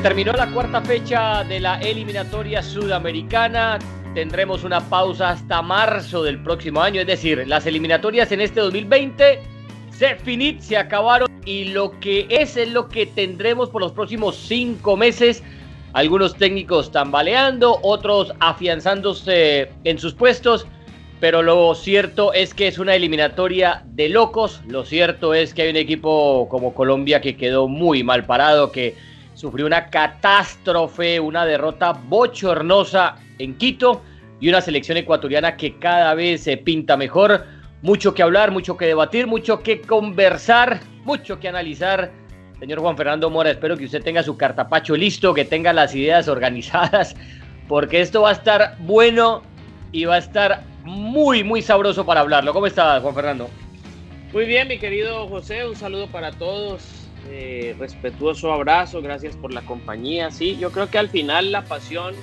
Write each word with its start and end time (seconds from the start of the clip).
terminó 0.00 0.32
la 0.32 0.46
cuarta 0.50 0.80
fecha 0.82 1.42
de 1.42 1.58
la 1.58 1.80
eliminatoria 1.80 2.62
sudamericana. 2.62 3.78
Tendremos 4.14 4.62
una 4.62 4.80
pausa 4.80 5.30
hasta 5.30 5.60
marzo 5.60 6.22
del 6.22 6.40
próximo 6.40 6.80
año, 6.80 7.00
es 7.00 7.06
decir, 7.06 7.44
las 7.48 7.66
eliminatorias 7.66 8.30
en 8.30 8.40
este 8.40 8.60
2020 8.60 9.40
se 9.90 10.14
finit, 10.16 10.60
se 10.60 10.76
acabaron 10.76 11.28
y 11.44 11.64
lo 11.64 11.98
que 11.98 12.26
es 12.30 12.56
es 12.56 12.70
lo 12.70 12.88
que 12.88 13.06
tendremos 13.06 13.70
por 13.70 13.80
los 13.80 13.90
próximos 13.90 14.36
cinco 14.36 14.96
meses. 14.96 15.42
Algunos 15.94 16.36
técnicos 16.36 16.92
tambaleando, 16.92 17.80
otros 17.82 18.32
afianzándose 18.38 19.70
en 19.82 19.98
sus 19.98 20.14
puestos, 20.14 20.68
pero 21.18 21.42
lo 21.42 21.74
cierto 21.74 22.32
es 22.32 22.54
que 22.54 22.68
es 22.68 22.78
una 22.78 22.94
eliminatoria 22.94 23.82
de 23.86 24.10
locos. 24.10 24.60
Lo 24.68 24.84
cierto 24.84 25.34
es 25.34 25.54
que 25.54 25.62
hay 25.62 25.70
un 25.70 25.76
equipo 25.76 26.46
como 26.48 26.72
Colombia 26.72 27.20
que 27.20 27.36
quedó 27.36 27.66
muy 27.66 28.04
mal 28.04 28.26
parado, 28.26 28.70
que 28.70 29.07
sufrió 29.38 29.66
una 29.66 29.88
catástrofe, 29.88 31.20
una 31.20 31.46
derrota 31.46 31.92
bochornosa 31.92 33.14
en 33.38 33.56
Quito 33.56 34.02
y 34.40 34.48
una 34.48 34.60
selección 34.60 34.98
ecuatoriana 34.98 35.56
que 35.56 35.78
cada 35.78 36.12
vez 36.14 36.42
se 36.42 36.56
pinta 36.56 36.96
mejor. 36.96 37.44
Mucho 37.82 38.12
que 38.14 38.24
hablar, 38.24 38.50
mucho 38.50 38.76
que 38.76 38.86
debatir, 38.86 39.28
mucho 39.28 39.62
que 39.62 39.80
conversar, 39.80 40.80
mucho 41.04 41.38
que 41.38 41.46
analizar. 41.46 42.10
Señor 42.58 42.80
Juan 42.80 42.96
Fernando 42.96 43.30
Mora, 43.30 43.52
espero 43.52 43.76
que 43.76 43.84
usted 43.84 44.02
tenga 44.02 44.24
su 44.24 44.36
cartapacho 44.36 44.96
listo, 44.96 45.32
que 45.32 45.44
tenga 45.44 45.72
las 45.72 45.94
ideas 45.94 46.26
organizadas, 46.26 47.14
porque 47.68 48.00
esto 48.00 48.22
va 48.22 48.30
a 48.30 48.32
estar 48.32 48.76
bueno 48.80 49.42
y 49.92 50.04
va 50.04 50.16
a 50.16 50.18
estar 50.18 50.64
muy, 50.82 51.44
muy 51.44 51.62
sabroso 51.62 52.04
para 52.04 52.22
hablarlo. 52.22 52.52
¿Cómo 52.52 52.66
está, 52.66 53.00
Juan 53.00 53.14
Fernando? 53.14 53.48
Muy 54.32 54.46
bien, 54.46 54.66
mi 54.66 54.80
querido 54.80 55.28
José, 55.28 55.64
un 55.64 55.76
saludo 55.76 56.08
para 56.08 56.32
todos. 56.32 56.97
Eh, 57.30 57.76
respetuoso 57.78 58.52
abrazo, 58.52 59.02
gracias 59.02 59.36
por 59.36 59.52
la 59.52 59.62
compañía. 59.62 60.30
Sí, 60.30 60.56
yo 60.58 60.70
creo 60.70 60.90
que 60.90 60.98
al 60.98 61.08
final 61.08 61.52
la 61.52 61.64
pasión 61.64 62.14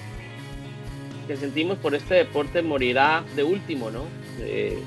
que 1.27 1.35
sentimos 1.35 1.77
por 1.77 1.95
este 1.95 2.15
deporte 2.15 2.61
morirá 2.61 3.23
de 3.35 3.43
último, 3.43 3.91
¿no? 3.91 4.03
Eh, 4.39 4.79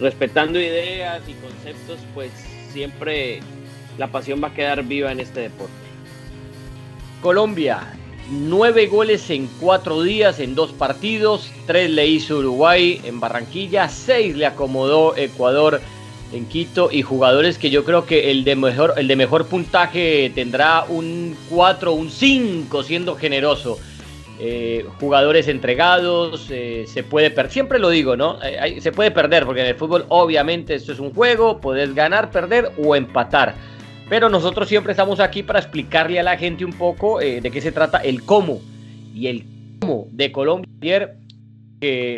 respetando 0.00 0.60
ideas 0.60 1.22
y 1.28 1.32
conceptos, 1.34 1.98
pues 2.14 2.30
siempre 2.72 3.40
la 3.98 4.08
pasión 4.08 4.42
va 4.42 4.48
a 4.48 4.54
quedar 4.54 4.82
viva 4.84 5.10
en 5.10 5.20
este 5.20 5.40
deporte. 5.40 5.72
Colombia, 7.22 7.80
nueve 8.30 8.86
goles 8.86 9.30
en 9.30 9.48
cuatro 9.60 10.02
días, 10.02 10.38
en 10.38 10.54
dos 10.54 10.72
partidos, 10.72 11.50
tres 11.66 11.90
le 11.90 12.06
hizo 12.06 12.38
Uruguay 12.38 13.00
en 13.04 13.20
Barranquilla, 13.20 13.88
seis 13.88 14.36
le 14.36 14.46
acomodó 14.46 15.16
Ecuador 15.16 15.80
en 16.32 16.46
Quito 16.46 16.88
y 16.90 17.02
jugadores 17.02 17.58
que 17.58 17.70
yo 17.70 17.84
creo 17.84 18.06
que 18.06 18.30
el 18.30 18.44
de 18.44 18.56
mejor, 18.56 18.94
el 18.96 19.08
de 19.08 19.16
mejor 19.16 19.46
puntaje 19.46 20.30
tendrá 20.34 20.84
un 20.88 21.36
4, 21.50 21.92
un 21.92 22.10
5 22.10 22.82
siendo 22.82 23.16
generoso. 23.16 23.78
Eh, 24.38 24.84
jugadores 25.00 25.48
entregados, 25.48 26.48
eh, 26.50 26.84
se 26.86 27.02
puede 27.02 27.30
perder, 27.30 27.52
siempre 27.52 27.78
lo 27.78 27.88
digo, 27.88 28.16
¿no? 28.16 28.38
Eh, 28.42 28.82
se 28.82 28.92
puede 28.92 29.10
perder, 29.10 29.46
porque 29.46 29.62
en 29.62 29.68
el 29.68 29.76
fútbol 29.76 30.04
obviamente 30.08 30.74
esto 30.74 30.92
es 30.92 30.98
un 30.98 31.14
juego, 31.14 31.58
puedes 31.58 31.94
ganar, 31.94 32.30
perder 32.30 32.70
o 32.76 32.94
empatar. 32.94 33.54
Pero 34.10 34.28
nosotros 34.28 34.68
siempre 34.68 34.92
estamos 34.92 35.20
aquí 35.20 35.42
para 35.42 35.58
explicarle 35.58 36.20
a 36.20 36.22
la 36.22 36.36
gente 36.36 36.66
un 36.66 36.74
poco 36.74 37.18
de 37.18 37.50
qué 37.50 37.60
se 37.60 37.72
trata 37.72 37.98
el 37.98 38.22
cómo. 38.22 38.60
Y 39.12 39.26
el 39.26 39.44
cómo 39.80 40.06
de 40.12 40.30
Colombia 40.30 40.70
ayer, 40.80 41.16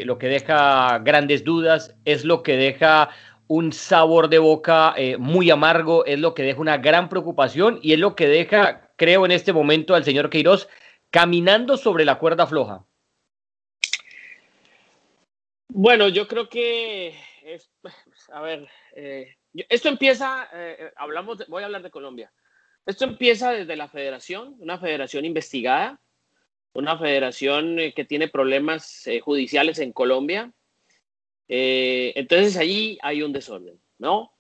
lo 0.05 0.19
que 0.19 0.27
deja 0.27 0.99
grandes 0.99 1.45
dudas, 1.45 1.95
es 2.05 2.27
lo 2.27 2.43
que 2.43 2.59
deja 2.59 3.09
un 3.49 3.73
sabor 3.73 4.29
de 4.29 4.39
boca 4.39 4.95
eh, 4.97 5.17
muy 5.17 5.51
amargo, 5.51 6.05
es 6.05 6.19
lo 6.19 6.35
que 6.35 6.43
deja 6.43 6.61
una 6.61 6.77
gran 6.77 7.09
preocupación 7.09 7.81
y 7.83 7.95
es 7.95 7.99
lo 7.99 8.15
que 8.15 8.29
deja, 8.29 8.93
creo, 8.97 9.25
en 9.25 9.33
este 9.33 9.55
momento 9.55 9.95
al 9.95 10.05
señor 10.05 10.29
Queiroz 10.31 10.69
caminando 11.11 11.79
sobre 11.79 12.05
la 12.05 12.19
cuerda 12.19 12.47
floja. 12.47 12.85
Bueno, 15.69 16.09
yo 16.09 16.29
creo 16.29 16.49
que, 16.49 17.15
a 18.33 18.43
ver, 18.43 18.69
eh, 18.95 19.37
esto 19.69 19.89
empieza, 19.89 20.49
eh, 20.53 20.93
hablamos, 20.97 21.47
voy 21.49 21.63
a 21.63 21.67
hablar 21.67 21.83
de 21.83 21.91
Colombia. 21.91 22.31
Esto 22.85 23.05
empieza 23.05 23.53
desde 23.53 23.77
la 23.77 23.89
federación, 23.89 24.57
una 24.59 24.79
federación 24.79 25.25
investigada, 25.25 26.01
una 26.75 26.99
federación 26.99 27.77
que 27.97 28.05
tiene 28.05 28.29
problemas 28.29 29.07
judiciales 29.23 29.79
en 29.79 29.93
Colombia, 29.93 30.53
eh, 31.49 32.13
entonces 32.17 32.57
allí 32.57 32.99
hay 33.03 33.23
un 33.23 33.33
desorden, 33.33 33.81
¿no? 33.99 34.33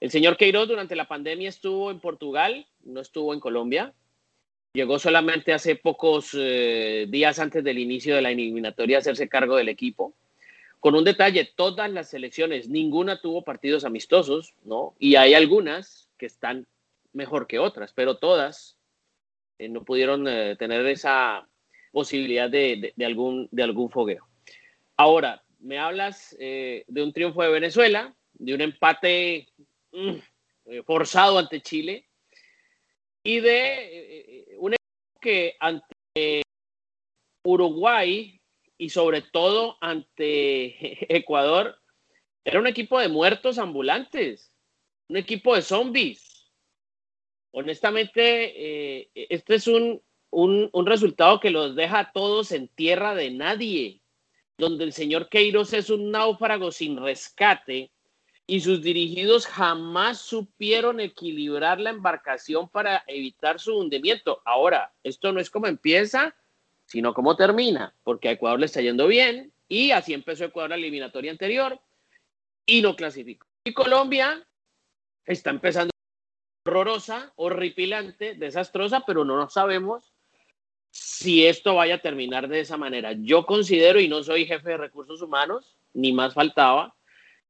El 0.00 0.10
señor 0.10 0.36
Queiroz 0.36 0.68
durante 0.68 0.96
la 0.96 1.06
pandemia 1.06 1.48
estuvo 1.48 1.90
en 1.90 2.00
Portugal, 2.00 2.66
no 2.84 3.00
estuvo 3.00 3.34
en 3.34 3.40
Colombia. 3.40 3.92
Llegó 4.72 4.98
solamente 4.98 5.52
hace 5.52 5.76
pocos 5.76 6.30
eh, 6.34 7.06
días 7.08 7.38
antes 7.38 7.62
del 7.62 7.78
inicio 7.78 8.16
de 8.16 8.22
la 8.22 8.30
eliminatoria 8.30 8.96
a 8.96 9.00
hacerse 9.00 9.28
cargo 9.28 9.56
del 9.56 9.68
equipo. 9.68 10.14
Con 10.78 10.94
un 10.94 11.04
detalle, 11.04 11.52
todas 11.54 11.90
las 11.90 12.08
selecciones, 12.08 12.68
ninguna 12.68 13.20
tuvo 13.20 13.42
partidos 13.42 13.84
amistosos, 13.84 14.54
¿no? 14.64 14.94
Y 14.98 15.16
hay 15.16 15.34
algunas 15.34 16.08
que 16.16 16.26
están 16.26 16.66
mejor 17.12 17.46
que 17.46 17.58
otras, 17.58 17.92
pero 17.92 18.16
todas 18.16 18.78
eh, 19.58 19.68
no 19.68 19.84
pudieron 19.84 20.24
tener 20.56 20.86
esa 20.86 21.46
posibilidad 21.92 22.48
de, 22.48 22.94
algún, 23.04 23.48
de 23.50 23.62
algún 23.62 23.90
fogueo. 23.90 24.26
Ahora, 24.96 25.42
me 25.60 25.78
hablas 25.78 26.36
eh, 26.38 26.84
de 26.88 27.02
un 27.02 27.12
triunfo 27.12 27.42
de 27.42 27.50
Venezuela, 27.50 28.14
de 28.32 28.54
un 28.54 28.60
empate 28.60 29.48
mm, 29.92 30.16
eh, 30.66 30.82
forzado 30.84 31.38
ante 31.38 31.60
Chile 31.60 32.08
y 33.22 33.40
de 33.40 34.52
eh, 34.52 34.56
un 34.58 34.72
equipo 34.72 35.20
que 35.20 35.56
ante 35.60 36.42
Uruguay 37.44 38.40
y 38.78 38.88
sobre 38.88 39.22
todo 39.22 39.76
ante 39.80 41.14
Ecuador 41.14 41.78
era 42.44 42.58
un 42.58 42.66
equipo 42.66 42.98
de 42.98 43.08
muertos 43.08 43.58
ambulantes, 43.58 44.54
un 45.08 45.18
equipo 45.18 45.54
de 45.54 45.62
zombies. 45.62 46.50
Honestamente, 47.52 49.10
este 49.12 49.56
es 49.56 49.66
un, 49.66 50.00
un 50.30 50.86
resultado 50.86 51.40
que 51.40 51.50
los 51.50 51.74
deja 51.74 51.98
a 51.98 52.12
todos 52.12 52.52
en 52.52 52.68
tierra 52.68 53.14
de 53.16 53.32
nadie 53.32 53.99
donde 54.60 54.84
el 54.84 54.92
señor 54.92 55.28
Queiroz 55.28 55.72
es 55.72 55.90
un 55.90 56.10
náufrago 56.12 56.70
sin 56.70 56.96
rescate 56.98 57.90
y 58.46 58.60
sus 58.60 58.82
dirigidos 58.82 59.46
jamás 59.46 60.18
supieron 60.18 61.00
equilibrar 61.00 61.80
la 61.80 61.90
embarcación 61.90 62.68
para 62.68 63.02
evitar 63.06 63.58
su 63.58 63.76
hundimiento. 63.76 64.42
Ahora, 64.44 64.92
esto 65.02 65.32
no 65.32 65.40
es 65.40 65.50
como 65.50 65.66
empieza, 65.66 66.36
sino 66.84 67.14
como 67.14 67.36
termina, 67.36 67.94
porque 68.02 68.28
a 68.28 68.32
Ecuador 68.32 68.60
le 68.60 68.66
está 68.66 68.80
yendo 68.80 69.06
bien 69.06 69.52
y 69.68 69.92
así 69.92 70.14
empezó 70.14 70.44
Ecuador 70.44 70.70
la 70.70 70.76
eliminatoria 70.76 71.30
anterior 71.30 71.80
y 72.66 72.82
no 72.82 72.96
clasificó. 72.96 73.46
Y 73.64 73.72
Colombia 73.72 74.46
está 75.24 75.50
empezando 75.50 75.90
horrorosa, 76.66 77.32
horripilante, 77.36 78.34
desastrosa, 78.34 79.04
pero 79.06 79.24
no 79.24 79.48
sabemos 79.48 80.12
si 81.20 81.46
esto 81.46 81.74
vaya 81.74 81.96
a 81.96 82.00
terminar 82.00 82.48
de 82.48 82.60
esa 82.60 82.78
manera. 82.78 83.12
Yo 83.12 83.44
considero, 83.44 84.00
y 84.00 84.08
no 84.08 84.22
soy 84.22 84.46
jefe 84.46 84.70
de 84.70 84.76
recursos 84.78 85.20
humanos, 85.20 85.76
ni 85.92 86.14
más 86.14 86.32
faltaba, 86.32 86.94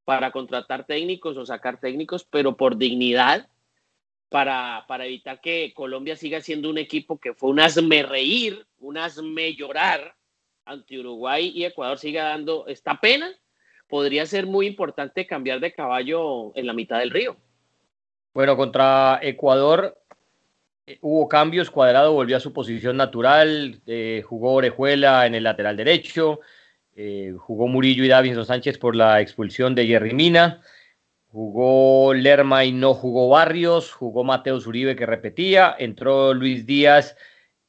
para 0.04 0.32
contratar 0.32 0.86
técnicos 0.86 1.36
o 1.36 1.46
sacar 1.46 1.78
técnicos, 1.78 2.24
pero 2.24 2.56
por 2.56 2.76
dignidad, 2.76 3.48
para, 4.28 4.86
para 4.88 5.06
evitar 5.06 5.40
que 5.40 5.72
Colombia 5.72 6.16
siga 6.16 6.40
siendo 6.40 6.68
un 6.68 6.78
equipo 6.78 7.20
que 7.20 7.32
fue 7.32 7.50
un 7.50 7.60
asme 7.60 8.02
reír, 8.02 8.66
un 8.80 8.98
asme 8.98 9.54
llorar 9.54 10.16
ante 10.64 10.98
Uruguay 10.98 11.52
y 11.54 11.64
Ecuador 11.64 11.96
siga 11.96 12.24
dando 12.24 12.66
esta 12.66 13.00
pena, 13.00 13.30
podría 13.86 14.26
ser 14.26 14.46
muy 14.46 14.66
importante 14.66 15.28
cambiar 15.28 15.60
de 15.60 15.72
caballo 15.72 16.50
en 16.56 16.66
la 16.66 16.72
mitad 16.72 16.98
del 16.98 17.10
río. 17.10 17.36
Bueno, 18.34 18.56
contra 18.56 19.20
Ecuador 19.22 19.99
hubo 21.00 21.28
cambios, 21.28 21.70
Cuadrado 21.70 22.12
volvió 22.12 22.36
a 22.36 22.40
su 22.40 22.52
posición 22.52 22.96
natural, 22.96 23.80
eh, 23.86 24.22
jugó 24.26 24.54
Orejuela 24.54 25.26
en 25.26 25.34
el 25.34 25.44
lateral 25.44 25.76
derecho, 25.76 26.40
eh, 26.96 27.34
jugó 27.38 27.68
Murillo 27.68 28.04
y 28.04 28.08
Davinson 28.08 28.46
Sánchez 28.46 28.78
por 28.78 28.96
la 28.96 29.20
expulsión 29.20 29.74
de 29.74 29.86
Jerry 29.86 30.14
Mina, 30.14 30.62
jugó 31.28 32.12
Lerma 32.14 32.64
y 32.64 32.72
no 32.72 32.94
jugó 32.94 33.28
Barrios, 33.28 33.92
jugó 33.92 34.24
Mateo 34.24 34.58
Uribe 34.66 34.96
que 34.96 35.06
repetía, 35.06 35.74
entró 35.78 36.34
Luis 36.34 36.66
Díaz 36.66 37.16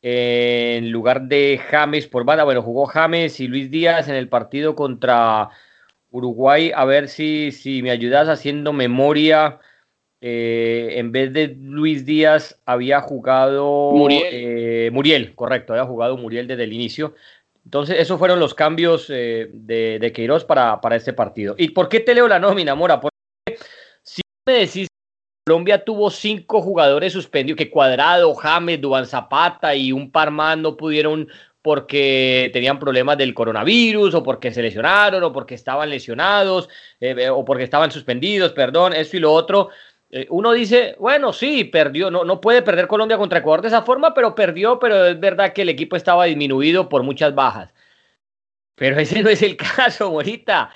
en 0.01 0.91
lugar 0.91 1.23
de 1.23 1.59
James 1.69 2.07
por 2.07 2.25
banda, 2.25 2.43
bueno, 2.43 2.63
jugó 2.63 2.87
James 2.87 3.39
y 3.39 3.47
Luis 3.47 3.69
Díaz 3.69 4.07
en 4.07 4.15
el 4.15 4.29
partido 4.29 4.75
contra 4.75 5.49
Uruguay, 6.09 6.71
a 6.75 6.85
ver 6.85 7.07
si, 7.07 7.51
si 7.51 7.81
me 7.81 7.91
ayudas 7.91 8.27
haciendo 8.27 8.73
memoria. 8.73 9.59
Eh, 10.23 11.00
en 11.00 11.12
vez 11.12 11.33
de 11.33 11.47
Luis 11.47 12.06
Díaz 12.06 12.59
había 12.65 13.01
jugado 13.01 13.91
eh, 14.09 14.91
Muriel. 14.94 15.33
correcto, 15.33 15.73
había 15.73 15.85
jugado 15.85 16.15
Muriel 16.15 16.47
desde 16.47 16.65
el 16.65 16.73
inicio. 16.73 17.15
Entonces, 17.65 18.00
esos 18.00 18.19
fueron 18.19 18.39
los 18.39 18.53
cambios 18.53 19.07
eh, 19.09 19.50
de, 19.51 19.97
de, 20.00 20.12
Queiroz 20.12 20.45
para, 20.45 20.79
para 20.79 20.95
este 20.95 21.13
partido. 21.13 21.56
¿Y 21.57 21.69
por 21.69 21.89
qué 21.89 22.00
te 22.00 22.13
leo 22.13 22.27
la 22.27 22.39
nómina, 22.39 22.75
Mora? 22.75 23.00
Porque 23.00 23.15
si 24.03 24.21
me 24.47 24.53
decís 24.53 24.88
Colombia 25.45 25.83
tuvo 25.83 26.12
cinco 26.12 26.62
jugadores 26.62 27.13
suspendidos, 27.13 27.57
que 27.57 27.71
Cuadrado, 27.71 28.33
James, 28.35 28.79
Duan 28.79 29.07
Zapata 29.07 29.75
y 29.75 29.91
un 29.91 30.12
par 30.12 30.29
más 30.29 30.56
no 30.57 30.77
pudieron 30.77 31.27
porque 31.63 32.50
tenían 32.53 32.79
problemas 32.79 33.18
del 33.18 33.33
coronavirus 33.33 34.13
o 34.15 34.23
porque 34.23 34.51
se 34.51 34.62
lesionaron 34.62 35.23
o 35.23 35.31
porque 35.31 35.56
estaban 35.56 35.89
lesionados 35.89 36.69
eh, 37.00 37.29
o 37.29 37.44
porque 37.44 37.63
estaban 37.63 37.91
suspendidos, 37.91 38.51
perdón, 38.53 38.94
esto 38.94 39.18
y 39.18 39.19
lo 39.19 39.31
otro. 39.33 39.69
Eh, 40.13 40.27
uno 40.29 40.51
dice, 40.51 40.95
bueno, 40.99 41.31
sí, 41.31 41.63
perdió, 41.63 42.11
no, 42.11 42.25
no 42.25 42.41
puede 42.41 42.61
perder 42.61 42.87
Colombia 42.87 43.17
contra 43.17 43.39
Ecuador 43.39 43.61
de 43.61 43.69
esa 43.69 43.83
forma, 43.83 44.13
pero 44.13 44.35
perdió, 44.35 44.77
pero 44.77 45.05
es 45.05 45.19
verdad 45.19 45.53
que 45.53 45.61
el 45.61 45.69
equipo 45.69 45.95
estaba 45.95 46.25
disminuido 46.25 46.89
por 46.89 47.03
muchas 47.03 47.33
bajas. 47.33 47.73
Pero 48.75 48.99
ese 48.99 49.23
no 49.23 49.29
es 49.29 49.41
el 49.41 49.55
caso, 49.75 50.09
bonita. 50.09 50.69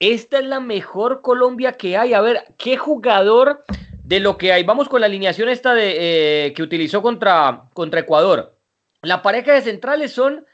Esta 0.00 0.40
es 0.40 0.46
la 0.46 0.58
mejor 0.58 1.22
Colombia 1.22 1.74
que 1.74 1.96
hay. 1.96 2.12
A 2.12 2.20
ver, 2.20 2.42
¿qué 2.58 2.76
jugador 2.76 3.64
de 4.02 4.18
lo 4.18 4.36
que 4.36 4.52
hay? 4.52 4.64
Vamos 4.64 4.88
con 4.88 5.00
la 5.00 5.06
alineación 5.06 5.48
esta 5.48 5.74
de, 5.74 6.46
eh, 6.46 6.52
que 6.54 6.62
utilizó 6.64 7.02
contra, 7.02 7.68
contra 7.74 8.00
Ecuador. 8.00 8.58
La 9.02 9.22
pareja 9.22 9.52
de 9.52 9.62
centrales 9.62 10.12
son 10.12 10.44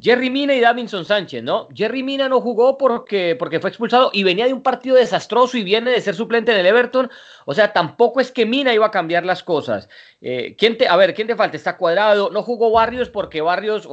Jerry 0.00 0.30
Mina 0.30 0.54
y 0.54 0.60
Davinson 0.60 1.04
Sánchez, 1.04 1.42
¿no? 1.42 1.68
Jerry 1.74 2.02
Mina 2.02 2.28
no 2.28 2.40
jugó 2.40 2.78
porque, 2.78 3.36
porque 3.38 3.60
fue 3.60 3.70
expulsado 3.70 4.10
y 4.12 4.22
venía 4.22 4.46
de 4.46 4.52
un 4.52 4.62
partido 4.62 4.96
desastroso 4.96 5.56
y 5.56 5.64
viene 5.64 5.90
de 5.90 6.00
ser 6.00 6.14
suplente 6.14 6.52
en 6.52 6.58
el 6.58 6.66
Everton. 6.66 7.10
O 7.46 7.54
sea, 7.54 7.72
tampoco 7.72 8.20
es 8.20 8.30
que 8.30 8.46
Mina 8.46 8.72
iba 8.72 8.86
a 8.86 8.90
cambiar 8.90 9.24
las 9.24 9.42
cosas. 9.42 9.88
Eh, 10.20 10.54
¿quién 10.58 10.78
te, 10.78 10.88
a 10.88 10.96
ver, 10.96 11.14
¿quién 11.14 11.26
te 11.26 11.36
falta? 11.36 11.56
Está 11.56 11.76
cuadrado. 11.76 12.30
No 12.30 12.42
jugó 12.42 12.70
Barrios 12.70 13.10
porque 13.10 13.40
Barrios 13.40 13.88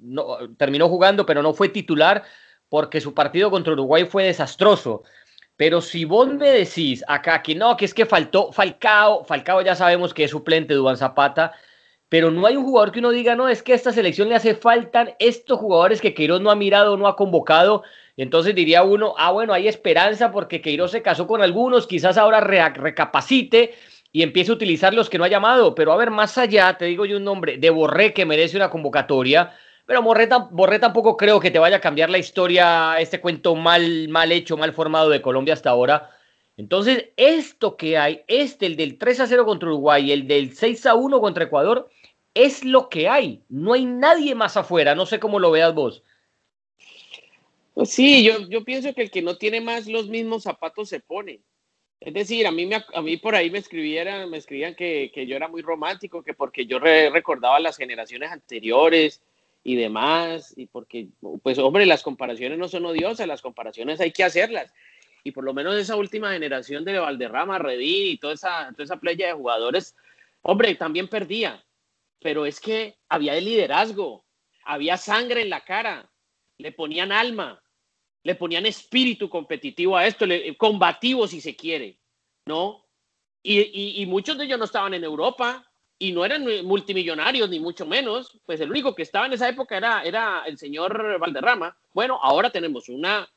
no, 0.00 0.36
terminó 0.56 0.88
jugando, 0.88 1.26
pero 1.26 1.42
no 1.42 1.54
fue 1.54 1.68
titular 1.68 2.24
porque 2.68 3.00
su 3.00 3.14
partido 3.14 3.50
contra 3.50 3.72
Uruguay 3.72 4.04
fue 4.04 4.24
desastroso. 4.24 5.02
Pero 5.56 5.80
si 5.80 6.04
vos 6.04 6.28
me 6.28 6.50
decís 6.50 7.04
acá 7.08 7.42
que 7.42 7.54
no, 7.54 7.76
que 7.76 7.84
es 7.84 7.92
que 7.92 8.06
faltó 8.06 8.52
Falcao, 8.52 9.24
Falcao 9.24 9.60
ya 9.62 9.74
sabemos 9.74 10.14
que 10.14 10.24
es 10.24 10.30
suplente 10.30 10.72
de 10.72 10.78
Dubán 10.78 10.96
Zapata 10.96 11.52
pero 12.08 12.30
no 12.30 12.46
hay 12.46 12.56
un 12.56 12.64
jugador 12.64 12.92
que 12.92 13.00
uno 13.00 13.10
diga, 13.10 13.36
no, 13.36 13.48
es 13.48 13.62
que 13.62 13.72
a 13.72 13.76
esta 13.76 13.92
selección 13.92 14.28
le 14.28 14.34
hace 14.34 14.54
falta 14.54 15.14
estos 15.18 15.58
jugadores 15.58 16.00
que 16.00 16.14
Queiroz 16.14 16.40
no 16.40 16.50
ha 16.50 16.54
mirado, 16.54 16.96
no 16.96 17.06
ha 17.06 17.16
convocado. 17.16 17.82
Entonces 18.16 18.54
diría 18.54 18.82
uno, 18.82 19.14
ah, 19.18 19.30
bueno, 19.30 19.52
hay 19.52 19.68
esperanza 19.68 20.32
porque 20.32 20.62
Queiroz 20.62 20.90
se 20.92 21.02
casó 21.02 21.26
con 21.26 21.42
algunos, 21.42 21.86
quizás 21.86 22.16
ahora 22.16 22.40
recapacite 22.40 23.74
y 24.10 24.22
empiece 24.22 24.50
a 24.50 24.54
utilizar 24.54 24.94
los 24.94 25.10
que 25.10 25.18
no 25.18 25.24
ha 25.24 25.28
llamado. 25.28 25.74
Pero 25.74 25.92
a 25.92 25.96
ver, 25.96 26.10
más 26.10 26.38
allá, 26.38 26.76
te 26.78 26.86
digo 26.86 27.04
yo 27.04 27.18
un 27.18 27.24
nombre, 27.24 27.58
de 27.58 27.70
Borré 27.70 28.14
que 28.14 28.24
merece 28.24 28.56
una 28.56 28.70
convocatoria. 28.70 29.52
Pero 29.84 30.02
Borré 30.02 30.78
tampoco 30.78 31.16
creo 31.16 31.40
que 31.40 31.50
te 31.50 31.58
vaya 31.58 31.76
a 31.76 31.80
cambiar 31.80 32.10
la 32.10 32.18
historia, 32.18 32.98
este 33.00 33.20
cuento 33.20 33.54
mal, 33.54 34.08
mal 34.08 34.32
hecho, 34.32 34.56
mal 34.56 34.72
formado 34.72 35.10
de 35.10 35.22
Colombia 35.22 35.54
hasta 35.54 35.70
ahora. 35.70 36.10
Entonces, 36.58 37.10
esto 37.16 37.76
que 37.76 37.96
hay, 37.96 38.22
este, 38.26 38.66
el 38.66 38.76
del 38.76 38.98
3 38.98 39.20
a 39.20 39.26
0 39.28 39.46
contra 39.46 39.68
Uruguay, 39.68 40.10
el 40.10 40.26
del 40.26 40.54
6 40.54 40.86
a 40.86 40.94
1 40.94 41.20
contra 41.20 41.44
Ecuador, 41.44 41.88
es 42.38 42.64
lo 42.64 42.88
que 42.88 43.08
hay. 43.08 43.42
No 43.48 43.72
hay 43.72 43.84
nadie 43.84 44.34
más 44.36 44.56
afuera. 44.56 44.94
No 44.94 45.06
sé 45.06 45.18
cómo 45.18 45.40
lo 45.40 45.50
veas 45.50 45.74
vos. 45.74 46.04
Pues 47.74 47.90
sí, 47.90 48.22
yo, 48.22 48.48
yo 48.48 48.64
pienso 48.64 48.94
que 48.94 49.02
el 49.02 49.10
que 49.10 49.22
no 49.22 49.36
tiene 49.36 49.60
más 49.60 49.88
los 49.88 50.08
mismos 50.08 50.44
zapatos 50.44 50.88
se 50.88 51.00
pone. 51.00 51.40
Es 52.00 52.14
decir, 52.14 52.46
a 52.46 52.52
mí, 52.52 52.64
me, 52.64 52.76
a 52.94 53.02
mí 53.02 53.16
por 53.16 53.34
ahí 53.34 53.50
me 53.50 53.58
escribieran, 53.58 54.30
me 54.30 54.38
escribían 54.38 54.76
que, 54.76 55.10
que 55.12 55.26
yo 55.26 55.34
era 55.34 55.48
muy 55.48 55.62
romántico, 55.62 56.22
que 56.22 56.32
porque 56.32 56.66
yo 56.66 56.78
recordaba 56.78 57.58
las 57.58 57.76
generaciones 57.76 58.30
anteriores 58.30 59.20
y 59.64 59.74
demás, 59.74 60.54
y 60.56 60.66
porque, 60.66 61.08
pues 61.42 61.58
hombre, 61.58 61.86
las 61.86 62.04
comparaciones 62.04 62.56
no 62.56 62.68
son 62.68 62.86
odiosas, 62.86 63.26
las 63.26 63.42
comparaciones 63.42 64.00
hay 64.00 64.12
que 64.12 64.22
hacerlas. 64.22 64.72
Y 65.24 65.32
por 65.32 65.42
lo 65.42 65.52
menos 65.52 65.74
esa 65.74 65.96
última 65.96 66.32
generación 66.32 66.84
de 66.84 67.00
Valderrama, 67.00 67.58
Redín 67.58 68.12
y 68.12 68.16
toda 68.18 68.34
esa, 68.34 68.70
toda 68.72 68.84
esa 68.84 69.00
playa 69.00 69.26
de 69.26 69.32
jugadores, 69.32 69.96
hombre, 70.42 70.76
también 70.76 71.08
perdía 71.08 71.64
pero 72.20 72.46
es 72.46 72.60
que 72.60 72.98
había 73.08 73.36
el 73.36 73.44
liderazgo, 73.44 74.24
había 74.64 74.96
sangre 74.96 75.42
en 75.42 75.50
la 75.50 75.64
cara, 75.64 76.10
le 76.58 76.72
ponían 76.72 77.12
alma, 77.12 77.62
le 78.22 78.34
ponían 78.34 78.66
espíritu 78.66 79.28
competitivo 79.28 79.96
a 79.96 80.06
esto, 80.06 80.26
combativo 80.56 81.26
si 81.26 81.40
se 81.40 81.56
quiere, 81.56 81.98
¿no? 82.46 82.84
Y, 83.42 84.04
muchos 84.06 84.36
de 84.36 84.44
ellos 84.44 84.58
no 84.58 84.64
estaban 84.64 84.92
en 84.94 85.04
Europa 85.04 85.64
y 85.98 86.12
no 86.12 86.24
eran 86.24 86.44
multimillonarios, 86.66 87.48
ni 87.48 87.60
mucho 87.60 87.86
menos, 87.86 88.38
pues 88.44 88.60
el 88.60 88.70
único 88.70 88.94
que 88.94 89.02
estaba 89.02 89.26
en 89.26 89.32
esa 89.32 89.48
época 89.48 89.76
era, 89.76 90.02
era 90.02 90.42
el 90.46 90.58
señor 90.58 91.18
Valderrama. 91.18 91.76
Bueno, 91.94 92.18
ahora 92.22 92.50
tenemos 92.50 92.88
una 92.88 93.28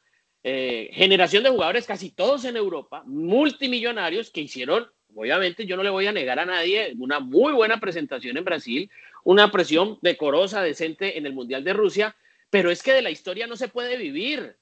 eh, 0.44 0.90
generación 0.94 1.44
de 1.44 1.50
jugadores, 1.50 1.86
casi 1.86 2.12
todos 2.12 2.46
en 2.46 2.58
Europa, 2.58 3.04
multimillonarios, 3.06 4.32
que 4.32 4.42
hicieron 4.42 4.92
Obviamente 5.16 5.66
yo 5.66 5.76
no 5.76 5.84
le 5.84 5.90
voy 5.90 6.08
a 6.08 6.12
negar 6.12 6.40
a 6.40 6.46
nadie 6.46 6.94
una 6.98 7.20
muy 7.20 7.54
buena 7.54 7.80
presentación 7.80 8.38
en 8.38 8.46
Brasil, 8.46 8.90
una 9.24 9.52
presión 9.52 9.98
decorosa, 10.02 10.62
decente 10.62 11.18
en 11.18 11.26
el 11.26 11.34
Mundial 11.34 11.64
de 11.64 11.74
Rusia, 11.74 12.16
pero 12.50 12.72
es 12.72 12.82
que 12.84 12.94
de 12.94 13.02
la 13.02 13.12
historia 13.12 13.48
no 13.48 13.56
se 13.56 13.68
puede 13.68 13.98
vivir. 13.98 14.58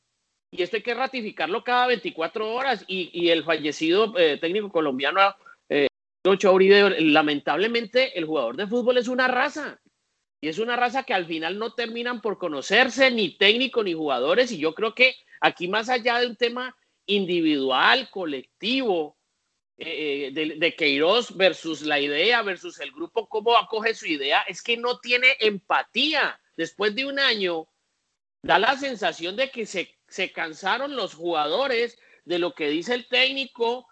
Y 0.51 0.63
esto 0.63 0.77
hay 0.77 0.83
que 0.83 0.93
ratificarlo 0.93 1.63
cada 1.63 1.87
24 1.87 2.53
horas. 2.53 2.83
Y, 2.87 3.29
el 3.29 3.43
fallecido 3.43 4.17
eh, 4.17 4.37
técnico 4.39 4.71
colombiano, 4.71 5.21
eh, 5.69 5.87
Uribe, 6.25 7.01
lamentablemente 7.01 8.17
el 8.17 8.25
jugador 8.25 8.57
de 8.57 8.67
fútbol 8.67 8.97
es 8.97 9.07
una 9.07 9.27
raza. 9.27 9.79
Y 10.41 10.47
es 10.47 10.57
una 10.57 10.75
raza 10.75 11.03
que 11.03 11.13
al 11.13 11.25
final 11.25 11.59
no 11.59 11.73
terminan 11.73 12.21
por 12.21 12.37
conocerse, 12.37 13.11
ni 13.11 13.37
técnico 13.37 13.83
ni 13.83 13.93
jugadores. 13.93 14.51
Y 14.51 14.57
yo 14.57 14.73
creo 14.73 14.95
que 14.95 15.15
aquí 15.41 15.67
más 15.67 15.89
allá 15.89 16.19
de 16.19 16.27
un 16.27 16.35
tema 16.35 16.75
individual, 17.05 18.09
colectivo, 18.09 19.17
eh, 19.81 20.31
de, 20.33 20.55
de, 20.57 20.75
Queiroz 20.75 21.35
versus 21.37 21.83
la 21.83 21.99
idea, 21.99 22.41
versus 22.41 22.79
el 22.81 22.91
grupo, 22.91 23.29
cómo 23.29 23.55
acoge 23.55 23.93
su 23.93 24.07
idea, 24.07 24.41
es 24.41 24.61
que 24.61 24.75
no 24.75 24.99
tiene 24.99 25.27
empatía. 25.39 26.39
Después 26.57 26.93
de 26.95 27.05
un 27.05 27.17
año, 27.17 27.67
da 28.43 28.59
la 28.59 28.77
sensación 28.77 29.37
de 29.37 29.49
que 29.49 29.65
se, 29.65 29.97
se 30.07 30.33
cansaron 30.33 30.97
los 30.97 31.13
jugadores 31.13 31.97
de 32.25 32.39
lo 32.39 32.53
que 32.53 32.69
dice 32.69 32.93
el 32.93 33.07
técnico, 33.07 33.87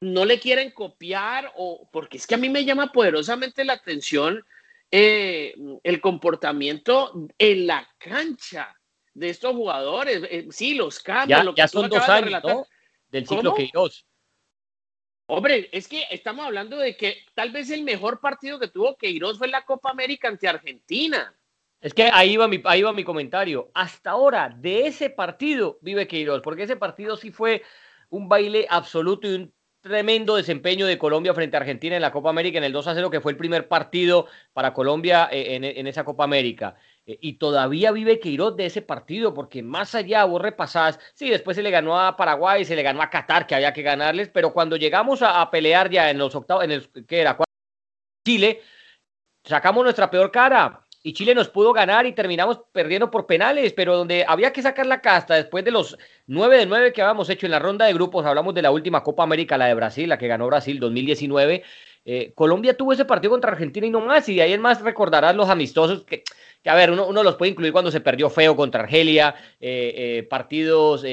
no 0.00 0.24
le 0.24 0.40
quieren 0.40 0.72
copiar, 0.72 1.52
o 1.56 1.88
porque 1.92 2.16
es 2.16 2.26
que 2.26 2.34
a 2.34 2.38
mí 2.38 2.48
me 2.48 2.64
llama 2.64 2.90
poderosamente 2.90 3.64
la 3.64 3.74
atención 3.74 4.44
eh, 4.90 5.54
el 5.84 6.00
comportamiento 6.00 7.28
en 7.38 7.68
la 7.68 7.88
cancha 7.98 8.76
de 9.14 9.30
estos 9.30 9.54
jugadores. 9.54 10.22
Eh, 10.28 10.48
sí, 10.50 10.74
los 10.74 10.98
cambios. 10.98 11.54
Ya, 11.54 11.68
son 11.68 11.88
dos 11.88 12.08
años, 12.08 12.42
Del 13.10 13.28
ciclo 13.28 13.54
Queiroz. 13.54 14.04
Hombre, 15.32 15.68
es 15.70 15.86
que 15.86 16.04
estamos 16.10 16.44
hablando 16.44 16.76
de 16.76 16.96
que 16.96 17.18
tal 17.34 17.52
vez 17.52 17.70
el 17.70 17.84
mejor 17.84 18.18
partido 18.18 18.58
que 18.58 18.66
tuvo 18.66 18.96
Queiroz 18.96 19.38
fue 19.38 19.46
la 19.46 19.64
Copa 19.64 19.88
América 19.90 20.26
ante 20.26 20.48
Argentina. 20.48 21.32
Es 21.80 21.94
que 21.94 22.10
ahí 22.12 22.36
va 22.36 22.48
mi, 22.48 22.60
ahí 22.64 22.82
va 22.82 22.92
mi 22.92 23.04
comentario. 23.04 23.70
Hasta 23.72 24.10
ahora, 24.10 24.48
de 24.48 24.88
ese 24.88 25.08
partido 25.08 25.78
vive 25.82 26.08
Queiroz, 26.08 26.42
porque 26.42 26.64
ese 26.64 26.74
partido 26.74 27.16
sí 27.16 27.30
fue 27.30 27.62
un 28.08 28.28
baile 28.28 28.66
absoluto 28.68 29.28
y 29.28 29.34
un 29.36 29.54
tremendo 29.80 30.34
desempeño 30.34 30.84
de 30.84 30.98
Colombia 30.98 31.32
frente 31.32 31.56
a 31.56 31.60
Argentina 31.60 31.94
en 31.94 32.02
la 32.02 32.10
Copa 32.10 32.30
América 32.30 32.58
en 32.58 32.64
el 32.64 32.72
2 32.72 32.88
a 32.88 32.94
0, 32.94 33.08
que 33.08 33.20
fue 33.20 33.30
el 33.30 33.38
primer 33.38 33.68
partido 33.68 34.26
para 34.52 34.74
Colombia 34.74 35.28
eh, 35.30 35.60
en, 35.76 35.86
esa 35.86 36.02
Copa 36.04 36.24
América. 36.24 36.74
Eh, 37.10 37.18
y 37.20 37.32
todavía 37.34 37.90
vive 37.90 38.20
Queiroz 38.20 38.56
de 38.56 38.66
ese 38.66 38.82
partido, 38.82 39.34
porque 39.34 39.62
más 39.64 39.94
allá 39.96 40.24
vos 40.24 40.40
repasás, 40.40 41.00
sí, 41.14 41.28
después 41.28 41.56
se 41.56 41.62
le 41.62 41.70
ganó 41.72 41.98
a 41.98 42.16
Paraguay, 42.16 42.64
se 42.64 42.76
le 42.76 42.84
ganó 42.84 43.02
a 43.02 43.10
Qatar, 43.10 43.46
que 43.48 43.56
había 43.56 43.72
que 43.72 43.82
ganarles, 43.82 44.28
pero 44.28 44.52
cuando 44.52 44.76
llegamos 44.76 45.20
a, 45.22 45.50
pelear 45.50 45.90
ya 45.90 46.10
en 46.10 46.18
los 46.18 46.34
octavos, 46.36 46.62
en 46.64 46.70
el 46.70 46.88
que 47.06 47.20
era 47.20 47.36
Chile, 48.24 48.62
sacamos 49.44 49.82
nuestra 49.82 50.08
peor 50.10 50.30
cara 50.30 50.86
y 51.02 51.12
Chile 51.14 51.34
nos 51.34 51.48
pudo 51.48 51.72
ganar 51.72 52.06
y 52.06 52.12
terminamos 52.12 52.60
perdiendo 52.72 53.10
por 53.10 53.26
penales, 53.26 53.72
pero 53.72 53.96
donde 53.96 54.24
había 54.28 54.52
que 54.52 54.62
sacar 54.62 54.86
la 54.86 55.00
casta 55.00 55.34
después 55.34 55.64
de 55.64 55.72
los 55.72 55.96
9 56.26 56.58
de 56.58 56.66
9 56.66 56.92
que 56.92 57.02
habíamos 57.02 57.28
hecho 57.30 57.46
en 57.46 57.52
la 57.52 57.58
ronda 57.58 57.86
de 57.86 57.94
grupos, 57.94 58.24
hablamos 58.24 58.54
de 58.54 58.62
la 58.62 58.70
última 58.70 59.02
Copa 59.02 59.24
América, 59.24 59.58
la 59.58 59.66
de 59.66 59.74
Brasil, 59.74 60.08
la 60.08 60.18
que 60.18 60.28
ganó 60.28 60.46
Brasil 60.46 60.78
2019. 60.78 61.64
Eh, 62.04 62.32
Colombia 62.34 62.76
tuvo 62.76 62.92
ese 62.92 63.04
partido 63.04 63.32
contra 63.32 63.52
Argentina 63.52 63.86
y 63.86 63.90
no 63.90 64.00
más, 64.00 64.28
y 64.28 64.36
de 64.36 64.42
ahí 64.42 64.52
en 64.52 64.60
más 64.60 64.80
recordarás 64.80 65.34
los 65.34 65.48
amistosos 65.48 66.04
que, 66.04 66.22
que 66.62 66.70
a 66.70 66.74
ver, 66.74 66.90
uno, 66.90 67.06
uno, 67.06 67.22
los 67.22 67.36
puede 67.36 67.52
incluir 67.52 67.72
cuando 67.72 67.90
se 67.90 68.00
perdió 68.00 68.28
feo 68.28 68.54
contra 68.54 68.82
Argelia, 68.82 69.34
eh, 69.58 69.94
eh, 69.96 70.22
partidos 70.24 71.04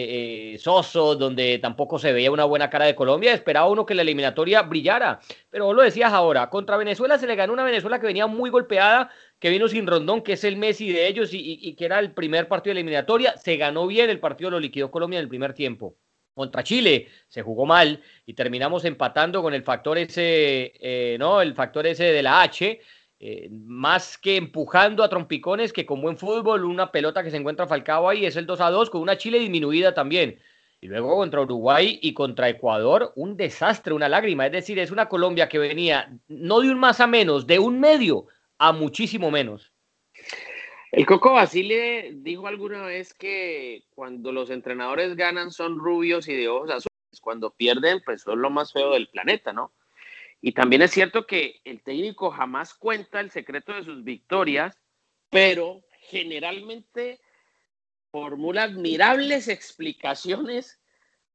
sosos 0.59 1.17
donde 1.17 1.59
tampoco 1.59 1.99
se 1.99 2.11
veía 2.11 2.31
una 2.31 2.45
buena 2.45 2.69
cara 2.69 2.85
de 2.85 2.95
Colombia, 2.95 3.33
esperaba 3.33 3.69
uno 3.69 3.85
que 3.85 3.95
la 3.95 4.01
eliminatoria 4.01 4.61
brillara, 4.63 5.19
pero 5.49 5.65
vos 5.65 5.75
lo 5.75 5.83
decías 5.83 6.11
ahora, 6.11 6.49
contra 6.49 6.77
Venezuela 6.77 7.17
se 7.17 7.27
le 7.27 7.35
ganó 7.35 7.53
una 7.53 7.63
Venezuela 7.63 7.99
que 7.99 8.07
venía 8.07 8.27
muy 8.27 8.49
golpeada, 8.49 9.09
que 9.39 9.49
vino 9.49 9.67
sin 9.67 9.87
Rondón, 9.87 10.21
que 10.21 10.33
es 10.33 10.43
el 10.43 10.57
Messi 10.57 10.91
de 10.91 11.07
ellos 11.07 11.29
y, 11.31 11.75
que 11.75 11.85
era 11.85 11.99
el 11.99 12.11
primer 12.11 12.47
partido 12.47 12.73
de 12.73 12.81
eliminatoria. 12.81 13.37
Se 13.37 13.57
ganó 13.57 13.87
bien 13.87 14.09
el 14.09 14.19
partido, 14.19 14.49
lo 14.51 14.59
liquidó 14.59 14.91
Colombia 14.91 15.19
en 15.19 15.23
el 15.23 15.29
primer 15.29 15.53
tiempo. 15.53 15.95
Contra 16.33 16.63
Chile 16.63 17.07
se 17.27 17.41
jugó 17.41 17.65
mal 17.65 18.01
y 18.25 18.33
terminamos 18.33 18.85
empatando 18.85 19.41
con 19.41 19.53
el 19.53 19.63
factor 19.63 19.97
ese, 19.97 20.73
eh, 20.79 21.17
¿no? 21.19 21.41
El 21.41 21.55
factor 21.55 21.87
ese 21.87 22.05
de 22.05 22.21
la 22.21 22.41
H. 22.43 22.79
Eh, 23.19 23.49
más 23.51 24.17
que 24.17 24.37
empujando 24.37 25.03
a 25.03 25.09
trompicones 25.09 25.73
que 25.73 25.87
con 25.87 26.01
buen 26.01 26.17
fútbol, 26.17 26.65
una 26.65 26.91
pelota 26.91 27.23
que 27.23 27.31
se 27.31 27.37
encuentra 27.37 27.67
Falcao 27.67 28.07
ahí 28.07 28.25
es 28.25 28.35
el 28.35 28.45
2 28.45 28.61
a 28.61 28.69
2 28.69 28.89
con 28.91 29.01
una 29.01 29.17
Chile 29.17 29.39
disminuida 29.39 29.93
también. 29.93 30.39
Y 30.79 30.87
luego 30.87 31.15
contra 31.15 31.41
Uruguay 31.41 31.99
y 32.03 32.13
contra 32.13 32.49
Ecuador, 32.49 33.11
un 33.15 33.35
desastre, 33.35 33.93
una 33.93 34.07
lágrima. 34.07 34.45
Es 34.45 34.51
decir, 34.51 34.77
es 34.77 34.91
una 34.91 35.09
Colombia 35.09 35.49
que 35.49 35.57
venía 35.57 36.15
no 36.27 36.59
de 36.59 36.69
un 36.69 36.79
más 36.79 36.99
a 36.99 37.07
menos, 37.07 37.47
de 37.47 37.57
un 37.57 37.79
medio 37.79 38.27
a 38.59 38.71
muchísimo 38.71 39.31
menos. 39.31 39.73
El 40.91 41.05
Coco 41.05 41.33
Basile 41.33 42.11
dijo 42.17 42.47
alguna 42.47 42.83
vez 42.83 43.13
que 43.13 43.83
cuando 43.89 44.31
los 44.31 44.51
entrenadores 44.51 45.15
ganan 45.15 45.51
son 45.51 45.79
rubios 45.79 46.27
y 46.27 46.35
de 46.35 46.47
ojos 46.47 46.69
azules, 46.69 47.21
cuando 47.21 47.51
pierden 47.51 48.01
pues 48.05 48.21
son 48.21 48.41
lo 48.41 48.49
más 48.51 48.71
feo 48.71 48.91
del 48.93 49.09
planeta, 49.09 49.51
¿no? 49.51 49.73
Y 50.41 50.51
también 50.51 50.81
es 50.81 50.91
cierto 50.91 51.25
que 51.25 51.59
el 51.63 51.81
técnico 51.81 52.31
jamás 52.31 52.73
cuenta 52.73 53.19
el 53.19 53.31
secreto 53.31 53.73
de 53.73 53.83
sus 53.83 54.03
victorias, 54.03 54.77
pero 55.29 55.83
generalmente 56.09 57.19
formula 58.11 58.63
admirables 58.63 59.47
explicaciones 59.47 60.79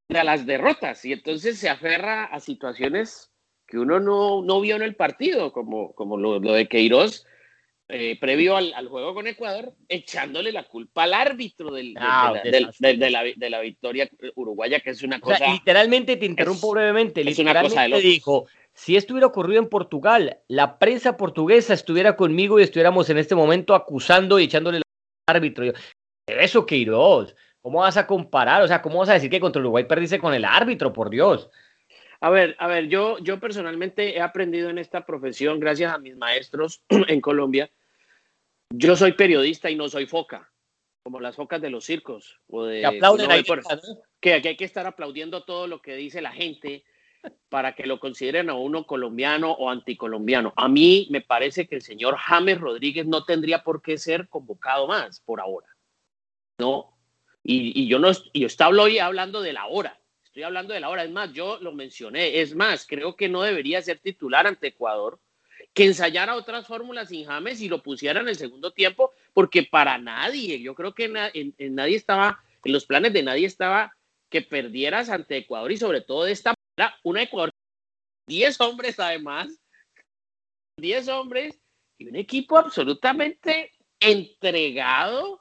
de 0.08 0.24
las 0.24 0.46
derrotas. 0.46 1.04
Y 1.04 1.12
entonces 1.12 1.58
se 1.58 1.68
aferra 1.68 2.24
a 2.24 2.40
situaciones 2.40 3.32
que 3.66 3.78
uno 3.78 4.00
no, 4.00 4.42
no 4.42 4.60
vio 4.60 4.76
en 4.76 4.82
el 4.82 4.94
partido, 4.94 5.52
como, 5.52 5.92
como 5.94 6.16
lo, 6.16 6.40
de 6.40 6.68
Queiroz, 6.68 7.26
eh, 7.88 8.18
previo 8.20 8.56
al, 8.56 8.88
juego 8.88 9.14
con 9.14 9.26
Ecuador, 9.26 9.74
echándole 9.88 10.52
la 10.52 10.64
culpa 10.64 11.04
al 11.04 11.14
árbitro 11.14 11.72
del, 11.72 11.94
de, 11.94 12.00
ah, 12.00 12.32
la, 12.32 13.22
de, 13.34 13.50
la, 13.50 13.60
victoria 13.60 14.08
uruguaya, 14.34 14.80
que 14.80 14.90
es 14.90 15.02
una 15.02 15.20
cosa... 15.20 15.52
literalmente, 15.52 16.16
te 16.16 16.26
interrumpo 16.26 16.72
brevemente, 16.72 17.22
es 17.28 17.38
una 17.38 17.60
cosa 17.60 17.82
de 17.88 18.00
dijo, 18.00 18.46
si 18.74 18.96
esto 18.96 19.12
hubiera 19.12 19.26
ocurrido 19.26 19.60
en 19.60 19.68
Portugal, 19.68 20.38
la 20.48 20.78
prensa 20.78 21.16
portuguesa 21.16 21.74
estuviera 21.74 22.16
conmigo 22.16 22.58
y 22.58 22.62
estuviéramos 22.62 23.08
en 23.10 23.18
este 23.18 23.34
momento 23.34 23.74
acusando 23.74 24.38
y 24.38 24.44
echándole 24.44 24.78
al 24.78 24.82
árbitro. 25.36 25.72
Eso, 26.26 26.64
Queiroz, 26.64 27.36
¿cómo 27.60 27.80
vas 27.80 27.96
a 27.96 28.06
comparar? 28.06 28.62
O 28.62 28.68
sea, 28.68 28.80
¿cómo 28.80 29.00
vas 29.00 29.10
a 29.10 29.14
decir 29.14 29.30
que 29.30 29.40
contra 29.40 29.60
Uruguay 29.60 29.84
perdiste 29.84 30.18
con 30.18 30.32
el 30.32 30.44
árbitro, 30.44 30.92
por 30.92 31.10
Dios? 31.10 31.50
A 32.20 32.30
ver, 32.30 32.56
a 32.58 32.66
ver, 32.66 32.88
yo, 32.88 33.18
yo 33.18 33.40
personalmente 33.40 34.16
he 34.16 34.20
aprendido 34.20 34.70
en 34.70 34.78
esta 34.78 35.04
profesión, 35.04 35.60
gracias 35.60 35.92
a 35.92 35.98
mis 35.98 36.16
maestros 36.16 36.82
en 37.08 37.20
Colombia. 37.20 37.70
Yo 38.70 38.96
soy 38.96 39.12
periodista 39.12 39.70
y 39.70 39.76
no 39.76 39.88
soy 39.88 40.06
foca, 40.06 40.50
como 41.02 41.20
las 41.20 41.36
focas 41.36 41.60
de 41.60 41.68
los 41.68 41.84
circos. 41.84 42.40
O 42.46 42.64
de, 42.64 42.80
que 42.80 42.86
aplauden 42.86 43.28
que, 44.20 44.40
que 44.40 44.48
hay 44.48 44.56
que 44.56 44.64
estar 44.64 44.86
aplaudiendo 44.86 45.44
todo 45.44 45.66
lo 45.66 45.82
que 45.82 45.94
dice 45.94 46.22
la 46.22 46.32
gente 46.32 46.84
para 47.48 47.74
que 47.74 47.86
lo 47.86 48.00
consideren 48.00 48.50
a 48.50 48.54
uno 48.54 48.86
colombiano 48.86 49.52
o 49.52 49.70
anticolombiano. 49.70 50.52
A 50.56 50.68
mí 50.68 51.06
me 51.10 51.20
parece 51.20 51.66
que 51.66 51.76
el 51.76 51.82
señor 51.82 52.16
James 52.16 52.58
Rodríguez 52.58 53.06
no 53.06 53.24
tendría 53.24 53.62
por 53.62 53.82
qué 53.82 53.98
ser 53.98 54.28
convocado 54.28 54.86
más 54.86 55.20
por 55.20 55.40
ahora. 55.40 55.68
¿No? 56.58 56.96
Y, 57.44 57.86
yo 57.86 57.98
no 57.98 58.10
yo 58.34 58.46
estoy 58.46 58.98
hablando 58.98 59.42
de 59.42 59.52
la 59.52 59.66
hora. 59.66 60.00
Estoy 60.24 60.44
hablando 60.44 60.72
de 60.72 60.80
la 60.80 60.88
hora. 60.88 61.04
Es 61.04 61.10
más, 61.10 61.32
yo 61.32 61.58
lo 61.60 61.72
mencioné. 61.72 62.40
Es 62.40 62.54
más, 62.54 62.86
creo 62.86 63.16
que 63.16 63.28
no 63.28 63.42
debería 63.42 63.82
ser 63.82 63.98
titular 63.98 64.46
ante 64.46 64.68
Ecuador, 64.68 65.20
que 65.74 65.84
ensayara 65.84 66.36
otras 66.36 66.66
fórmulas 66.66 67.10
sin 67.10 67.26
James 67.26 67.60
y 67.60 67.68
lo 67.68 67.82
pusiera 67.82 68.20
en 68.20 68.28
el 68.28 68.36
segundo 68.36 68.72
tiempo, 68.72 69.12
porque 69.34 69.62
para 69.62 69.98
nadie, 69.98 70.60
yo 70.60 70.74
creo 70.74 70.94
que 70.94 71.32
en 71.34 71.74
nadie 71.74 71.96
estaba, 71.96 72.42
en 72.64 72.72
los 72.72 72.86
planes 72.86 73.12
de 73.12 73.22
nadie 73.22 73.46
estaba 73.46 73.94
que 74.30 74.40
perdieras 74.40 75.10
ante 75.10 75.36
Ecuador 75.36 75.70
y 75.70 75.76
sobre 75.76 76.00
todo 76.00 76.24
de 76.24 76.32
esta 76.32 76.54
una 77.02 77.22
Ecuador, 77.22 77.52
10 78.26 78.60
hombres 78.60 78.98
además, 78.98 79.48
10 80.78 81.08
hombres 81.08 81.60
y 81.98 82.08
un 82.08 82.16
equipo 82.16 82.58
absolutamente 82.58 83.72
entregado, 84.00 85.40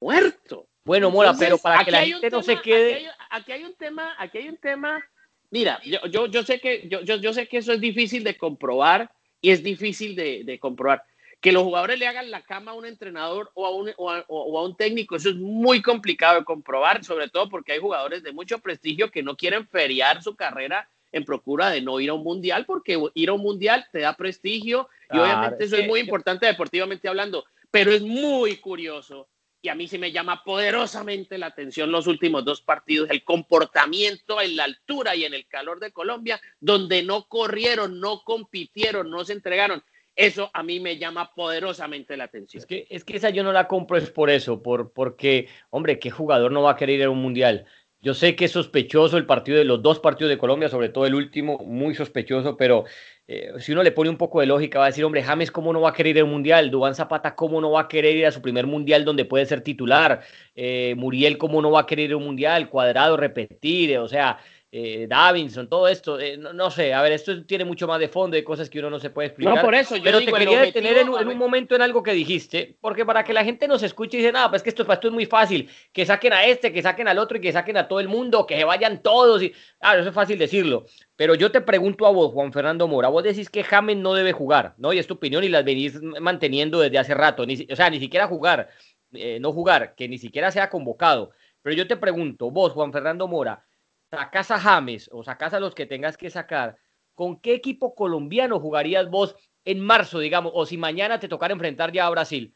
muerto. 0.00 0.68
Bueno, 0.84 1.10
Mora, 1.10 1.34
pero 1.38 1.58
para 1.58 1.84
que 1.84 1.90
la 1.90 2.04
gente 2.04 2.30
no 2.30 2.42
se 2.42 2.60
quede. 2.60 3.10
Aquí 3.30 3.52
hay, 3.52 3.64
un 3.64 3.74
tema, 3.74 4.14
aquí 4.18 4.38
hay 4.38 4.48
un 4.48 4.56
tema. 4.56 5.02
Mira, 5.50 5.80
yo, 5.84 6.26
yo, 6.26 6.42
sé 6.42 6.60
que, 6.60 6.88
yo, 6.88 7.00
yo, 7.00 7.32
sé 7.32 7.48
que 7.48 7.58
eso 7.58 7.72
es 7.72 7.80
difícil 7.80 8.22
de 8.22 8.36
comprobar 8.36 9.10
y 9.40 9.50
es 9.50 9.62
difícil 9.62 10.14
de, 10.14 10.44
de 10.44 10.58
comprobar. 10.58 11.02
Que 11.40 11.52
los 11.52 11.62
jugadores 11.62 11.98
le 11.98 12.06
hagan 12.06 12.30
la 12.30 12.42
cama 12.42 12.72
a 12.72 12.74
un 12.74 12.86
entrenador 12.86 13.50
o 13.54 13.66
a 13.66 13.70
un, 13.70 13.92
o 13.96 14.58
a, 14.58 14.64
un 14.64 14.76
técnico, 14.76 15.16
eso 15.16 15.30
es 15.30 15.36
muy 15.36 15.82
complicado 15.82 16.38
de 16.38 16.44
comprobar, 16.44 17.04
sobre 17.04 17.28
todo 17.28 17.48
porque 17.48 17.72
hay 17.72 17.78
jugadores 17.78 18.22
de 18.22 18.32
mucho 18.32 18.58
prestigio 18.58 19.10
que 19.10 19.22
no 19.22 19.36
quieren 19.36 19.66
feriar 19.68 20.22
su 20.22 20.34
carrera 20.34 20.88
en 21.12 21.24
procura 21.24 21.70
de 21.70 21.80
no 21.80 22.00
ir 22.00 22.10
a 22.10 22.14
un 22.14 22.24
mundial, 22.24 22.66
porque 22.66 23.00
ir 23.14 23.28
a 23.28 23.34
un 23.34 23.42
mundial 23.42 23.86
te 23.92 24.00
da 24.00 24.16
prestigio 24.16 24.88
y 25.10 25.18
obviamente 25.18 25.64
eso 25.64 25.76
es 25.76 25.86
muy 25.86 26.00
importante 26.00 26.46
deportivamente 26.46 27.08
hablando, 27.08 27.44
pero 27.70 27.92
es 27.92 28.02
muy 28.02 28.56
curioso 28.56 29.28
y 29.66 29.68
a 29.68 29.74
mí 29.74 29.88
sí 29.88 29.98
me 29.98 30.12
llama 30.12 30.44
poderosamente 30.44 31.38
la 31.38 31.46
atención 31.46 31.90
los 31.90 32.06
últimos 32.06 32.44
dos 32.44 32.60
partidos, 32.60 33.10
el 33.10 33.24
comportamiento 33.24 34.40
en 34.40 34.54
la 34.54 34.62
altura 34.62 35.16
y 35.16 35.24
en 35.24 35.34
el 35.34 35.46
calor 35.48 35.80
de 35.80 35.90
Colombia, 35.90 36.40
donde 36.60 37.02
no 37.02 37.26
corrieron, 37.26 37.98
no 37.98 38.22
compitieron, 38.22 39.10
no 39.10 39.24
se 39.24 39.32
entregaron. 39.32 39.82
Eso 40.16 40.50
a 40.54 40.62
mí 40.62 40.80
me 40.80 40.96
llama 40.96 41.30
poderosamente 41.34 42.16
la 42.16 42.24
atención. 42.24 42.58
Es 42.58 42.66
que, 42.66 42.86
es 42.88 43.04
que 43.04 43.18
esa 43.18 43.30
yo 43.30 43.44
no 43.44 43.52
la 43.52 43.68
compro, 43.68 43.98
es 43.98 44.10
por 44.10 44.30
eso, 44.30 44.62
por, 44.62 44.92
porque, 44.92 45.48
hombre, 45.70 45.98
¿qué 45.98 46.10
jugador 46.10 46.50
no 46.50 46.62
va 46.62 46.72
a 46.72 46.76
querer 46.76 47.00
ir 47.00 47.04
a 47.04 47.10
un 47.10 47.20
mundial? 47.20 47.66
Yo 48.00 48.14
sé 48.14 48.36
que 48.36 48.44
es 48.44 48.52
sospechoso 48.52 49.16
el 49.16 49.26
partido 49.26 49.58
de 49.58 49.64
los 49.64 49.82
dos 49.82 49.98
partidos 49.98 50.30
de 50.30 50.38
Colombia, 50.38 50.68
sobre 50.68 50.90
todo 50.90 51.06
el 51.06 51.14
último, 51.14 51.58
muy 51.58 51.94
sospechoso, 51.94 52.56
pero 52.56 52.84
eh, 53.26 53.52
si 53.58 53.72
uno 53.72 53.82
le 53.82 53.90
pone 53.90 54.08
un 54.08 54.16
poco 54.16 54.40
de 54.40 54.46
lógica, 54.46 54.78
va 54.78 54.84
a 54.84 54.88
decir, 54.88 55.04
hombre, 55.04 55.22
James, 55.22 55.50
¿cómo 55.50 55.72
no 55.72 55.80
va 55.80 55.90
a 55.90 55.92
querer 55.92 56.16
ir 56.16 56.22
al 56.22 56.28
mundial? 56.28 56.70
Dubán 56.70 56.94
Zapata, 56.94 57.34
¿cómo 57.34 57.60
no 57.60 57.72
va 57.72 57.82
a 57.82 57.88
querer 57.88 58.14
ir 58.14 58.26
a 58.26 58.30
su 58.30 58.40
primer 58.40 58.66
mundial 58.66 59.04
donde 59.04 59.24
puede 59.24 59.44
ser 59.44 59.62
titular? 59.62 60.20
Eh, 60.54 60.94
Muriel, 60.96 61.36
¿cómo 61.36 61.60
no 61.60 61.72
va 61.72 61.80
a 61.80 61.86
querer 61.86 62.06
ir 62.06 62.12
a 62.12 62.16
un 62.18 62.24
mundial? 62.24 62.68
Cuadrado, 62.68 63.16
repetir, 63.16 63.98
o 63.98 64.08
sea, 64.08 64.38
eh, 64.72 65.06
Davinson, 65.08 65.68
todo 65.68 65.86
esto, 65.86 66.18
eh, 66.18 66.36
no, 66.36 66.70
sé, 66.70 66.92
a 66.92 67.00
ver, 67.00 67.12
esto 67.12 67.44
tiene 67.46 67.64
mucho 67.64 67.86
más 67.86 68.00
de 68.00 68.08
fondo, 68.08 68.34
de 68.34 68.42
cosas 68.42 68.68
que 68.68 68.80
uno 68.80 68.90
no 68.90 68.98
se 68.98 69.10
puede 69.10 69.28
explicar. 69.28 69.54
No, 69.54 69.62
por 69.62 69.74
eso, 69.74 69.96
yo 69.96 70.02
pero 70.02 70.18
te 70.18 70.32
quería 70.32 70.60
detener 70.60 70.98
en, 70.98 71.08
un 71.08 71.38
momento 71.38 71.76
en 71.76 71.82
algo 71.82 72.02
que 72.02 72.12
dijiste, 72.12 72.76
porque 72.80 73.06
para 73.06 73.22
que 73.22 73.32
la 73.32 73.44
gente 73.44 73.68
nos 73.68 73.84
escuche 73.84 74.16
y 74.16 74.20
dice, 74.20 74.32
nada, 74.32 74.50
pues 74.50 74.62
que 74.64 74.70
esto, 74.70 74.84
esto 74.92 75.08
es 75.08 75.14
muy 75.14 75.24
fácil, 75.26 75.70
que 75.92 76.04
saquen 76.04 76.32
a 76.32 76.44
este, 76.46 76.72
que 76.72 76.82
saquen 76.82 77.06
al 77.06 77.18
otro 77.18 77.38
y 77.38 77.40
que 77.40 77.52
saquen 77.52 77.76
a 77.76 77.86
todo 77.86 78.00
el 78.00 78.08
mundo, 78.08 78.44
que 78.44 78.56
se 78.56 78.64
vayan 78.64 79.02
todos, 79.02 79.40
y, 79.42 79.52
ah, 79.80 79.96
eso 79.96 80.08
es 80.08 80.14
fácil 80.14 80.36
decirlo, 80.36 80.86
pero 81.14 81.36
yo 81.36 81.52
te 81.52 81.60
pregunto 81.60 82.04
a 82.04 82.10
vos, 82.10 82.32
Juan 82.32 82.52
Fernando 82.52 82.88
Mora, 82.88 83.08
vos 83.08 83.22
decís 83.22 83.48
que 83.48 83.62
James 83.62 83.96
no 83.96 84.14
debe 84.14 84.32
jugar, 84.32 84.74
¿no? 84.78 84.92
Y 84.92 84.98
es 84.98 85.06
tu 85.06 85.14
opinión 85.14 85.44
y 85.44 85.48
la 85.48 85.62
venís 85.62 86.00
manteniendo 86.02 86.80
desde 86.80 86.98
hace 86.98 87.14
rato, 87.14 87.46
ni, 87.46 87.66
o 87.70 87.76
sea, 87.76 87.88
ni 87.88 88.00
siquiera 88.00 88.26
jugar, 88.26 88.68
eh, 89.12 89.38
no 89.40 89.52
jugar, 89.52 89.94
que 89.94 90.08
ni 90.08 90.18
siquiera 90.18 90.50
sea 90.50 90.68
convocado, 90.68 91.30
pero 91.62 91.76
yo 91.76 91.86
te 91.86 91.96
pregunto, 91.96 92.50
vos, 92.50 92.72
Juan 92.72 92.92
Fernando 92.92 93.28
Mora, 93.28 93.64
sacas 94.10 94.50
a 94.50 94.58
James 94.58 95.08
o 95.12 95.22
sacas 95.22 95.54
a 95.54 95.60
los 95.60 95.74
que 95.74 95.86
tengas 95.86 96.16
que 96.16 96.30
sacar, 96.30 96.78
¿con 97.14 97.40
qué 97.40 97.54
equipo 97.54 97.94
colombiano 97.94 98.60
jugarías 98.60 99.08
vos 99.08 99.36
en 99.64 99.80
marzo, 99.80 100.18
digamos, 100.18 100.52
o 100.54 100.66
si 100.66 100.76
mañana 100.76 101.18
te 101.18 101.28
tocara 101.28 101.54
enfrentar 101.54 101.92
ya 101.92 102.06
a 102.06 102.10
Brasil? 102.10 102.54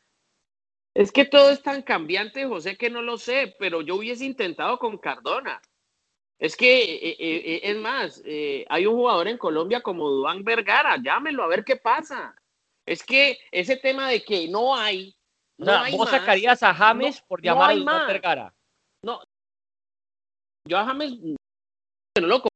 Es 0.94 1.12
que 1.12 1.24
todo 1.24 1.50
es 1.50 1.62
tan 1.62 1.82
cambiante, 1.82 2.46
José, 2.46 2.76
que 2.76 2.90
no 2.90 3.02
lo 3.02 3.16
sé, 3.16 3.54
pero 3.58 3.80
yo 3.80 3.96
hubiese 3.96 4.24
intentado 4.24 4.78
con 4.78 4.98
Cardona. 4.98 5.60
Es 6.38 6.56
que, 6.56 6.82
eh, 6.82 7.10
eh, 7.10 7.16
eh, 7.18 7.60
es 7.64 7.76
más, 7.76 8.22
hay 8.68 8.86
un 8.86 8.94
jugador 8.94 9.28
en 9.28 9.38
Colombia 9.38 9.82
como 9.82 10.08
Duan 10.08 10.42
Vergara, 10.42 10.96
llámelo 11.02 11.44
a 11.44 11.48
ver 11.48 11.64
qué 11.64 11.76
pasa. 11.76 12.34
Es 12.86 13.04
que 13.04 13.38
ese 13.52 13.76
tema 13.76 14.08
de 14.08 14.24
que 14.24 14.48
no 14.48 14.74
hay. 14.74 15.14
No 15.58 15.72
hay 15.72 15.94
vos 15.94 16.08
sacarías 16.08 16.62
a 16.62 16.74
James 16.74 17.20
por 17.20 17.42
llamar 17.42 17.70
a 17.70 17.74
Duan 17.74 18.06
Vergara. 18.06 18.54
No, 19.04 19.20
yo 20.66 20.78
a 20.78 20.84
James 20.84 21.12
loco. 22.18 22.48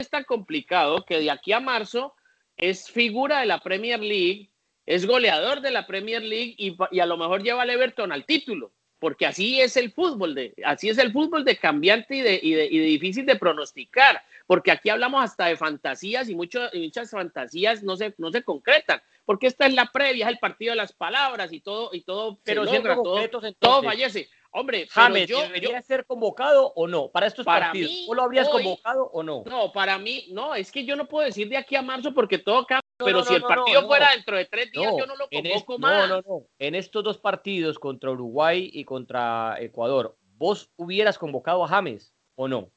Es 0.00 0.10
tan 0.10 0.24
complicado 0.24 1.04
que 1.04 1.20
de 1.20 1.30
aquí 1.30 1.52
a 1.52 1.60
marzo 1.60 2.14
es 2.56 2.90
figura 2.90 3.40
de 3.40 3.46
la 3.46 3.60
Premier 3.60 4.00
League, 4.00 4.50
es 4.86 5.06
goleador 5.06 5.60
de 5.60 5.70
la 5.70 5.86
Premier 5.86 6.22
League 6.22 6.54
y, 6.58 6.76
a 7.00 7.06
lo 7.06 7.16
mejor 7.16 7.42
lleva 7.42 7.62
al 7.62 7.70
Everton 7.70 8.12
al 8.12 8.26
título, 8.26 8.72
porque 8.98 9.26
así 9.26 9.60
es 9.60 9.76
el 9.76 9.92
fútbol, 9.92 10.34
de, 10.34 10.54
así 10.64 10.88
es 10.88 10.98
el 10.98 11.12
fútbol 11.12 11.44
de 11.44 11.56
cambiante 11.56 12.16
y 12.16 12.20
de, 12.20 12.40
y 12.42 12.52
de, 12.52 12.68
difícil 12.68 13.24
de 13.24 13.36
pronosticar, 13.36 14.22
porque 14.46 14.72
aquí 14.72 14.90
hablamos 14.90 15.22
hasta 15.22 15.46
de 15.46 15.56
fantasías 15.56 16.28
y, 16.28 16.34
muchas 16.34 17.10
fantasías 17.10 17.82
no 17.82 17.96
se, 17.96 18.14
no 18.18 18.30
se 18.30 18.42
concretan, 18.42 19.00
porque 19.24 19.46
esta 19.46 19.66
es 19.66 19.74
la 19.74 19.86
previa, 19.86 20.26
es 20.26 20.32
el 20.32 20.38
partido 20.38 20.72
de 20.72 20.76
las 20.76 20.92
palabras 20.92 21.52
y 21.52 21.60
todo, 21.60 21.90
y 21.92 22.02
todo, 22.02 22.40
pero 22.44 22.66
siempre 22.66 22.94
todo, 22.94 23.28
todo 23.58 23.82
fallece. 23.82 24.28
Hombre, 24.56 24.86
James, 24.88 25.28
yo, 25.28 25.40
¿debería 25.42 25.82
ser 25.82 26.06
convocado 26.06 26.72
o 26.76 26.86
no 26.86 27.08
para 27.08 27.26
estos 27.26 27.44
partidos? 27.44 27.90
¿O 28.06 28.14
lo 28.14 28.22
habrías 28.22 28.48
convocado 28.48 29.10
o 29.12 29.20
no? 29.24 29.42
No, 29.46 29.72
para 29.72 29.98
mí, 29.98 30.26
no, 30.30 30.54
es 30.54 30.70
que 30.70 30.84
yo 30.84 30.94
no 30.94 31.08
puedo 31.08 31.26
decir 31.26 31.48
de 31.48 31.56
aquí 31.56 31.74
a 31.74 31.82
marzo 31.82 32.14
porque 32.14 32.38
todo 32.38 32.64
cambia, 32.64 32.88
pero 32.96 33.24
si 33.24 33.34
el 33.34 33.42
partido 33.42 33.84
fuera 33.88 34.12
dentro 34.12 34.36
de 34.36 34.44
tres 34.44 34.70
días, 34.70 34.92
yo 34.96 35.06
no 35.06 35.16
lo 35.16 35.28
convoco 35.28 35.78
más. 35.80 36.08
No, 36.08 36.16
no, 36.16 36.22
no. 36.24 36.46
En 36.60 36.76
estos 36.76 37.02
dos 37.02 37.18
partidos 37.18 37.80
contra 37.80 38.12
Uruguay 38.12 38.70
y 38.72 38.84
contra 38.84 39.56
Ecuador, 39.58 40.16
¿vos 40.36 40.70
hubieras 40.76 41.18
convocado 41.18 41.64
a 41.64 41.68
James 41.68 42.14
o 42.36 42.46
no? 42.46 42.70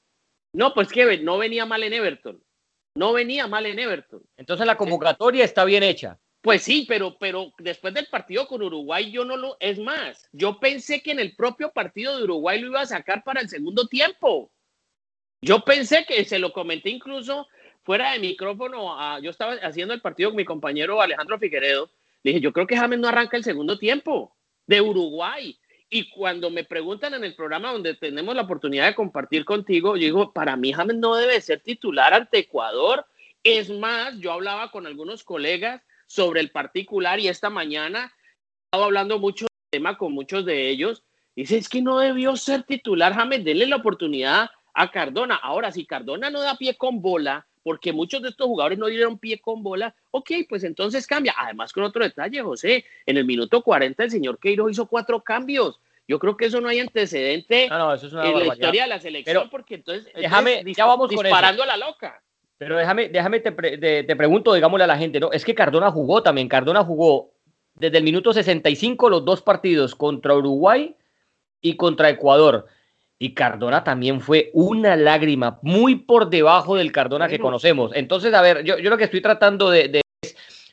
No, 0.53 0.74
pues 0.74 0.91
que 0.91 1.19
no 1.19 1.38
venía 1.38 1.67
mal 1.67 1.84
en 1.84 1.93
Everton. 1.93 2.43
No 2.96 3.13
venía 3.13 3.46
mal 3.46 3.67
en 3.67 3.77
Everton. 3.77 4.24
Entonces 4.36 4.65
la 4.65 4.77
convocatoria 4.77 5.46
está 5.46 5.63
bien 5.63 5.84
hecha. 5.84 6.19
Pues 6.41 6.63
sí, 6.63 6.86
pero, 6.88 7.17
pero 7.17 7.51
después 7.58 7.94
del 7.94 8.08
partido 8.08 8.48
con 8.48 8.62
Uruguay 8.62 9.12
yo 9.12 9.25
no 9.25 9.38
lo... 9.38 9.58
Es 9.60 9.79
más, 9.79 10.29
yo 10.32 10.60
pensé 10.60 11.01
que 11.01 11.12
en 11.12 11.20
el 11.20 11.36
propio 11.36 11.72
partido 11.72 12.17
de 12.17 12.24
Uruguay 12.24 12.60
lo 12.60 12.67
iba 12.67 12.82
a 12.82 12.86
sacar 12.86 13.24
para 13.24 13.41
el 13.41 13.50
segundo 13.50 13.88
tiempo. 13.88 14.51
Yo 15.41 15.63
pensé 15.63 16.06
que 16.06 16.24
se 16.25 16.39
lo 16.39 16.53
comenté 16.53 16.89
incluso 16.89 17.48
fuera 17.84 18.12
de 18.12 18.20
micrófono. 18.20 19.20
yo 19.22 19.29
estaba 19.29 19.53
haciendo 19.53 19.94
el 19.94 20.01
partido 20.01 20.29
con 20.29 20.38
mi 20.38 20.46
compañero 20.46 21.01
Alejandro 21.01 21.39
Figueredo. 21.39 21.89
Le 22.24 22.32
dije, 22.32 22.41
yo 22.41 22.53
creo 22.53 22.67
que 22.67 22.77
James 22.77 23.00
no 23.00 23.08
arranca 23.08 23.38
el 23.38 23.44
segundo 23.44 23.77
tiempo 23.77 24.36
de 24.65 24.82
Uruguay. 24.82 25.58
Y 25.89 26.10
cuando 26.10 26.50
me 26.50 26.65
preguntan 26.65 27.13
en 27.13 27.24
el 27.24 27.36
programa 27.36 27.72
donde 27.72 27.94
tenemos 27.94 28.36
la 28.36 28.41
oportunidad 28.41 28.88
de 28.88 28.96
compartir 28.96 29.46
contigo, 29.46 29.96
yo 29.96 30.03
digo, 30.03 30.34
para 30.34 30.58
mí 30.58 30.74
James 30.74 30.98
no 30.98 31.15
debe 31.15 31.39
ser 31.39 31.62
titular 31.62 32.13
ante 32.13 32.39
Ecuador. 32.39 33.06
Es 33.41 33.70
más, 33.70 34.17
yo 34.20 34.34
hablaba 34.34 34.70
con 34.70 34.86
algunos 34.86 35.24
colegas 35.24 35.82
sobre 36.08 36.40
el 36.40 36.50
particular 36.50 37.20
y 37.20 37.28
esta 37.28 37.50
mañana 37.50 38.14
estaba 38.66 38.86
hablando 38.86 39.20
mucho 39.20 39.46
del 39.46 39.82
tema 39.82 39.98
con 39.98 40.14
muchos 40.14 40.46
de 40.46 40.70
ellos. 40.70 41.04
Dice, 41.36 41.58
es 41.58 41.70
que 41.70 41.82
no 41.82 42.00
debió 42.00 42.36
ser 42.36 42.64
titular 42.64 43.14
James, 43.14 43.46
denle 43.46 43.68
la 43.68 43.76
oportunidad 43.76 44.50
a 44.74 44.92
Cardona. 44.92 45.36
Ahora, 45.36 45.72
si 45.72 45.86
Cardona 45.86 46.30
no 46.30 46.42
da 46.42 46.58
pie 46.58 46.76
con 46.76 47.02
bola, 47.02 47.46
porque 47.62 47.92
muchos 47.92 48.22
de 48.22 48.30
estos 48.30 48.48
jugadores 48.48 48.80
no 48.80 48.88
dieron 48.88 49.20
pie 49.20 49.40
con 49.40 49.62
bola, 49.62 49.94
ok, 50.12 50.32
pues 50.48 50.64
entonces 50.64 51.06
cambia. 51.06 51.36
Además, 51.38 51.74
con 51.74 51.84
otro 51.84 52.04
detalle, 52.04 52.42
José, 52.42 52.86
en 53.06 53.18
el 53.18 53.26
minuto 53.26 53.62
40 53.62 54.04
el 54.04 54.10
señor 54.10 54.40
Queiroz 54.40 54.72
hizo 54.72 54.88
cuatro 54.88 55.22
cambios. 55.22 55.80
Yo 56.08 56.18
creo 56.20 56.38
que 56.38 56.46
eso 56.46 56.62
no 56.62 56.70
hay 56.70 56.80
antecedente 56.80 57.66
en 57.66 57.70
la 57.70 58.54
historia 58.54 58.84
de 58.84 58.88
la 58.88 59.00
selección, 59.00 59.50
porque 59.50 59.76
entonces, 59.76 60.12
déjame, 60.16 60.64
ya 60.74 60.86
vamos 60.86 61.10
disparando 61.10 61.64
a 61.64 61.66
la 61.66 61.76
loca. 61.76 62.24
Pero 62.58 62.78
déjame, 62.78 63.10
déjame 63.10 63.40
te, 63.40 63.52
te, 64.04 64.16
pregunto, 64.16 64.54
digámosle 64.54 64.84
a 64.84 64.88
la 64.88 64.98
gente, 64.98 65.20
¿no? 65.20 65.32
Es 65.32 65.46
que 65.46 65.54
Cardona 65.54 65.92
jugó 65.92 66.24
también. 66.24 66.48
Cardona 66.48 66.84
jugó 66.84 67.32
desde 67.76 68.00
el 68.00 68.04
minuto 68.04 68.34
65 68.34 69.10
los 69.10 69.26
dos 69.26 69.42
partidos 69.42 69.94
contra 69.94 70.36
Uruguay 70.36 70.96
y 71.62 71.76
contra 71.76 72.10
Ecuador. 72.10 72.66
Y 73.20 73.34
Cardona 73.34 73.84
también 73.84 74.22
fue 74.22 74.52
una 74.54 74.96
lágrima, 74.96 75.60
muy 75.62 75.96
por 75.96 76.30
debajo 76.30 76.76
del 76.76 76.92
Cardona 76.92 77.28
que 77.28 77.40
conocemos. 77.40 77.92
Entonces, 77.96 78.34
a 78.34 78.42
ver, 78.42 78.64
yo, 78.64 78.78
yo 78.78 78.90
lo 78.90 78.98
que 78.98 79.06
estoy 79.06 79.22
tratando 79.22 79.70
de, 79.70 79.88
de 79.88 80.02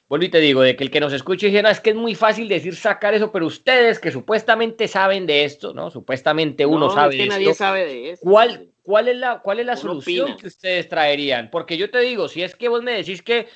vuelvo 0.08 0.26
y 0.26 0.30
te 0.30 0.40
digo, 0.40 0.62
de 0.62 0.76
que 0.76 0.84
el 0.84 0.90
que 0.90 1.00
nos 1.00 1.12
escuche 1.12 1.46
dice, 1.46 1.62
no, 1.62 1.68
es 1.68 1.80
que 1.80 1.90
es 1.90 1.96
muy 1.96 2.14
fácil 2.14 2.48
decir 2.48 2.76
sacar 2.76 3.14
eso, 3.14 3.32
pero 3.32 3.46
ustedes 3.46 3.98
que 3.98 4.10
supuestamente 4.10 4.88
saben 4.88 5.26
de 5.26 5.44
esto, 5.44 5.72
¿no? 5.72 5.90
Supuestamente 5.90 6.66
uno 6.66 6.90
sabe 6.90 7.16
es 7.16 7.22
que 7.22 7.28
nadie 7.28 7.54
sabe 7.54 7.86
de 7.86 8.10
eso. 8.10 8.22
¿Cuál, 8.22 8.68
cuál 8.84 9.08
es 9.08 9.16
la, 9.16 9.40
cuál 9.40 9.58
es 9.58 9.66
la 9.66 9.76
solución 9.76 10.36
que 10.36 10.46
ustedes 10.46 10.88
traerían? 10.88 11.50
Porque 11.50 11.76
yo 11.76 11.90
te 11.90 11.98
digo, 12.00 12.28
si 12.28 12.42
es 12.42 12.54
que 12.54 12.68
vos 12.68 12.82
me 12.82 12.92
decís 12.92 13.22
que, 13.22 13.48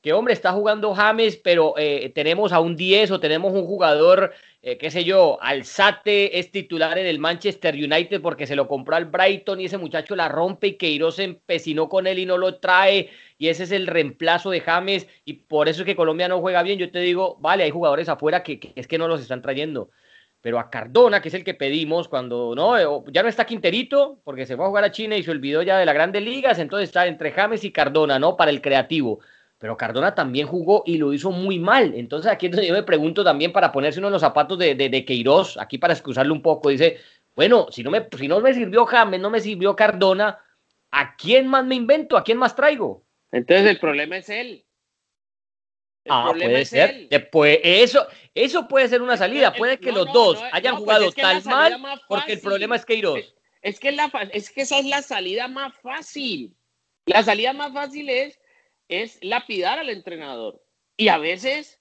que 0.00 0.12
hombre, 0.12 0.32
está 0.32 0.52
jugando 0.52 0.94
James, 0.94 1.36
pero 1.36 1.74
eh, 1.76 2.10
tenemos 2.14 2.52
a 2.52 2.60
un 2.60 2.74
10 2.74 3.12
o 3.12 3.20
tenemos 3.20 3.52
un 3.52 3.66
jugador, 3.66 4.32
eh, 4.62 4.78
qué 4.78 4.90
sé 4.90 5.04
yo, 5.04 5.38
Alzate 5.42 6.38
es 6.38 6.50
titular 6.50 6.98
en 6.98 7.06
el 7.06 7.18
Manchester 7.18 7.74
United 7.74 8.22
porque 8.22 8.46
se 8.46 8.56
lo 8.56 8.66
compró 8.66 8.96
al 8.96 9.04
Brighton 9.04 9.60
y 9.60 9.66
ese 9.66 9.76
muchacho 9.76 10.16
la 10.16 10.28
rompe 10.28 10.68
y 10.68 10.76
Queiroz 10.76 11.16
se 11.16 11.24
empecinó 11.24 11.90
con 11.90 12.06
él 12.06 12.18
y 12.18 12.26
no 12.26 12.38
lo 12.38 12.58
trae 12.58 13.10
y 13.36 13.48
ese 13.48 13.64
es 13.64 13.72
el 13.72 13.86
reemplazo 13.86 14.50
de 14.50 14.62
James 14.62 15.06
y 15.26 15.34
por 15.34 15.68
eso 15.68 15.82
es 15.82 15.86
que 15.86 15.96
Colombia 15.96 16.28
no 16.28 16.40
juega 16.40 16.62
bien. 16.62 16.78
Yo 16.78 16.90
te 16.90 17.00
digo, 17.00 17.36
vale, 17.40 17.64
hay 17.64 17.70
jugadores 17.70 18.08
afuera 18.08 18.42
que, 18.42 18.72
es 18.74 18.88
que 18.88 18.98
no 18.98 19.08
los 19.08 19.20
están 19.20 19.42
trayendo. 19.42 19.90
Pero 20.42 20.58
a 20.58 20.70
Cardona, 20.70 21.20
que 21.20 21.28
es 21.28 21.34
el 21.34 21.44
que 21.44 21.54
pedimos 21.54 22.08
cuando 22.08 22.54
no, 22.54 22.78
eh, 22.78 22.86
ya 23.12 23.22
no 23.22 23.28
está 23.28 23.44
Quinterito, 23.44 24.20
porque 24.24 24.46
se 24.46 24.56
fue 24.56 24.64
a 24.64 24.68
jugar 24.68 24.84
a 24.84 24.90
China 24.90 25.16
y 25.16 25.22
se 25.22 25.30
olvidó 25.30 25.62
ya 25.62 25.78
de 25.78 25.84
las 25.84 25.94
grandes 25.94 26.22
ligas, 26.22 26.58
entonces 26.58 26.88
está 26.88 27.06
entre 27.06 27.32
James 27.32 27.62
y 27.64 27.72
Cardona, 27.72 28.18
¿no? 28.18 28.36
Para 28.36 28.50
el 28.50 28.62
creativo. 28.62 29.20
Pero 29.58 29.76
Cardona 29.76 30.14
también 30.14 30.46
jugó 30.46 30.82
y 30.86 30.96
lo 30.96 31.12
hizo 31.12 31.30
muy 31.30 31.58
mal. 31.58 31.92
Entonces 31.94 32.32
aquí 32.32 32.46
es 32.46 32.52
donde 32.52 32.68
yo 32.68 32.72
me 32.72 32.82
pregunto 32.82 33.22
también 33.22 33.52
para 33.52 33.70
ponerse 33.70 33.98
uno 33.98 34.08
en 34.08 34.14
los 34.14 34.22
zapatos 34.22 34.58
de, 34.58 34.74
de, 34.74 34.88
de 34.88 35.04
Queiroz, 35.04 35.58
aquí 35.58 35.76
para 35.76 35.92
excusarle 35.92 36.32
un 36.32 36.40
poco, 36.40 36.70
dice, 36.70 36.98
bueno, 37.36 37.66
si 37.70 37.82
no, 37.82 37.90
me, 37.90 38.06
si 38.16 38.28
no 38.28 38.40
me 38.40 38.54
sirvió 38.54 38.86
James, 38.86 39.20
no 39.20 39.30
me 39.30 39.40
sirvió 39.40 39.76
Cardona, 39.76 40.38
¿a 40.90 41.16
quién 41.16 41.46
más 41.46 41.64
me 41.64 41.74
invento? 41.74 42.16
¿A 42.16 42.24
quién 42.24 42.38
más 42.38 42.56
traigo? 42.56 43.04
Entonces 43.32 43.66
el 43.66 43.78
problema 43.78 44.16
es 44.16 44.28
él. 44.28 44.64
Ah, 46.08 46.32
puede 46.32 46.64
ser. 46.64 47.08
Eso, 47.10 48.06
eso 48.34 48.68
puede 48.68 48.88
ser 48.88 49.02
una 49.02 49.16
salida. 49.16 49.52
Puede 49.52 49.78
que 49.78 49.92
los 49.92 50.12
dos 50.12 50.42
hayan 50.52 50.74
pues 50.74 50.84
jugado 50.84 51.12
tal 51.12 51.44
mal 51.44 52.00
porque 52.08 52.34
el 52.34 52.40
problema 52.40 52.76
es 52.76 52.84
Queiroz. 52.84 53.34
Es 53.62 53.78
que, 53.78 53.92
la, 53.92 54.10
es 54.32 54.50
que 54.50 54.62
esa 54.62 54.78
es 54.78 54.86
la 54.86 55.02
salida 55.02 55.46
más 55.46 55.74
fácil. 55.82 56.54
La 57.04 57.22
salida 57.22 57.52
más 57.52 57.72
fácil 57.72 58.08
es, 58.08 58.40
es 58.88 59.18
lapidar 59.22 59.78
al 59.78 59.90
entrenador. 59.90 60.62
Y 60.96 61.08
a 61.08 61.18
veces, 61.18 61.80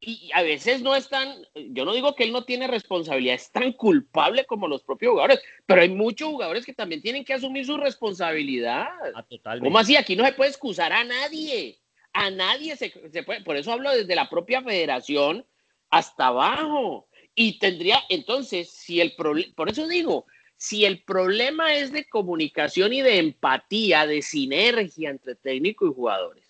y 0.00 0.30
a 0.34 0.42
veces 0.42 0.82
no 0.82 0.94
es 0.94 1.08
tan, 1.08 1.46
yo 1.54 1.84
no 1.84 1.92
digo 1.92 2.14
que 2.14 2.24
él 2.24 2.32
no 2.32 2.44
tiene 2.44 2.66
responsabilidad, 2.66 3.34
es 3.34 3.50
tan 3.50 3.72
culpable 3.72 4.44
como 4.46 4.68
los 4.68 4.82
propios 4.82 5.10
jugadores, 5.10 5.42
pero 5.66 5.82
hay 5.82 5.88
muchos 5.88 6.28
jugadores 6.28 6.64
que 6.64 6.72
también 6.72 7.02
tienen 7.02 7.24
que 7.24 7.34
asumir 7.34 7.66
su 7.66 7.76
responsabilidad. 7.76 8.88
Ah, 9.14 9.26
¿Cómo 9.60 9.78
así? 9.78 9.96
Aquí 9.96 10.16
no 10.16 10.24
se 10.24 10.32
puede 10.32 10.50
excusar 10.50 10.92
a 10.92 11.04
nadie. 11.04 11.78
A 12.12 12.30
nadie 12.30 12.76
se, 12.76 12.92
se 13.10 13.22
puede, 13.22 13.42
por 13.42 13.56
eso 13.56 13.72
hablo 13.72 13.90
desde 13.90 14.14
la 14.14 14.28
propia 14.28 14.62
federación 14.62 15.46
hasta 15.90 16.28
abajo. 16.28 17.08
Y 17.34 17.58
tendría, 17.58 18.00
entonces, 18.08 18.70
si 18.70 19.00
el 19.00 19.14
problema, 19.14 19.52
por 19.54 19.70
eso 19.70 19.86
digo, 19.86 20.26
si 20.56 20.84
el 20.84 21.02
problema 21.02 21.74
es 21.74 21.92
de 21.92 22.06
comunicación 22.06 22.92
y 22.92 23.02
de 23.02 23.18
empatía, 23.18 24.06
de 24.06 24.22
sinergia 24.22 25.10
entre 25.10 25.36
técnico 25.36 25.86
y 25.86 25.94
jugadores, 25.94 26.44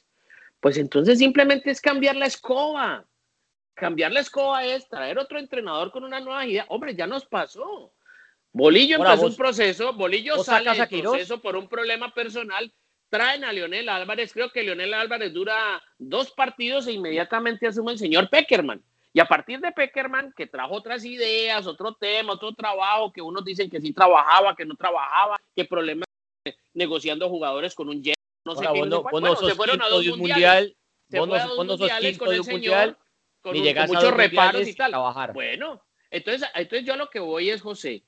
pues 0.59 0.77
entonces 0.79 1.19
simplemente 1.19 1.71
es 1.71 1.81
cambiar 1.81 2.17
la 2.17 2.27
escoba 2.27 3.07
cambiar 3.81 4.13
la 4.13 4.21
escoba 4.21 4.65
es 4.65 4.87
traer 4.89 5.19
otro 5.19 5.39
entrenador 5.39 5.91
con 5.91 6.05
una 6.05 6.21
nueva 6.21 6.47
idea. 6.47 6.67
Hombre, 6.69 6.95
ya 6.95 7.07
nos 7.07 7.25
pasó. 7.25 7.93
Bolillo 8.53 8.97
empezó 8.97 9.27
un 9.27 9.37
proceso, 9.37 9.93
Bolillo 9.95 10.45
sale 10.45 10.73
del 10.73 11.03
proceso 11.03 11.41
por 11.41 11.57
un 11.57 11.69
problema 11.69 12.13
personal. 12.13 12.73
Traen 13.11 13.45
a 13.45 13.53
Leonel 13.53 13.89
Álvarez, 13.89 14.33
creo 14.33 14.51
que 14.51 14.63
Leonel 14.63 14.95
Álvarez 14.95 15.33
dura 15.33 15.83
dos 15.99 16.31
partidos 16.31 16.87
e 16.87 16.93
inmediatamente 16.93 17.67
asume 17.67 17.93
el 17.93 17.99
señor 17.99 18.31
Peckerman. 18.31 18.83
Y 19.13 19.19
a 19.19 19.27
partir 19.27 19.59
de 19.61 19.73
Peckerman, 19.73 20.33
que 20.37 20.47
trajo 20.47 20.75
otras 20.75 21.05
ideas, 21.05 21.67
otro 21.67 21.95
tema, 21.95 22.35
otro 22.35 22.55
trabajo, 22.55 23.13
que 23.13 23.21
unos 23.21 23.45
dicen 23.45 23.69
que 23.69 23.81
sí 23.81 23.93
trabajaba, 23.93 24.55
que 24.55 24.65
no 24.65 24.77
trabajaba, 24.77 25.41
que 25.57 25.65
problemas 25.65 26.07
negociando 26.73 27.29
jugadores 27.29 27.75
con 27.75 27.89
un 27.89 28.01
jet, 28.01 28.15
no 28.45 28.55
sé 28.55 28.65
qué. 28.73 28.89
Bueno, 29.11 29.35
se 29.35 29.55
fueron 29.57 29.83
a 29.83 29.89
dos 29.89 30.07
mundiales. 30.17 30.77
Se 31.09 31.19
fue 31.19 31.41
a 31.41 31.47
dos 31.47 31.67
mundiales 31.67 32.19
con 32.19 32.33
el 32.33 32.45
señor 32.45 32.97
con, 33.41 33.57
muchos 33.57 34.15
reparos 34.15 34.69
y 34.69 34.75
tal. 34.75 34.95
Bueno, 35.33 35.83
entonces, 36.11 36.49
entonces 36.55 36.87
yo 36.87 36.95
a 36.95 36.97
lo 36.97 37.11
que 37.11 37.19
voy 37.19 37.51
es, 37.51 37.63
José, 37.63 38.05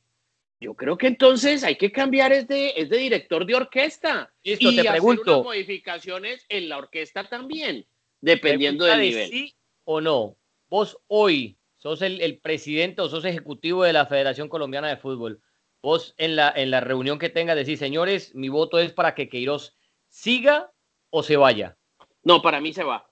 yo 0.62 0.74
creo 0.74 0.96
que 0.96 1.08
entonces 1.08 1.64
hay 1.64 1.76
que 1.76 1.92
cambiar 1.92 2.32
es 2.32 2.48
de, 2.48 2.72
es 2.76 2.88
de 2.88 2.96
director 2.96 3.44
de 3.44 3.54
orquesta. 3.54 4.32
Listo, 4.44 4.70
y 4.70 4.76
te 4.76 4.80
hacer 4.80 4.92
pregunto. 4.92 5.40
Unas 5.40 5.44
modificaciones 5.44 6.46
en 6.48 6.68
la 6.68 6.78
orquesta 6.78 7.28
también, 7.28 7.84
dependiendo 8.20 8.84
del 8.84 9.00
nivel. 9.00 9.28
Sí 9.28 9.54
o 9.84 10.00
no. 10.00 10.36
Vos 10.68 10.98
hoy 11.08 11.58
sos 11.76 12.02
el, 12.02 12.20
el, 12.20 12.38
presidente 12.38 13.02
o 13.02 13.08
sos 13.08 13.24
ejecutivo 13.24 13.84
de 13.84 13.92
la 13.92 14.06
Federación 14.06 14.48
Colombiana 14.48 14.88
de 14.88 14.96
Fútbol. 14.96 15.40
Vos 15.82 16.14
en 16.16 16.36
la, 16.36 16.52
en 16.54 16.70
la 16.70 16.80
reunión 16.80 17.18
que 17.18 17.28
tengas 17.28 17.56
decís, 17.56 17.78
señores, 17.78 18.34
mi 18.34 18.48
voto 18.48 18.78
es 18.78 18.92
para 18.92 19.14
que 19.14 19.28
Queiroz 19.28 19.76
siga 20.08 20.72
o 21.10 21.22
se 21.22 21.36
vaya. 21.36 21.76
No, 22.22 22.40
para 22.40 22.60
mí 22.60 22.72
se 22.72 22.84
va. 22.84 23.08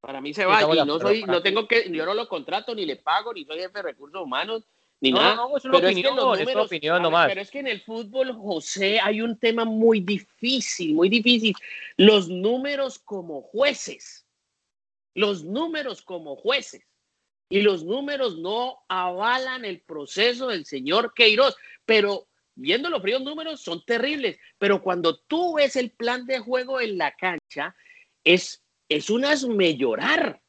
Para 0.00 0.20
mí 0.20 0.34
se 0.34 0.44
va 0.44 0.60
y 0.62 0.84
no 0.84 0.98
soy, 0.98 1.22
no 1.22 1.40
tengo 1.40 1.66
que, 1.66 1.90
yo 1.90 2.04
no 2.04 2.12
lo 2.12 2.28
contrato, 2.28 2.74
ni 2.74 2.84
le 2.84 2.96
pago, 2.96 3.32
ni 3.32 3.44
soy 3.44 3.60
jefe 3.60 3.78
de 3.78 3.82
recursos 3.82 4.20
humanos, 4.20 4.66
ni 5.04 5.12
nada. 5.12 5.36
No, 5.36 5.56
es 5.56 5.64
una 5.64 5.74
pero 5.74 5.88
opinión, 5.88 6.38
es, 6.38 6.46
que 6.46 6.56
opinión 6.56 7.02
nomás. 7.02 7.28
Pero 7.28 7.40
es 7.42 7.50
que 7.50 7.58
en 7.58 7.66
el 7.66 7.80
fútbol, 7.82 8.32
José, 8.32 8.98
hay 9.00 9.20
un 9.20 9.38
tema 9.38 9.64
muy 9.64 10.00
difícil, 10.00 10.94
muy 10.94 11.08
difícil. 11.08 11.54
Los 11.96 12.28
números 12.28 12.98
como 12.98 13.42
jueces. 13.42 14.26
Los 15.14 15.44
números 15.44 16.02
como 16.02 16.36
jueces. 16.36 16.82
Y 17.50 17.60
los 17.60 17.84
números 17.84 18.38
no 18.38 18.78
avalan 18.88 19.64
el 19.64 19.80
proceso 19.82 20.48
del 20.48 20.64
señor 20.64 21.12
Queiroz. 21.14 21.54
Pero 21.84 22.26
viendo 22.54 22.88
los 22.88 23.02
fríos 23.02 23.22
números 23.22 23.60
son 23.60 23.84
terribles. 23.84 24.38
Pero 24.58 24.82
cuando 24.82 25.18
tú 25.18 25.56
ves 25.56 25.76
el 25.76 25.90
plan 25.90 26.24
de 26.24 26.38
juego 26.38 26.80
en 26.80 26.96
la 26.96 27.12
cancha, 27.14 27.76
es 28.24 28.64
es 28.88 29.10
un 29.10 29.24
asme 29.24 29.76
llorar 29.76 30.40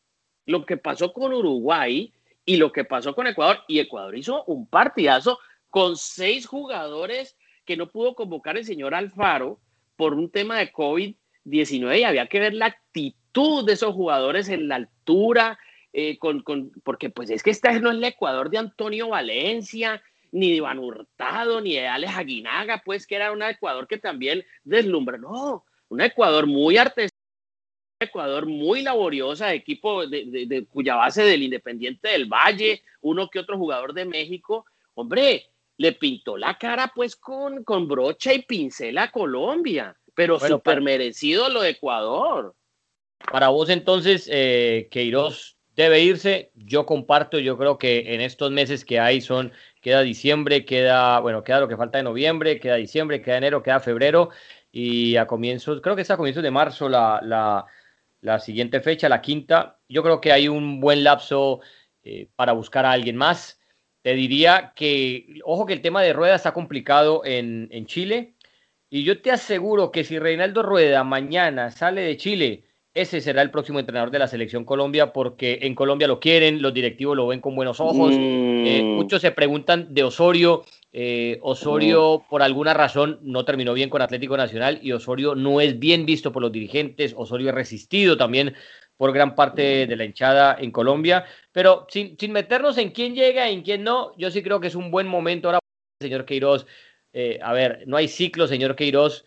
lo 0.46 0.66
que 0.66 0.78
pasó 0.78 1.14
con 1.14 1.34
Uruguay 1.34 2.14
y 2.46 2.58
lo 2.58 2.72
que 2.72 2.86
pasó 2.86 3.16
con 3.16 3.28
Ecuador. 3.28 3.60
Y 3.68 3.80
Ecuador 3.80 4.18
hizo 4.18 4.44
un 4.46 4.68
partidazo 4.68 5.40
con 5.70 5.98
seis 5.98 6.46
jugadores 6.46 7.36
que 7.66 7.76
no 7.76 7.90
pudo 7.90 8.16
convocar 8.16 8.58
el 8.58 8.66
señor 8.66 8.94
Alfaro 8.94 9.60
por 9.96 10.14
un 10.14 10.30
tema 10.30 10.58
de 10.58 10.72
COVID-19 10.72 12.00
y 12.00 12.04
había 12.04 12.28
que 12.28 12.40
ver 12.40 12.54
la 12.54 12.68
actitud 12.68 13.66
de 13.66 13.74
esos 13.74 13.94
jugadores 13.94 14.50
en 14.50 14.68
la 14.68 14.76
altura, 14.76 15.58
eh, 15.92 16.18
con, 16.18 16.44
porque 16.84 17.10
pues 17.10 17.30
es 17.30 17.42
que 17.42 17.50
este 17.50 17.80
no 17.80 17.90
es 17.90 17.98
el 17.98 18.04
Ecuador 18.04 18.50
de 18.50 18.60
Antonio 18.60 19.10
Valencia, 19.10 20.02
ni 20.32 20.52
de 20.52 20.58
Iván 20.58 20.80
Hurtado, 20.80 21.62
ni 21.62 21.76
de 21.76 21.88
Alex 21.88 22.16
Aguinaga, 22.16 22.82
pues 22.86 23.08
que 23.08 23.16
era 23.16 23.32
un 23.32 23.42
Ecuador 23.42 23.88
que 23.88 23.98
también 23.98 24.44
deslumbra, 24.64 25.18
no, 25.18 25.66
un 25.90 26.02
Ecuador 26.02 26.46
muy 26.46 26.78
artesanal 26.78 27.15
Ecuador 28.00 28.46
muy 28.46 28.82
laboriosa, 28.82 29.54
equipo 29.54 30.06
de, 30.06 30.66
cuya 30.70 30.96
base 30.96 31.24
del 31.24 31.44
Independiente 31.44 32.10
del 32.10 32.26
Valle, 32.26 32.82
uno 33.02 33.30
que 33.30 33.40
otro 33.40 33.58
jugador 33.58 33.94
de 33.94 34.04
México. 34.04 34.66
Hombre, 34.96 35.46
le 35.78 35.94
pintó 35.94 36.38
la 36.38 36.58
cara 36.58 36.92
pues 36.94 37.16
con, 37.16 37.64
con 37.64 37.88
brocha 37.88 38.34
y 38.34 38.42
pincel 38.42 38.98
a 38.98 39.12
Colombia, 39.12 39.96
pero 40.14 40.40
súper 40.40 40.82
merecido 40.82 41.48
lo 41.50 41.62
de 41.62 41.70
Ecuador. 41.72 42.54
Para 43.32 43.48
vos 43.48 43.70
entonces, 43.70 44.30
eh, 44.32 44.90
Queiroz 44.92 45.56
debe 45.76 46.02
irse. 46.02 46.52
Yo 46.54 46.86
comparto, 46.86 47.40
yo 47.40 47.58
creo 47.58 47.78
que 47.78 48.14
en 48.14 48.20
estos 48.20 48.52
meses 48.52 48.84
que 48.84 49.00
hay 49.00 49.22
son, 49.22 49.54
queda 49.82 50.02
diciembre, 50.02 50.66
queda, 50.66 51.20
bueno, 51.20 51.46
queda 51.46 51.62
lo 51.62 51.70
que 51.70 51.78
falta 51.78 51.98
de 51.98 52.04
noviembre, 52.04 52.60
queda 52.60 52.76
diciembre, 52.76 53.22
queda 53.22 53.38
enero, 53.38 53.64
queda 53.64 53.80
febrero 53.80 54.30
y 54.72 55.16
a 55.16 55.26
comienzos, 55.26 55.80
creo 55.80 55.96
que 55.96 56.02
es 56.02 56.12
a 56.12 56.18
comienzos 56.18 56.44
de 56.44 56.52
marzo 56.52 56.90
la, 56.90 57.22
la, 57.24 57.66
la 58.26 58.40
siguiente 58.40 58.82
fecha, 58.82 59.08
la 59.08 59.22
quinta. 59.22 59.80
Yo 59.88 60.02
creo 60.02 60.20
que 60.20 60.32
hay 60.32 60.48
un 60.48 60.82
buen 60.82 61.04
lapso 61.04 61.62
eh, 62.04 62.28
para 62.36 62.54
buscar 62.54 62.86
a 62.86 62.92
alguien 62.92 63.16
más. 63.16 63.60
Te 64.02 64.16
diría 64.16 64.74
que, 64.76 65.40
ojo 65.46 65.66
que 65.68 65.74
el 65.74 65.82
tema 65.82 66.02
de 66.02 66.14
Rueda 66.14 66.36
está 66.36 66.52
complicado 66.52 67.24
en, 67.24 67.68
en 67.72 67.86
Chile. 67.86 68.36
Y 68.90 69.04
yo 69.04 69.22
te 69.22 69.32
aseguro 69.32 69.92
que 69.92 70.04
si 70.04 70.18
Reinaldo 70.18 70.64
Rueda 70.64 71.04
mañana 71.04 71.70
sale 71.70 72.02
de 72.02 72.18
Chile, 72.18 72.65
ese 72.96 73.20
será 73.20 73.42
el 73.42 73.52
próximo 73.52 73.78
entrenador 73.80 74.10
de 74.10 74.20
la 74.20 74.28
selección 74.30 74.64
Colombia 74.64 75.12
porque 75.12 75.60
en 75.64 75.76
Colombia 75.76 76.08
lo 76.08 76.22
quieren, 76.22 76.62
los 76.62 76.74
directivos 76.74 77.16
lo 77.18 77.28
ven 77.28 77.42
con 77.42 77.54
buenos 77.54 77.82
ojos. 77.82 78.16
Eh, 78.18 78.82
mm. 78.82 78.96
muchos 78.96 79.22
se 79.22 79.32
preguntan 79.32 79.94
de 79.94 80.04
Osorio. 80.04 80.64
Eh, 80.94 81.38
Osorio 81.42 82.24
por 82.30 82.42
alguna 82.42 82.74
razón 82.74 83.20
no 83.22 83.44
terminó 83.44 83.74
bien 83.74 83.90
con 83.90 84.02
Atlético 84.02 84.38
Nacional 84.38 84.80
y 84.82 84.94
Osorio 84.94 85.36
no 85.36 85.60
es 85.60 85.78
bien 85.78 86.06
visto 86.06 86.32
por 86.32 86.42
los 86.42 86.54
dirigentes. 86.54 87.14
Osorio 87.18 87.50
es 87.50 87.56
resistido 87.56 88.16
también 88.16 88.56
por 88.96 89.12
gran 89.12 89.36
parte 89.36 89.88
de 89.88 89.96
la 89.98 90.06
hinchada 90.06 90.56
en 90.58 90.72
Colombia. 90.72 91.26
Pero 91.52 91.86
sin, 91.90 92.18
sin 92.18 92.32
meternos 92.32 92.78
en 92.78 92.92
quién 92.92 93.14
llega 93.14 93.50
y 93.50 93.56
en 93.56 93.62
quién 93.62 93.84
no, 93.84 94.16
yo 94.18 94.32
sí 94.32 94.42
creo 94.42 94.62
que 94.62 94.68
es 94.68 94.76
un 94.76 94.90
buen 94.90 95.08
momento 95.08 95.50
ahora, 95.50 95.60
señor 96.02 96.24
Queiroz. 96.24 96.66
Eh, 97.12 97.40
a 97.42 97.52
ver, 97.52 97.84
no 97.88 97.98
hay 97.98 98.08
ciclo, 98.08 98.48
señor 98.48 98.78
Queiroz 98.78 99.26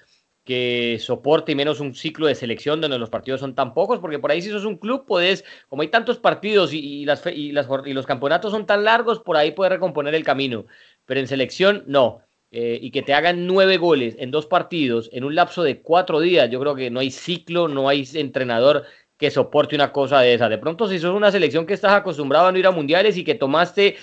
que 0.49 0.97
soporte 0.99 1.53
y 1.53 1.55
menos 1.55 1.79
un 1.79 1.95
ciclo 1.95 2.27
de 2.27 2.35
selección 2.35 2.81
donde 2.81 2.99
los 2.99 3.11
partidos 3.11 3.39
son 3.39 3.55
tan 3.55 3.75
pocos, 3.75 3.99
porque 3.99 4.19
por 4.19 4.31
ahí 4.31 4.41
si 4.41 4.49
sos 4.49 4.65
un 4.65 4.79
club, 4.79 5.05
puedes, 5.07 5.45
como 5.69 5.83
hay 5.83 5.89
tantos 5.89 6.17
partidos 6.17 6.73
y, 6.73 7.05
las, 7.05 7.23
y 7.27 7.53
los 7.53 8.07
campeonatos 8.07 8.53
son 8.53 8.65
tan 8.65 8.83
largos, 8.83 9.21
por 9.21 9.37
ahí 9.37 9.51
puedes 9.51 9.75
recomponer 9.75 10.15
el 10.15 10.25
camino, 10.25 10.65
pero 11.05 11.21
en 11.21 11.27
selección 11.27 11.85
no. 11.87 12.23
Eh, 12.51 12.79
y 12.81 12.93
que 12.93 13.03
te 13.03 13.13
hagan 13.13 13.47
nueve 13.47 13.77
goles 13.77 14.17
en 14.19 14.31
dos 14.31 14.47
partidos 14.47 15.11
en 15.13 15.25
un 15.25 15.35
lapso 15.35 15.63
de 15.63 15.83
cuatro 15.83 16.19
días, 16.19 16.49
yo 16.49 16.59
creo 16.61 16.75
que 16.75 16.91
no 16.91 17.01
hay 17.01 17.11
ciclo, 17.11 17.69
no 17.69 17.91
hay 17.91 18.09
entrenador 18.15 18.85
que 19.19 19.31
soporte 19.31 19.75
una 19.75 19.93
cosa 19.93 20.21
de 20.21 20.33
esa. 20.33 20.49
De 20.49 20.57
pronto, 20.57 20.89
si 20.89 20.99
sos 20.99 21.15
una 21.15 21.31
selección 21.31 21.67
que 21.67 21.75
estás 21.75 21.93
acostumbrado 21.93 22.47
a 22.47 22.53
no 22.53 22.59
ir 22.59 22.67
a 22.67 22.71
mundiales 22.71 23.19
y 23.19 23.25
que 23.25 23.35
tomaste 23.35 23.97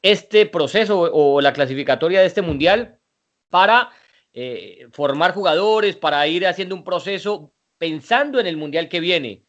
este 0.00 0.46
proceso 0.46 0.98
o 0.98 1.42
la 1.42 1.52
clasificatoria 1.52 2.20
de 2.20 2.26
este 2.26 2.40
mundial 2.40 2.98
para 3.50 3.90
eh, 4.32 4.86
formar 4.92 5.34
jugadores, 5.34 5.96
para 5.96 6.26
ir 6.28 6.46
haciendo 6.46 6.74
un 6.74 6.84
proceso 6.84 7.52
pensando 7.78 8.38
en 8.40 8.46
el 8.46 8.56
Mundial 8.56 8.88
que 8.88 9.00
viene. 9.00 9.44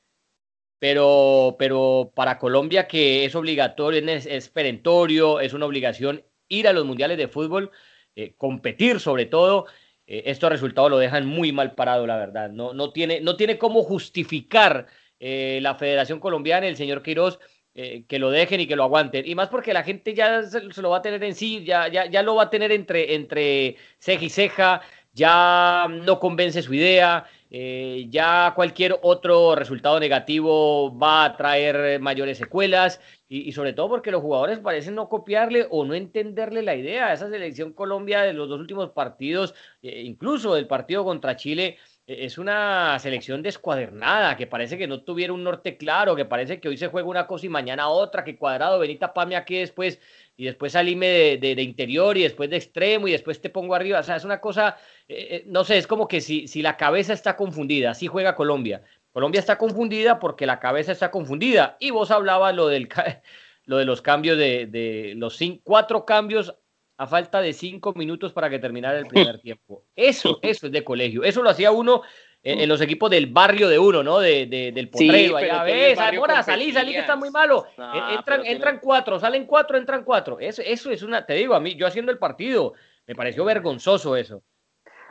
Pero, 0.79 1.55
pero 1.59 2.11
para 2.15 2.39
Colombia 2.39 2.87
que 2.87 3.25
es 3.25 3.35
obligatorio, 3.35 4.01
es, 4.09 4.49
perentorio, 4.49 5.39
es 5.39 5.53
una 5.53 5.67
obligación 5.67 6.25
ir 6.47 6.67
a 6.67 6.73
los 6.73 6.85
mundiales 6.85 7.17
de 7.17 7.27
fútbol, 7.27 7.71
eh, 8.15 8.33
competir 8.37 8.99
sobre 8.99 9.25
todo, 9.27 9.67
eh, 10.07 10.23
estos 10.25 10.49
resultados 10.49 10.89
lo 10.89 10.97
dejan 10.97 11.27
muy 11.27 11.51
mal 11.51 11.75
parado, 11.75 12.07
la 12.07 12.17
verdad. 12.17 12.49
No, 12.49 12.73
no, 12.73 12.91
tiene, 12.91 13.21
no 13.21 13.37
tiene 13.37 13.57
cómo 13.57 13.83
justificar 13.83 14.87
la 15.19 15.75
Federación 15.75 16.19
Colombiana, 16.19 16.67
el 16.67 16.75
señor 16.75 17.03
Quirós, 17.03 17.37
eh, 17.73 18.03
que 18.07 18.19
lo 18.19 18.29
dejen 18.31 18.61
y 18.61 18.67
que 18.67 18.75
lo 18.75 18.83
aguanten. 18.83 19.25
Y 19.27 19.35
más 19.35 19.49
porque 19.49 19.73
la 19.73 19.83
gente 19.83 20.13
ya 20.13 20.43
se, 20.43 20.61
lo 20.81 20.89
va 20.89 20.97
a 20.97 21.01
tener 21.01 21.23
en 21.23 21.35
sí, 21.35 21.63
ya, 21.63 21.87
ya, 21.87 22.05
ya 22.05 22.23
lo 22.23 22.35
va 22.35 22.43
a 22.43 22.49
tener 22.49 22.71
entre, 22.71 23.15
entre 23.15 23.77
ceja 23.99 24.25
y 24.25 24.29
ceja, 24.29 24.81
ya 25.13 25.87
no 25.89 26.19
convence 26.19 26.61
su 26.61 26.73
idea, 26.73 27.25
eh, 27.49 28.07
ya 28.09 28.53
cualquier 28.55 28.97
otro 29.01 29.55
resultado 29.55 29.99
negativo 29.99 30.97
va 30.97 31.25
a 31.25 31.35
traer 31.35 31.99
mayores 31.99 32.37
secuelas 32.37 33.01
y, 33.27 33.51
sobre 33.53 33.71
todo 33.71 33.87
porque 33.87 34.11
los 34.11 34.21
jugadores 34.21 34.59
parecen 34.59 34.95
no 34.95 35.07
copiarle 35.07 35.65
o 35.69 35.85
no 35.85 35.93
entenderle 35.93 36.61
la 36.63 36.75
idea. 36.75 37.13
Esa 37.13 37.29
selección 37.29 37.71
Colombia 37.71 38.23
de 38.23 38.33
los 38.33 38.49
dos 38.49 38.59
últimos 38.59 38.89
partidos, 38.91 39.53
eh, 39.81 40.01
incluso 40.01 40.53
del 40.55 40.67
partido 40.67 41.05
contra 41.05 41.37
Chile, 41.37 41.77
es 42.19 42.37
una 42.37 42.97
selección 42.99 43.41
descuadernada, 43.41 44.35
que 44.35 44.47
parece 44.47 44.77
que 44.77 44.87
no 44.87 45.03
tuviera 45.03 45.33
un 45.33 45.43
norte 45.43 45.77
claro, 45.77 46.15
que 46.15 46.25
parece 46.25 46.59
que 46.59 46.69
hoy 46.69 46.77
se 46.77 46.87
juega 46.87 47.07
una 47.07 47.27
cosa 47.27 47.45
y 47.45 47.49
mañana 47.49 47.89
otra, 47.89 48.23
que 48.23 48.35
cuadrado, 48.35 48.79
Benita 48.79 49.13
Pame 49.13 49.35
aquí 49.35 49.57
después, 49.57 49.99
y 50.37 50.45
después 50.45 50.73
salíme 50.73 51.37
de, 51.39 51.55
de, 51.55 51.61
interior 51.61 52.17
y 52.17 52.23
después 52.23 52.49
de 52.49 52.57
extremo 52.57 53.07
y 53.07 53.11
después 53.11 53.39
te 53.41 53.49
pongo 53.49 53.75
arriba. 53.75 53.99
O 53.99 54.03
sea, 54.03 54.15
es 54.15 54.23
una 54.23 54.41
cosa, 54.41 54.77
eh, 55.07 55.27
eh, 55.29 55.43
no 55.47 55.63
sé, 55.63 55.77
es 55.77 55.87
como 55.87 56.07
que 56.07 56.21
si, 56.21 56.47
si 56.47 56.61
la 56.61 56.77
cabeza 56.77 57.13
está 57.13 57.35
confundida, 57.35 57.91
así 57.91 58.07
juega 58.07 58.35
Colombia. 58.35 58.81
Colombia 59.11 59.39
está 59.39 59.57
confundida 59.57 60.19
porque 60.19 60.45
la 60.45 60.59
cabeza 60.59 60.91
está 60.91 61.11
confundida. 61.11 61.77
Y 61.79 61.91
vos 61.91 62.11
hablabas 62.11 62.55
lo, 62.55 62.67
del, 62.67 62.89
lo 63.65 63.77
de 63.77 63.85
los 63.85 64.01
cambios 64.01 64.37
de, 64.37 64.65
de 64.65 65.13
los 65.15 65.37
cinco, 65.37 65.61
cuatro 65.63 66.05
cambios 66.05 66.55
a 67.01 67.07
falta 67.07 67.41
de 67.41 67.51
cinco 67.51 67.93
minutos 67.95 68.31
para 68.31 68.47
que 68.47 68.59
terminara 68.59 68.99
el 68.99 69.07
primer 69.07 69.39
tiempo. 69.41 69.85
Eso, 69.95 70.37
eso 70.43 70.67
es 70.67 70.71
de 70.71 70.83
colegio. 70.83 71.23
Eso 71.23 71.41
lo 71.41 71.49
hacía 71.49 71.71
uno 71.71 72.03
en, 72.43 72.69
los 72.69 72.79
equipos 72.79 73.09
del 73.09 73.25
barrio 73.25 73.69
de 73.69 73.79
uno, 73.79 74.03
¿no? 74.03 74.19
De, 74.19 74.45
del 74.45 74.87
potrero. 74.87 75.35
allá 75.35 75.63
ves, 75.63 75.97
ahora 75.97 76.43
salí, 76.43 76.71
salí 76.71 76.91
que 76.91 76.99
está 76.99 77.15
muy 77.15 77.31
malo. 77.31 77.65
E, 77.75 78.13
entran, 78.13 78.45
entran 78.45 78.79
cuatro, 78.79 79.19
salen 79.19 79.47
cuatro, 79.47 79.79
entran 79.79 80.03
cuatro. 80.03 80.39
Eso, 80.39 80.61
eso 80.61 80.91
es 80.91 81.01
una, 81.01 81.25
te 81.25 81.33
digo, 81.33 81.55
a 81.55 81.59
mí, 81.59 81.73
yo 81.73 81.87
haciendo 81.87 82.11
el 82.11 82.19
partido, 82.19 82.73
me 83.07 83.15
pareció 83.15 83.45
vergonzoso 83.45 84.15
eso. 84.15 84.43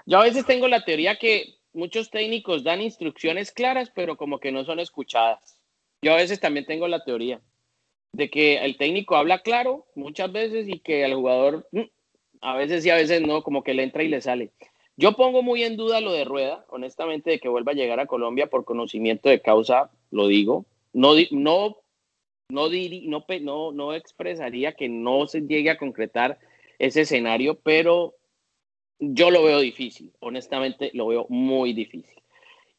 Yo 0.06 0.20
a 0.20 0.22
veces 0.22 0.46
tengo 0.46 0.68
la 0.68 0.84
teoría 0.84 1.16
que 1.16 1.56
muchos 1.72 2.08
técnicos 2.10 2.62
dan 2.62 2.82
instrucciones 2.82 3.50
claras, 3.50 3.90
pero 3.92 4.16
como 4.16 4.38
que 4.38 4.52
no 4.52 4.64
son 4.64 4.78
escuchadas. 4.78 5.60
Yo 6.02 6.12
a 6.12 6.18
veces 6.18 6.38
también 6.38 6.66
tengo 6.66 6.86
la 6.86 7.02
teoría 7.02 7.40
de 8.12 8.30
que 8.30 8.58
el 8.58 8.76
técnico 8.76 9.16
habla 9.16 9.42
claro 9.42 9.86
muchas 9.94 10.32
veces 10.32 10.68
y 10.68 10.80
que 10.80 11.04
el 11.04 11.14
jugador 11.14 11.68
mm, 11.72 11.80
a 12.40 12.56
veces 12.56 12.82
sí, 12.82 12.90
a 12.90 12.96
veces 12.96 13.22
no, 13.22 13.42
como 13.42 13.62
que 13.62 13.74
le 13.74 13.82
entra 13.82 14.02
y 14.02 14.08
le 14.08 14.20
sale. 14.20 14.50
Yo 14.96 15.12
pongo 15.12 15.42
muy 15.42 15.62
en 15.62 15.76
duda 15.76 16.00
lo 16.00 16.12
de 16.12 16.24
Rueda, 16.24 16.66
honestamente, 16.68 17.30
de 17.30 17.38
que 17.38 17.48
vuelva 17.48 17.72
a 17.72 17.74
llegar 17.74 18.00
a 18.00 18.06
Colombia 18.06 18.48
por 18.48 18.64
conocimiento 18.64 19.28
de 19.28 19.40
causa, 19.40 19.90
lo 20.10 20.26
digo. 20.26 20.66
No, 20.92 21.14
no, 21.30 21.76
no, 22.50 22.68
no, 22.68 23.24
no, 23.40 23.72
no 23.72 23.94
expresaría 23.94 24.72
que 24.72 24.88
no 24.88 25.26
se 25.26 25.42
llegue 25.42 25.70
a 25.70 25.78
concretar 25.78 26.38
ese 26.78 27.02
escenario, 27.02 27.58
pero 27.60 28.14
yo 28.98 29.30
lo 29.30 29.42
veo 29.42 29.60
difícil, 29.60 30.12
honestamente 30.20 30.90
lo 30.92 31.06
veo 31.06 31.26
muy 31.28 31.72
difícil. 31.72 32.19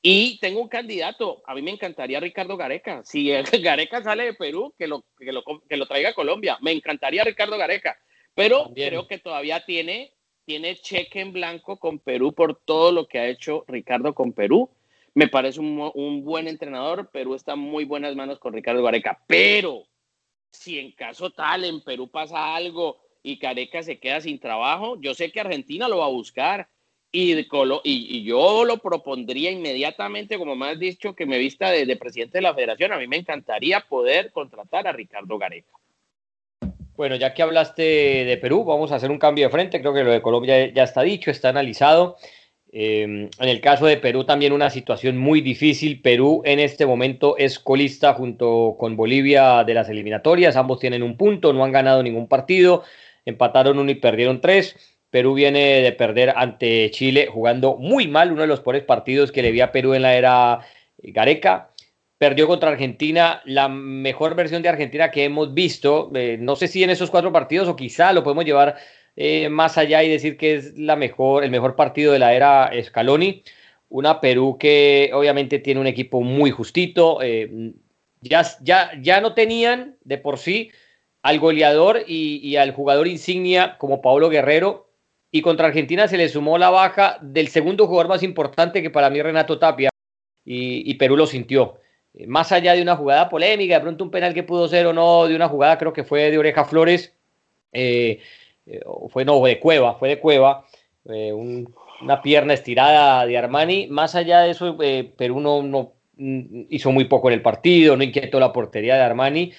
Y 0.03 0.39
tengo 0.39 0.61
un 0.61 0.67
candidato, 0.67 1.43
a 1.45 1.53
mí 1.53 1.61
me 1.61 1.71
encantaría 1.71 2.19
Ricardo 2.19 2.57
Gareca. 2.57 3.03
Si 3.03 3.31
el 3.31 3.43
Gareca 3.61 4.01
sale 4.01 4.25
de 4.25 4.33
Perú, 4.33 4.73
que 4.77 4.87
lo, 4.87 5.05
que 5.17 5.31
lo, 5.31 5.43
que 5.43 5.77
lo 5.77 5.85
traiga 5.85 6.09
a 6.09 6.13
Colombia. 6.13 6.57
Me 6.61 6.71
encantaría 6.71 7.23
Ricardo 7.23 7.57
Gareca, 7.57 7.97
pero 8.33 8.71
creo 8.73 9.07
que 9.07 9.19
todavía 9.19 9.63
tiene, 9.63 10.13
tiene 10.45 10.75
cheque 10.75 11.21
en 11.21 11.33
blanco 11.33 11.77
con 11.77 11.99
Perú 11.99 12.33
por 12.33 12.59
todo 12.65 12.91
lo 12.91 13.07
que 13.07 13.19
ha 13.19 13.27
hecho 13.27 13.63
Ricardo 13.67 14.15
con 14.15 14.33
Perú. 14.33 14.71
Me 15.13 15.27
parece 15.27 15.59
un, 15.59 15.91
un 15.93 16.23
buen 16.23 16.47
entrenador. 16.47 17.11
Perú 17.11 17.35
está 17.35 17.53
en 17.53 17.59
muy 17.59 17.85
buenas 17.85 18.15
manos 18.15 18.39
con 18.39 18.53
Ricardo 18.53 18.81
Gareca, 18.81 19.21
pero 19.27 19.83
si 20.51 20.79
en 20.79 20.93
caso 20.93 21.29
tal 21.29 21.63
en 21.63 21.81
Perú 21.81 22.09
pasa 22.09 22.55
algo 22.55 23.01
y 23.21 23.35
Gareca 23.35 23.83
se 23.83 23.99
queda 23.99 24.19
sin 24.19 24.39
trabajo, 24.39 24.99
yo 24.99 25.13
sé 25.13 25.31
que 25.31 25.41
Argentina 25.41 25.87
lo 25.87 25.99
va 25.99 26.05
a 26.05 26.09
buscar 26.09 26.69
y, 27.11 27.33
y, 27.83 28.23
yo 28.23 28.63
lo 28.63 28.77
propondría 28.77 29.51
inmediatamente, 29.51 30.37
como 30.37 30.55
me 30.55 30.69
has 30.69 30.79
dicho, 30.79 31.13
que 31.13 31.25
me 31.25 31.37
vista 31.37 31.69
de, 31.69 31.97
presidente 31.97 32.37
de 32.37 32.43
la 32.43 32.53
federación. 32.53 32.93
A 32.93 32.97
mí 32.97 33.07
me 33.07 33.17
encantaría 33.17 33.81
poder 33.81 34.31
contratar 34.31 34.87
a 34.87 34.93
Ricardo 34.93 35.37
Gareca. 35.37 35.73
Bueno, 36.95 37.15
ya 37.15 37.33
que 37.33 37.41
hablaste 37.41 37.81
de 37.81 38.37
Perú, 38.37 38.63
vamos 38.63 38.91
a 38.91 38.95
hacer 38.95 39.11
un 39.11 39.17
cambio 39.17 39.45
de 39.45 39.51
frente. 39.51 39.81
Creo 39.81 39.93
que 39.93 40.03
lo 40.03 40.11
de 40.11 40.21
Colombia 40.21 40.71
ya 40.73 40.83
está 40.83 41.01
dicho, 41.01 41.31
está 41.31 41.49
analizado. 41.49 42.17
Em, 42.73 43.29
en 43.37 43.49
el 43.49 43.59
caso 43.59 43.85
de 43.85 43.97
Perú 43.97 44.23
también 44.23 44.53
una 44.53 44.69
situación 44.69 45.17
muy 45.17 45.41
difícil. 45.41 46.01
Perú 46.01 46.41
en 46.45 46.59
este 46.59 46.85
momento 46.85 47.35
es 47.37 47.59
colista 47.59 48.13
junto 48.13 48.77
con 48.79 48.95
Bolivia 48.95 49.65
de 49.65 49.73
las 49.73 49.89
eliminatorias. 49.89 50.55
Ambos 50.55 50.79
tienen 50.79 51.03
un 51.03 51.17
punto, 51.17 51.51
no 51.51 51.65
han 51.65 51.73
ganado 51.73 52.01
ningún 52.01 52.27
partido. 52.27 52.83
Empataron 53.25 53.77
uno 53.79 53.91
y 53.91 53.95
perdieron 53.95 54.39
tres. 54.39 54.90
Perú 55.11 55.35
viene 55.35 55.81
de 55.81 55.91
perder 55.91 56.33
ante 56.35 56.89
Chile 56.91 57.27
jugando 57.27 57.77
muy 57.77 58.07
mal, 58.07 58.31
uno 58.31 58.41
de 58.41 58.47
los 58.47 58.61
peores 58.61 58.83
partidos 58.83 59.31
que 59.31 59.43
le 59.43 59.51
vi 59.51 59.61
a 59.61 59.71
Perú 59.71 59.93
en 59.93 60.01
la 60.01 60.15
era 60.15 60.59
Gareca. 60.97 61.69
Perdió 62.17 62.47
contra 62.47 62.69
Argentina, 62.69 63.41
la 63.45 63.67
mejor 63.67 64.35
versión 64.35 64.61
de 64.61 64.69
Argentina 64.69 65.11
que 65.11 65.25
hemos 65.25 65.53
visto. 65.53 66.11
Eh, 66.15 66.37
no 66.39 66.55
sé 66.55 66.67
si 66.67 66.83
en 66.83 66.89
esos 66.91 67.11
cuatro 67.11 67.31
partidos 67.31 67.67
o 67.67 67.75
quizá 67.75 68.13
lo 68.13 68.23
podemos 68.23 68.45
llevar 68.45 68.77
eh, 69.15 69.49
más 69.49 69.77
allá 69.77 70.03
y 70.03 70.09
decir 70.09 70.37
que 70.37 70.55
es 70.55 70.77
la 70.77 70.95
mejor, 70.95 71.43
el 71.43 71.51
mejor 71.51 71.75
partido 71.75 72.13
de 72.13 72.19
la 72.19 72.33
era 72.33 72.71
Scaloni. 72.83 73.43
una 73.89 74.21
Perú 74.21 74.57
que 74.59 75.11
obviamente 75.13 75.59
tiene 75.59 75.81
un 75.81 75.87
equipo 75.87 76.21
muy 76.21 76.51
justito. 76.51 77.21
Eh, 77.21 77.73
ya, 78.21 78.43
ya, 78.61 78.91
ya 79.01 79.19
no 79.19 79.33
tenían 79.33 79.97
de 80.03 80.17
por 80.17 80.37
sí 80.37 80.71
al 81.23 81.39
goleador 81.39 82.03
y, 82.07 82.55
al 82.55 82.71
jugador 82.71 83.07
insignia 83.07 83.77
como 83.77 84.01
Pablo 84.01 84.29
Guerrero. 84.29 84.90
Y 85.31 85.41
contra 85.41 85.67
Argentina 85.67 86.07
se 86.07 86.17
le 86.17 86.27
sumó 86.27 86.57
la 86.57 86.69
baja 86.69 87.17
del 87.21 87.47
segundo 87.47 87.87
jugador 87.87 88.09
más 88.09 88.21
importante 88.21 88.81
que 88.81 88.89
para 88.89 89.09
mí 89.09 89.21
Renato 89.21 89.57
Tapia. 89.57 89.89
Y, 90.43 90.93
Perú 90.95 91.15
lo 91.15 91.25
sintió. 91.25 91.77
Eh, 92.13 92.27
más 92.27 92.51
allá 92.51 92.73
de 92.73 92.81
una 92.81 92.97
jugada 92.97 93.29
polémica, 93.29 93.75
de 93.75 93.81
pronto 93.81 94.03
un 94.03 94.11
penal 94.11 94.33
que 94.33 94.43
pudo 94.43 94.67
ser 94.67 94.85
o 94.87 94.93
no, 94.93 95.27
de 95.27 95.35
una 95.35 95.47
jugada 95.47 95.77
creo 95.77 95.93
que 95.93 96.03
fue 96.03 96.29
de 96.29 96.37
Oreja 96.37 96.65
Flores, 96.65 97.15
eh, 97.71 98.19
eh, 98.65 98.81
fue 99.09 99.23
no, 99.23 99.41
de 99.45 99.59
Cueva, 99.59 99.95
fue 99.95 100.09
de 100.09 100.19
Cueva, 100.19 100.65
una 101.05 102.21
pierna 102.21 102.53
estirada 102.53 103.25
de 103.25 103.37
Armani. 103.37 103.87
Más 103.87 104.15
allá 104.15 104.41
de 104.41 104.51
eso, 104.51 104.77
Perú 105.15 105.39
no, 105.39 105.93
mm, 106.17 106.63
hizo 106.69 106.91
muy 106.91 107.05
poco 107.05 107.29
en 107.29 107.35
el 107.35 107.41
partido, 107.41 107.95
no 107.95 108.03
inquietó 108.03 108.39
la 108.39 108.51
portería 108.51 108.95
de 108.95 109.01
Armani. 109.01 109.53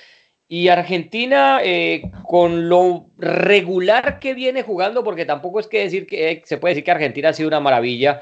Y 0.55 0.69
Argentina, 0.69 1.61
eh, 1.65 2.03
con 2.25 2.69
lo 2.69 3.07
regular 3.17 4.19
que 4.19 4.35
viene 4.35 4.63
jugando, 4.63 5.03
porque 5.03 5.25
tampoco 5.25 5.61
es 5.61 5.67
que 5.67 5.79
decir 5.79 6.07
que 6.07 6.31
eh, 6.31 6.43
se 6.45 6.59
puede 6.59 6.75
decir 6.75 6.85
que 6.85 6.91
Argentina 6.91 7.31
ha 7.31 7.33
sido 7.33 7.49
una 7.49 7.61
maravilla, 7.61 8.21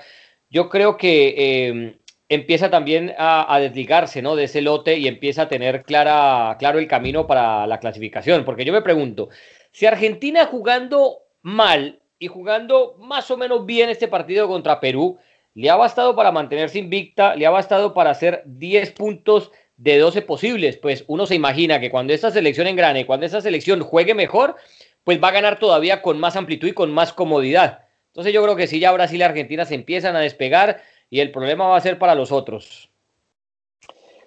yo 0.49 0.69
creo 0.69 0.97
que 0.97 1.35
eh, 1.37 1.97
empieza 2.29 2.71
también 2.71 3.13
a, 3.19 3.59
desligarse 3.59 4.23
¿no? 4.23 4.37
de 4.37 4.45
ese 4.45 4.61
lote 4.61 4.97
y 4.97 5.09
empieza 5.09 5.43
a 5.43 5.49
tener 5.49 5.83
clara, 5.83 6.55
claro 6.61 6.79
el 6.79 6.87
camino 6.87 7.27
para 7.27 7.67
la 7.67 7.81
clasificación. 7.81 8.45
Porque 8.45 8.65
yo 8.65 8.73
me 8.73 8.83
pregunto, 8.83 9.31
si 9.73 9.87
Argentina 9.87 10.47
jugando 10.47 11.25
mal 11.43 12.01
y 12.21 12.29
jugando 12.29 12.95
más 13.01 13.29
o 13.33 13.37
menos 13.37 13.67
bien 13.67 13.91
este 13.91 14.07
partido 14.07 14.47
contra 14.47 14.79
Perú, 14.79 15.19
le 15.55 15.69
ha 15.69 15.75
bastado 15.75 16.15
para 16.15 16.31
mantenerse 16.31 16.79
invicta, 16.79 17.35
le 17.35 17.45
ha 17.45 17.51
bastado 17.51 17.93
para 17.93 18.11
hacer 18.11 18.45
10 18.47 18.93
puntos 18.93 19.51
de 19.81 19.97
12 19.97 20.21
posibles, 20.23 20.77
pues 20.77 21.05
uno 21.07 21.25
se 21.25 21.35
imagina 21.35 21.81
que 21.81 21.91
cuando 21.91 22.13
esta 22.13 22.31
selección 22.31 22.67
engrane, 22.67 23.07
cuando 23.07 23.25
esta 23.25 23.41
selección 23.41 23.81
juegue 23.81 24.15
mejor, 24.15 24.57
pues 25.05 25.23
va 25.23 25.29
a 25.29 25.33
ganar 25.33 25.59
todavía 25.59 26.03
con 26.03 26.21
más 26.21 26.37
amplitud 26.37 26.69
y 26.69 26.75
con 26.75 26.93
más 26.93 27.15
comodidad. 27.15 27.87
Entonces 28.09 28.35
yo 28.35 28.43
creo 28.43 28.57
que 28.57 28.67
sí, 28.67 28.79
ya 28.79 28.93
Brasil 28.93 29.21
y 29.21 29.23
Argentina 29.23 29.65
se 29.65 29.75
empiezan 29.75 30.17
a 30.17 30.21
despegar 30.21 30.83
y 31.09 31.21
el 31.21 31.31
problema 31.31 31.67
va 31.67 31.79
a 31.79 31.81
ser 31.81 31.99
para 31.99 32.15
los 32.15 32.31
otros. 32.31 32.91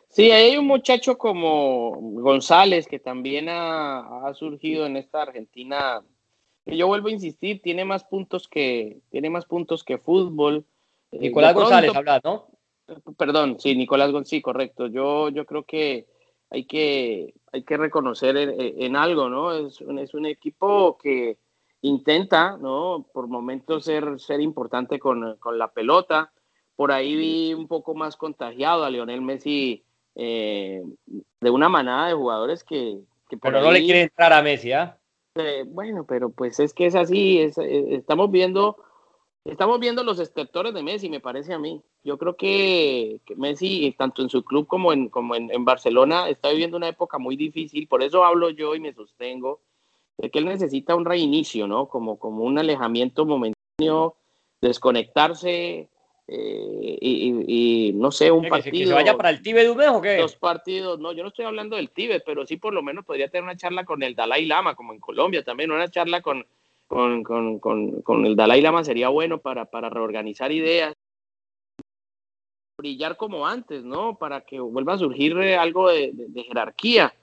Sí, 0.10 0.32
hay 0.32 0.58
un 0.58 0.66
muchacho 0.66 1.20
como 1.20 1.92
González 2.02 2.88
que 2.88 2.98
también 2.98 3.46
ha, 3.48 4.32
surgido 4.34 4.88
en 4.88 4.98
esta 4.98 5.22
Argentina. 5.22 6.02
Que 6.66 6.78
yo 6.78 6.88
vuelvo 6.88 7.10
a 7.10 7.12
insistir, 7.12 7.62
tiene 7.62 7.86
más 7.86 8.04
puntos 8.06 8.48
que 8.48 9.02
tiene 9.12 9.30
más 9.30 9.46
puntos 9.46 9.84
que 9.84 10.00
fútbol. 10.00 10.66
Nicolás 11.12 11.54
González 11.54 11.96
habla, 11.96 12.22
¿no? 12.24 12.48
Perdón, 13.18 13.60
sí, 13.60 13.76
Nicolás 13.76 14.12
González, 14.12 14.44
correcto. 14.44 14.88
Yo, 14.88 15.30
yo 15.30 15.46
creo 15.46 15.64
que 15.64 16.06
hay 16.50 16.66
que, 16.66 17.34
hay 17.52 17.64
que 17.64 17.78
reconocer 17.78 18.38
en, 18.38 18.96
algo, 18.96 19.30
¿no? 19.30 19.54
Es 19.54 19.82
un, 19.82 20.00
es 20.00 20.14
un, 20.14 20.26
equipo 20.26 20.98
que 20.98 21.38
intenta, 21.82 22.58
¿no? 22.58 23.08
Por 23.14 23.28
momentos 23.28 23.86
ser, 23.86 24.20
ser 24.20 24.42
importante 24.42 25.00
con, 25.00 25.38
con, 25.38 25.58
la 25.58 25.70
pelota. 25.70 26.32
Por 26.76 26.92
ahí 26.92 27.16
vi 27.16 27.54
un 27.54 27.68
poco 27.68 27.96
más 27.96 28.18
contagiado 28.18 28.84
a 28.84 28.90
Lionel 28.90 29.22
Messi 29.22 29.84
eh, 30.16 30.84
de 31.40 31.50
una 31.50 31.70
manada 31.70 32.08
de 32.08 32.14
jugadores 32.14 32.64
que... 32.64 33.00
pero 33.42 33.62
no 33.62 33.72
le 33.72 33.84
quiere 33.84 34.02
entrar 34.04 34.34
a 34.34 34.42
Messi, 34.42 34.72
¿ah? 34.74 34.98
Eh, 35.36 35.64
bueno, 35.66 36.06
pero 36.06 36.30
pues 36.30 36.60
es 36.60 36.74
que 36.76 36.86
es 36.86 36.94
así, 36.94 37.40
es, 37.40 37.58
eh, 37.58 37.96
estamos 37.96 38.30
viendo 38.30 38.78
Estamos 39.46 39.78
viendo 39.82 40.06
los 40.06 40.22
extractores 40.22 40.74
de 40.74 40.84
Messi, 40.84 41.10
me 41.10 41.20
parece 41.20 41.54
a 41.54 41.60
mí. 41.60 41.82
Yo 42.04 42.18
creo 42.18 42.38
que, 42.38 43.20
Messi, 43.36 43.94
tanto 43.98 44.22
en 44.22 44.30
su 44.30 44.44
club 44.44 44.68
como, 44.68 44.94
en, 44.94 45.10
como 45.10 45.36
en, 45.36 45.66
Barcelona, 45.66 46.30
está 46.30 46.50
viviendo 46.50 46.78
una 46.78 46.88
época 46.88 47.18
muy 47.18 47.36
difícil. 47.36 47.88
Por 47.90 48.04
eso 48.04 48.24
hablo 48.24 48.50
yo 48.52 48.74
y 48.74 48.80
me 48.80 48.94
sostengo 48.94 49.60
de 50.18 50.32
que 50.32 50.40
él 50.40 50.46
necesita 50.46 50.96
un 50.96 51.04
reinicio, 51.04 51.68
¿no? 51.68 51.90
Como, 51.90 52.18
como 52.18 52.46
un 52.46 52.58
alejamiento 52.58 53.26
momentáneo, 53.26 54.16
desconectarse 54.62 55.90
eh, 56.28 56.98
y, 57.02 57.92
no 57.96 58.12
sé, 58.12 58.32
un 58.32 58.48
partido. 58.48 58.80
¿Que 58.80 58.88
se 58.88 58.94
vaya 58.94 59.18
para 59.18 59.30
el 59.30 59.42
Tíbet 59.42 59.70
un 59.70 59.78
mes 59.78 59.90
o 59.90 60.02
qué? 60.02 60.18
Dos 60.18 60.38
partidos, 60.38 61.00
no, 61.00 61.12
yo 61.12 61.22
no 61.22 61.30
estoy 61.30 61.44
hablando 61.44 61.76
del 61.76 61.90
Tíbet, 61.90 62.24
pero 62.26 62.46
sí 62.46 62.56
por 62.56 62.74
lo 62.74 62.82
menos 62.82 63.04
podría 63.04 63.28
tener 63.28 63.44
una 63.44 63.58
charla 63.58 63.84
con 63.84 64.04
el 64.04 64.16
Dalai 64.16 64.46
Lama, 64.46 64.74
como 64.74 64.94
en 64.94 65.02
Colombia 65.02 65.44
también, 65.44 65.70
una 65.70 65.90
charla 65.90 66.22
con 66.22 66.46
con, 66.88 67.24
con, 67.24 67.60
con, 67.60 68.02
con 68.02 68.26
el 68.26 68.36
Dalai 68.36 68.62
Lama 68.62 68.84
sería 68.84 69.10
bueno 69.10 69.40
para, 69.40 69.66
para 69.66 69.90
reorganizar 69.90 70.52
ideas, 70.52 70.94
brillar 72.78 73.18
como 73.18 73.48
antes, 73.48 73.84
¿no? 73.84 74.18
Para 74.18 74.42
que 74.42 74.60
vuelva 74.60 74.94
a 74.94 74.98
surgir 74.98 75.38
eh, 75.38 75.56
algo 75.56 75.90
de, 75.90 76.14
jerarquía, 76.48 77.14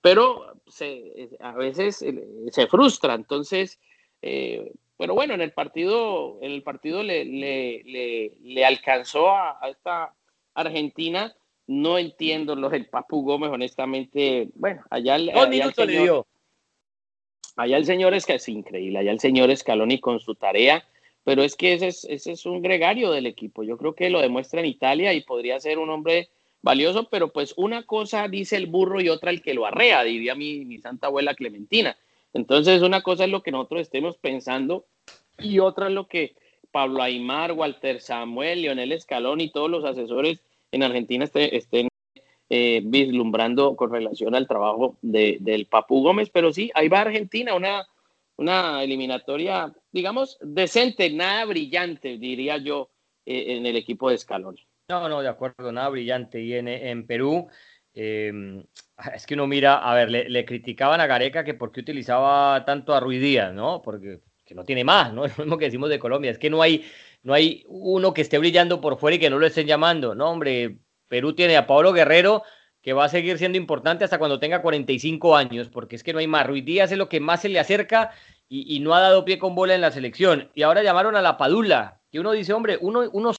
pero 0.00 0.54
se, 0.66 1.30
a 1.40 1.52
veces 1.52 2.02
eh, 2.02 2.26
se 2.50 2.66
frustra, 2.66 3.14
entonces, 3.14 3.78
eh, 4.22 4.72
pero 4.96 5.14
bueno, 5.14 5.34
en 5.34 5.40
el 5.40 5.52
partido, 5.52 6.38
en 6.42 6.52
el 6.52 6.62
partido 6.62 7.02
le, 7.02 7.24
le, 7.24 7.82
le, 7.84 8.32
le 8.42 8.64
alcanzó 8.64 9.30
a, 9.30 9.58
esta 9.68 10.14
Argentina, 10.54 11.34
no 11.66 11.98
entiendo 11.98 12.56
lo 12.56 12.68
del 12.68 12.86
Papu 12.86 13.22
Gómez, 13.22 13.50
honestamente, 13.50 14.48
bueno, 14.54 14.82
allá, 14.90 15.18
Dos 15.18 15.48
minutos 15.48 15.86
le 15.86 16.02
dio 16.02 16.26
allá 17.60 17.76
el 17.76 17.84
señor 17.84 18.14
es 18.14 18.26
que 18.26 18.34
es 18.34 18.48
increíble, 18.48 18.98
allá 18.98 19.12
el 19.12 19.20
señor 19.20 19.54
Scaloni 19.54 20.00
con 20.00 20.18
su 20.20 20.34
tarea, 20.34 20.84
pero 21.24 21.42
es 21.42 21.56
que 21.56 21.74
ese 21.74 21.88
es, 21.88 22.04
ese 22.04 22.32
es 22.32 22.46
un 22.46 22.62
gregario 22.62 23.10
del 23.10 23.26
equipo. 23.26 23.62
Yo 23.62 23.76
creo 23.76 23.94
que 23.94 24.08
lo 24.08 24.20
demuestra 24.20 24.60
en 24.60 24.66
Italia 24.66 25.12
y 25.12 25.20
podría 25.20 25.60
ser 25.60 25.78
un 25.78 25.90
hombre 25.90 26.30
valioso, 26.62 27.08
pero 27.10 27.32
pues 27.32 27.52
una 27.56 27.84
cosa 27.84 28.28
dice 28.28 28.56
el 28.56 28.66
burro 28.66 29.00
y 29.00 29.10
otra 29.10 29.30
el 29.30 29.42
que 29.42 29.54
lo 29.54 29.66
arrea, 29.66 30.02
diría 30.04 30.34
mi, 30.34 30.64
mi 30.64 30.78
santa 30.78 31.08
abuela 31.08 31.34
Clementina. 31.34 31.96
Entonces, 32.32 32.82
una 32.82 33.02
cosa 33.02 33.24
es 33.24 33.30
lo 33.30 33.42
que 33.42 33.50
nosotros 33.50 33.82
estemos 33.82 34.16
pensando 34.16 34.86
y 35.38 35.58
otra 35.58 35.88
es 35.88 35.92
lo 35.92 36.06
que 36.06 36.34
Pablo 36.70 37.02
Aymar, 37.02 37.52
Walter 37.52 38.00
Samuel, 38.00 38.62
Leonel 38.62 38.98
Scaloni 38.98 39.44
y 39.44 39.50
todos 39.50 39.70
los 39.70 39.84
asesores 39.84 40.40
en 40.72 40.82
Argentina 40.82 41.24
estén 41.24 41.89
eh, 42.52 42.82
vislumbrando 42.84 43.76
con 43.76 43.92
relación 43.92 44.34
al 44.34 44.48
trabajo 44.48 44.98
de, 45.02 45.38
del 45.40 45.66
Papu 45.66 46.02
Gómez, 46.02 46.30
pero 46.30 46.52
sí, 46.52 46.70
ahí 46.74 46.88
va 46.88 47.02
Argentina, 47.02 47.54
una, 47.54 47.86
una 48.36 48.82
eliminatoria, 48.82 49.72
digamos, 49.92 50.36
decente, 50.42 51.10
nada 51.10 51.44
brillante, 51.44 52.18
diría 52.18 52.58
yo, 52.58 52.90
eh, 53.24 53.56
en 53.56 53.66
el 53.66 53.76
equipo 53.76 54.08
de 54.08 54.16
Escalón. 54.16 54.56
No, 54.88 55.08
no, 55.08 55.22
de 55.22 55.28
acuerdo, 55.28 55.70
nada 55.70 55.88
brillante. 55.88 56.42
Y 56.42 56.54
en, 56.54 56.66
en 56.66 57.06
Perú, 57.06 57.46
em, 57.94 58.64
es 59.14 59.26
que 59.26 59.34
uno 59.34 59.46
mira, 59.46 59.78
a 59.78 59.94
ver, 59.94 60.10
le, 60.10 60.28
le, 60.28 60.44
criticaban 60.44 61.00
a 61.00 61.06
Gareca 61.06 61.44
que 61.44 61.54
por 61.54 61.70
qué 61.70 61.80
utilizaba 61.80 62.64
tanto 62.64 62.92
a 62.92 63.00
Ruidía, 63.00 63.52
¿no? 63.52 63.80
Porque 63.80 64.20
que 64.50 64.56
no 64.56 64.64
tiene 64.64 64.82
más, 64.82 65.12
¿no? 65.14 65.24
Es 65.26 65.38
lo 65.38 65.44
mismo 65.44 65.56
que 65.56 65.66
decimos 65.66 65.88
de 65.88 66.00
Colombia, 66.00 66.32
es 66.32 66.38
que 66.38 66.50
no 66.50 66.60
hay, 66.60 66.84
no 67.22 67.32
hay 67.32 67.62
uno 67.68 68.12
que 68.12 68.22
esté 68.22 68.36
brillando 68.38 68.80
por 68.80 68.98
fuera 68.98 69.14
y 69.14 69.20
que 69.20 69.30
no 69.30 69.38
lo 69.38 69.46
estén 69.46 69.68
llamando, 69.68 70.16
¿no? 70.16 70.28
Hombre, 70.28 70.78
Perú 71.10 71.34
tiene 71.34 71.56
a 71.56 71.66
Pablo 71.66 71.92
Guerrero, 71.92 72.44
que 72.80 72.92
va 72.92 73.04
a 73.04 73.08
seguir 73.08 73.36
siendo 73.36 73.58
importante 73.58 74.04
hasta 74.04 74.18
cuando 74.18 74.38
tenga 74.38 74.62
45 74.62 75.36
años, 75.36 75.68
porque 75.68 75.96
es 75.96 76.04
que 76.04 76.12
no 76.12 76.20
hay 76.20 76.28
más. 76.28 76.46
Ruiz 76.46 76.64
Díaz 76.64 76.92
es 76.92 76.98
lo 76.98 77.08
que 77.08 77.18
más 77.18 77.42
se 77.42 77.48
le 77.48 77.58
acerca 77.58 78.12
y, 78.48 78.78
no 78.78 78.94
ha 78.94 79.00
dado 79.00 79.24
pie 79.24 79.38
con 79.38 79.56
bola 79.56 79.74
en 79.74 79.80
la 79.80 79.90
selección. 79.90 80.50
Y 80.54 80.62
ahora 80.62 80.84
llamaron 80.84 81.16
a 81.16 81.20
la 81.20 81.36
Padula, 81.36 82.00
que 82.12 82.20
uno 82.20 82.30
dice, 82.30 82.52
hombre, 82.52 82.78
uno, 82.80 83.10
uno 83.12 83.32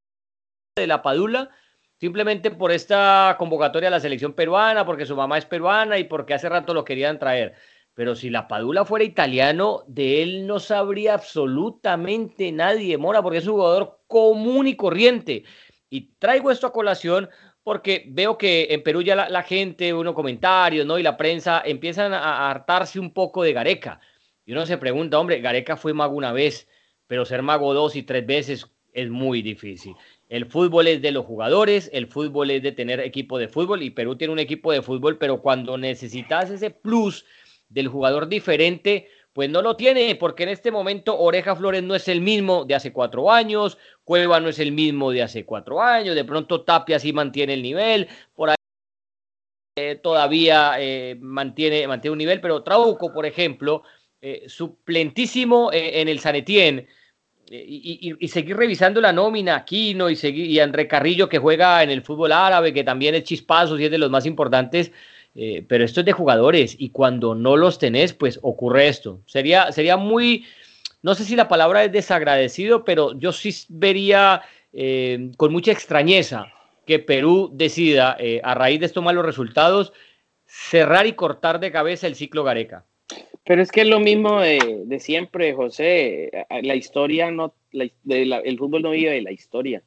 de 0.76 0.88
la 0.88 1.02
Padula 1.02 1.50
simplemente 1.98 2.52
por 2.52 2.72
esta 2.72 3.36
convocatoria 3.40 3.88
a 3.88 3.92
la 3.92 4.00
selección 4.02 4.34
peruana, 4.34 4.86
porque 4.86 5.06
su 5.06 5.16
mamá 5.16 5.38
es 5.38 5.46
peruana 5.46 5.98
y 5.98 6.04
porque 6.04 6.34
hace 6.34 6.50
rato 6.50 6.74
lo 6.74 6.84
querían 6.84 7.20
traer. 7.20 7.56
Pero 7.94 8.16
si 8.16 8.30
la 8.30 8.50
Padula 8.50 8.84
fuera 8.84 9.06
italiano, 9.06 9.84
de 9.88 10.24
él 10.24 10.46
no 10.46 10.60
sabría 10.60 11.14
absolutamente 11.14 12.52
nadie, 12.52 12.98
Mora, 12.98 13.22
porque 13.22 13.38
es 13.38 13.48
un 13.48 13.54
jugador 13.54 14.02
común 14.08 14.68
y 14.68 14.76
corriente. 14.76 15.46
Y 15.90 16.14
traigo 16.20 16.52
esto 16.52 16.68
a 16.68 16.74
colación 16.74 17.30
porque 17.64 18.06
veo 18.08 18.38
que 18.38 18.68
en 18.72 18.84
Perú 18.84 19.02
ya 19.02 19.16
la, 19.16 19.44
gente, 19.44 19.94
uno 19.94 20.14
comentarios, 20.14 20.86
¿no? 20.86 20.98
Y 20.98 21.04
la 21.04 21.18
prensa 21.18 21.62
empiezan 21.64 22.14
a 22.14 22.50
hartarse 22.50 23.00
un 23.00 23.14
poco 23.14 23.44
de 23.44 23.54
Gareca. 23.54 24.00
Y 24.46 24.54
uno 24.54 24.66
se 24.66 24.78
pregunta, 24.78 25.20
hombre, 25.20 25.40
Gareca 25.42 25.78
fue 25.78 25.94
mago 25.94 26.16
una 26.16 26.34
vez, 26.34 26.68
pero 27.08 27.26
ser 27.26 27.42
mago 27.42 27.74
dos 27.74 27.96
y 27.96 28.04
tres 28.04 28.26
veces 28.26 28.68
es 28.94 29.10
muy 29.10 29.42
difícil. 29.42 29.96
El 30.30 30.46
fútbol 30.46 30.88
es 30.88 31.02
de 31.02 31.12
los 31.12 31.26
jugadores, 31.26 31.90
el 31.94 32.08
fútbol 32.08 32.52
es 32.52 32.64
de 32.64 32.72
tener 32.72 33.00
equipo 33.00 33.38
de 33.38 33.48
fútbol 33.48 33.84
y 33.84 33.92
Perú 33.92 34.16
tiene 34.16 34.34
un 34.34 34.40
equipo 34.40 34.72
de 34.72 34.82
fútbol, 34.82 35.18
pero 35.18 35.42
cuando 35.42 35.78
necesitas 35.78 36.50
ese 36.50 36.72
plus 36.72 37.26
del 37.70 37.88
jugador 37.88 38.28
diferente, 38.28 39.08
pues 39.34 39.50
no 39.50 39.62
lo 39.62 39.76
tiene, 39.78 40.16
porque 40.16 40.44
en 40.44 40.50
este 40.50 40.72
momento 40.72 41.18
Oreja 41.18 41.56
Flores 41.56 41.84
no 41.84 41.96
es 41.96 42.08
el 42.08 42.22
mismo 42.22 42.66
de 42.66 42.76
hace 42.76 42.92
cuatro 42.92 43.32
años, 43.32 43.78
Cueva 44.04 44.40
no 44.40 44.50
es 44.50 44.60
el 44.60 44.72
mismo 44.72 45.12
de 45.12 45.24
hace 45.24 45.46
cuatro 45.46 45.82
años, 45.82 46.16
de 46.16 46.26
pronto 46.26 46.62
Tapia 46.62 47.00
sí 47.00 47.14
mantiene 47.14 47.54
el 47.54 47.62
nivel, 47.62 48.10
por 48.36 48.50
ahí 48.50 48.56
eh, 49.78 49.96
todavía 49.96 50.74
eh, 50.80 51.16
mantiene, 51.20 51.88
mantiene 51.88 52.12
un 52.12 52.18
nivel, 52.18 52.42
pero 52.42 52.62
Trauco, 52.62 53.14
por 53.14 53.26
ejemplo, 53.26 53.84
eh, 54.22 54.44
suplentísimo 54.48 55.72
en 55.72 56.10
el 56.10 56.20
Sanetien, 56.20 56.88
y, 57.54 58.28
seguir 58.30 58.56
revisando 58.56 59.02
la 59.02 59.12
nómina, 59.12 59.58
Aquino 59.58 60.10
y, 60.10 60.16
seguir, 60.16 60.46
y 60.46 60.60
André 60.60 60.88
Carrillo 60.88 61.28
que 61.28 61.38
juega 61.38 61.84
en 61.84 61.90
el 61.90 62.02
fútbol 62.02 62.32
árabe, 62.32 62.74
que 62.74 62.86
también 62.86 63.14
es 63.14 63.26
chispazos 63.26 63.80
y 63.80 63.86
es 63.86 63.92
de 63.92 63.98
los 63.98 64.10
más 64.10 64.26
importantes, 64.26 64.92
eh, 65.36 65.64
pero 65.68 65.86
esto 65.86 66.02
es 66.02 66.06
de 66.06 66.12
jugadores 66.12 66.76
y 66.78 66.90
cuando 66.90 67.36
no 67.36 67.56
los 67.56 67.80
tenés, 67.80 68.14
pues 68.14 68.40
ocurre 68.42 68.88
esto. 68.88 69.22
Sería, 69.26 69.72
sería 69.72 69.98
muy, 69.98 70.46
no 71.02 71.16
sé 71.16 71.24
si 71.24 71.36
la 71.36 71.48
palabra 71.48 71.84
es 71.84 71.92
desagradecido, 71.92 72.84
pero 72.84 73.18
yo 73.18 73.32
sí 73.32 73.52
vería 73.70 74.42
eh, 74.74 75.32
con 75.38 75.52
mucha 75.52 75.72
extrañeza 75.72 76.52
que 76.86 77.00
Perú 77.00 77.50
decida, 77.54 78.18
eh, 78.20 78.42
a 78.44 78.54
raíz 78.56 78.80
de 78.80 78.88
estos 78.88 79.04
malos 79.04 79.26
resultados, 79.26 79.94
cerrar 80.46 81.08
y 81.08 81.14
cortar 81.14 81.60
de 81.60 81.72
cabeza 81.72 82.08
el 82.08 82.16
ciclo 82.16 82.44
Gareca. 82.44 82.86
Pero 83.46 83.62
es 83.62 83.72
que 83.72 83.82
es 83.82 83.88
lo 83.88 84.00
mismo 84.00 84.42
de, 84.42 84.98
siempre, 85.00 85.54
José. 85.54 86.46
La 86.62 86.76
historia 86.76 87.32
no, 87.32 87.54
el 87.74 88.58
fútbol 88.58 88.84
no 88.84 88.92
vive 88.92 89.12
de 89.12 89.22
la 89.22 89.32
historia. 89.32 89.82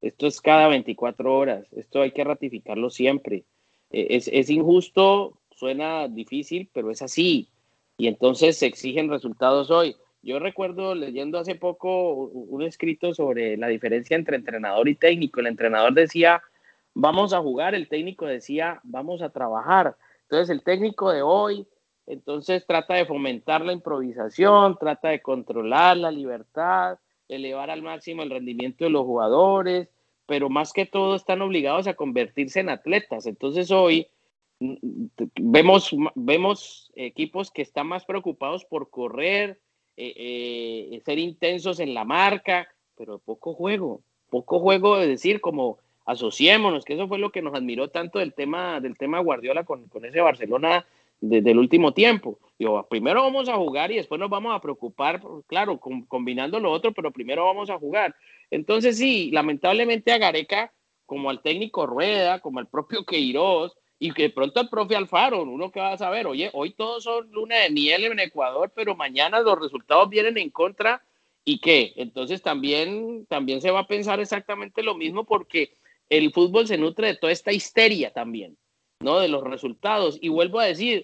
Esto 0.00 0.26
es 0.26 0.40
cada 0.40 0.68
24 0.68 1.34
horas. 1.34 1.72
Esto 1.72 2.02
hay 2.02 2.10
que 2.10 2.24
ratificarlo 2.24 2.90
siempre. 2.90 3.44
E, 3.90 4.16
es, 4.16 4.28
es 4.32 4.50
injusto, 4.50 5.38
suena 5.50 6.08
difícil, 6.08 6.68
pero 6.72 6.90
es 6.90 7.02
así. 7.02 7.48
Y 7.98 8.08
entonces 8.08 8.58
se 8.58 8.66
exigen 8.66 9.10
resultados 9.10 9.70
hoy. 9.70 9.96
Yo 10.22 10.38
recuerdo 10.38 10.94
leyendo 10.94 11.38
hace 11.38 11.54
poco 11.54 12.12
un 12.12 12.62
escrito 12.62 13.14
sobre 13.14 13.56
la 13.56 13.68
diferencia 13.68 14.16
entre 14.16 14.36
entrenador 14.36 14.88
y 14.88 14.96
técnico. 14.96 15.40
El 15.40 15.46
entrenador 15.46 15.94
decía, 15.94 16.42
vamos 16.94 17.32
a 17.32 17.40
jugar, 17.40 17.74
el 17.74 17.88
técnico 17.88 18.26
decía, 18.26 18.80
vamos 18.82 19.22
a 19.22 19.30
trabajar. 19.30 19.96
Entonces 20.22 20.50
el 20.50 20.62
técnico 20.62 21.12
de 21.12 21.22
hoy 21.22 21.66
entonces 22.06 22.64
trata 22.66 22.94
de 22.94 23.04
fomentar 23.04 23.64
la 23.64 23.72
improvisación, 23.72 24.76
trata 24.78 25.08
de 25.08 25.22
controlar 25.22 25.96
la 25.96 26.10
libertad, 26.10 26.98
elevar 27.28 27.70
al 27.70 27.82
máximo 27.82 28.22
el 28.22 28.30
rendimiento 28.30 28.84
de 28.84 28.90
los 28.90 29.04
jugadores, 29.04 29.88
pero 30.26 30.50
más 30.50 30.72
que 30.72 30.86
todo 30.86 31.14
están 31.14 31.40
obligados 31.42 31.86
a 31.86 31.94
convertirse 31.94 32.60
en 32.60 32.68
atletas. 32.68 33.26
Entonces 33.26 33.70
hoy 33.70 34.08
mm, 34.60 34.74
vemos, 35.40 35.94
vemos 36.14 36.92
equipos 36.96 37.50
que 37.50 37.62
están 37.62 37.86
más 37.86 38.04
preocupados 38.04 38.64
por 38.64 38.90
correr, 38.90 39.60
eh, 39.96 40.14
eh, 40.92 41.02
ser 41.04 41.18
intensos 41.18 41.80
en 41.80 41.94
la 41.94 42.04
marca, 42.04 42.68
pero 42.96 43.18
poco 43.18 43.54
juego, 43.54 44.02
poco 44.28 44.60
juego 44.60 44.98
de 44.98 45.06
decir 45.06 45.40
como 45.40 45.78
asociémonos, 46.04 46.84
que 46.84 46.94
eso 46.94 47.08
fue 47.08 47.18
lo 47.18 47.30
que 47.30 47.42
nos 47.42 47.54
admiró 47.54 47.88
tanto 47.88 48.18
del 48.18 48.34
tema, 48.34 48.80
del 48.80 48.96
tema 48.96 49.20
Guardiola 49.20 49.64
con, 49.64 49.88
con 49.88 50.04
ese 50.04 50.20
Barcelona 50.20 50.86
desde 51.20 51.50
el 51.50 51.58
último 51.58 51.92
tiempo. 51.92 52.38
Yo, 52.58 52.86
primero 52.88 53.22
vamos 53.22 53.48
a 53.48 53.56
jugar 53.56 53.90
y 53.92 53.96
después 53.96 54.18
nos 54.18 54.30
vamos 54.30 54.54
a 54.54 54.60
preocupar, 54.60 55.20
claro, 55.46 55.78
combinando 56.08 56.58
lo 56.58 56.70
otro, 56.70 56.92
pero 56.92 57.10
primero 57.10 57.44
vamos 57.44 57.68
a 57.70 57.78
jugar. 57.78 58.14
Entonces 58.50 58.96
sí, 58.98 59.30
lamentablemente 59.30 60.12
a 60.12 60.18
Gareca, 60.18 60.72
como 61.04 61.30
al 61.30 61.42
técnico 61.42 61.86
Rueda, 61.86 62.40
como 62.40 62.58
al 62.58 62.68
propio 62.68 63.04
Queiroz, 63.04 63.76
y 63.98 64.12
que 64.12 64.24
de 64.24 64.30
pronto 64.30 64.60
al 64.60 64.68
profe 64.68 64.96
Alfaro, 64.96 65.42
uno 65.42 65.70
que 65.70 65.80
va 65.80 65.92
a 65.92 65.98
saber, 65.98 66.26
oye, 66.26 66.50
hoy 66.52 66.70
todos 66.72 67.04
son 67.04 67.30
luna 67.30 67.56
de 67.56 67.70
miel 67.70 68.04
en 68.04 68.20
Ecuador, 68.20 68.72
pero 68.74 68.94
mañana 68.94 69.40
los 69.40 69.58
resultados 69.58 70.08
vienen 70.10 70.36
en 70.36 70.50
contra 70.50 71.02
y 71.44 71.60
qué. 71.60 71.92
Entonces 71.96 72.42
también, 72.42 73.26
también 73.26 73.62
se 73.62 73.70
va 73.70 73.80
a 73.80 73.86
pensar 73.86 74.20
exactamente 74.20 74.82
lo 74.82 74.94
mismo 74.94 75.24
porque 75.24 75.76
el 76.10 76.32
fútbol 76.32 76.66
se 76.66 76.76
nutre 76.76 77.08
de 77.08 77.16
toda 77.16 77.32
esta 77.32 77.52
histeria 77.52 78.12
también. 78.12 78.56
¿No? 79.00 79.20
de 79.20 79.28
los 79.28 79.44
resultados. 79.44 80.18
Y 80.20 80.28
vuelvo 80.28 80.60
a 80.60 80.66
decir, 80.66 81.02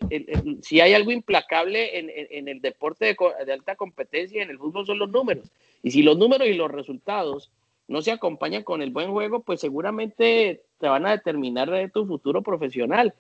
si 0.63 0.81
hay 0.81 0.95
algo 0.95 1.11
implacable 1.11 1.99
en, 1.99 2.49
el 2.49 2.61
deporte 2.61 3.17
de, 3.47 3.53
alta 3.53 3.77
competencia, 3.77 4.43
en 4.43 4.51
el 4.51 4.59
fútbol 4.59 4.87
son 4.87 4.99
los 4.99 5.11
números. 5.11 5.51
Y 5.83 5.91
si 5.91 6.03
los 6.03 6.17
números 6.17 6.49
y 6.49 6.55
los 6.55 6.71
resultados 6.71 7.51
no 7.89 8.03
se 8.03 8.13
acompañan 8.13 8.63
con 8.63 8.83
el 8.83 8.91
buen 8.91 9.11
juego, 9.11 9.43
pues 9.43 9.61
seguramente 9.61 10.63
te 10.79 10.89
van 10.89 11.07
a 11.07 11.13
determinar 11.13 11.71
de 11.71 11.89
tu 11.89 12.07
futuro 12.07 12.43
profesional. 12.43 13.15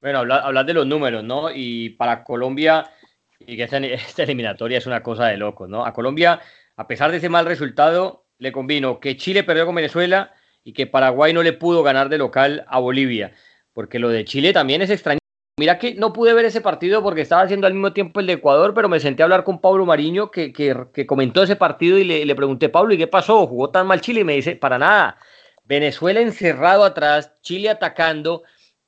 Bueno, 0.00 0.18
hablar, 0.18 0.66
de 0.66 0.74
los 0.74 0.86
números, 0.86 1.22
¿no? 1.22 1.50
Y 1.54 1.90
para 1.90 2.24
Colombia, 2.24 2.90
y 3.38 3.56
que 3.56 3.62
esta, 3.62 3.78
esta 3.78 4.24
eliminatoria 4.24 4.78
es 4.78 4.86
una 4.86 5.02
cosa 5.02 5.26
de 5.26 5.36
locos, 5.36 5.68
¿no? 5.68 5.84
A 5.84 5.92
Colombia, 5.92 6.40
a 6.76 6.88
pesar 6.88 7.12
de 7.12 7.18
ese 7.18 7.28
mal 7.28 7.46
resultado, 7.46 8.24
le 8.38 8.50
convino 8.50 8.98
que 8.98 9.16
Chile 9.16 9.44
perdió 9.44 9.64
con 9.66 9.76
Venezuela 9.76 10.34
y 10.64 10.72
que 10.72 10.88
Paraguay 10.88 11.32
no 11.32 11.44
le 11.44 11.52
pudo 11.52 11.84
ganar 11.84 12.08
de 12.08 12.18
local 12.18 12.64
a 12.66 12.80
Bolivia 12.80 13.32
porque 13.72 13.98
lo 13.98 14.08
de 14.08 14.24
Chile 14.24 14.52
también 14.52 14.82
es 14.82 14.90
extraño. 14.90 15.18
Mira 15.58 15.78
que 15.78 15.94
no 15.94 16.12
pude 16.12 16.32
ver 16.32 16.46
ese 16.46 16.62
partido 16.62 17.02
porque 17.02 17.20
estaba 17.20 17.42
haciendo 17.42 17.66
al 17.66 17.74
mismo 17.74 17.92
tiempo 17.92 18.20
el 18.20 18.26
de 18.26 18.34
Ecuador, 18.34 18.72
pero 18.74 18.88
me 18.88 19.00
senté 19.00 19.22
a 19.22 19.24
hablar 19.24 19.44
con 19.44 19.60
Pablo 19.60 19.84
Mariño 19.84 20.30
que, 20.30 20.52
que, 20.52 21.06
comentó 21.06 21.42
ese 21.42 21.56
partido 21.56 21.98
y 21.98 22.04
le, 22.04 22.24
le, 22.24 22.34
pregunté, 22.34 22.70
Pablo, 22.70 22.94
¿y 22.94 22.98
qué 22.98 23.06
pasó? 23.06 23.46
¿Jugó 23.46 23.70
tan 23.70 23.86
mal 23.86 24.00
Chile? 24.00 24.20
Y 24.20 24.24
me 24.24 24.34
dice, 24.34 24.56
para 24.56 24.78
nada. 24.78 25.18
Venezuela 25.64 26.20
encerrado 26.20 26.84
atrás, 26.84 27.34
Chile 27.42 27.68
atacando 27.68 28.42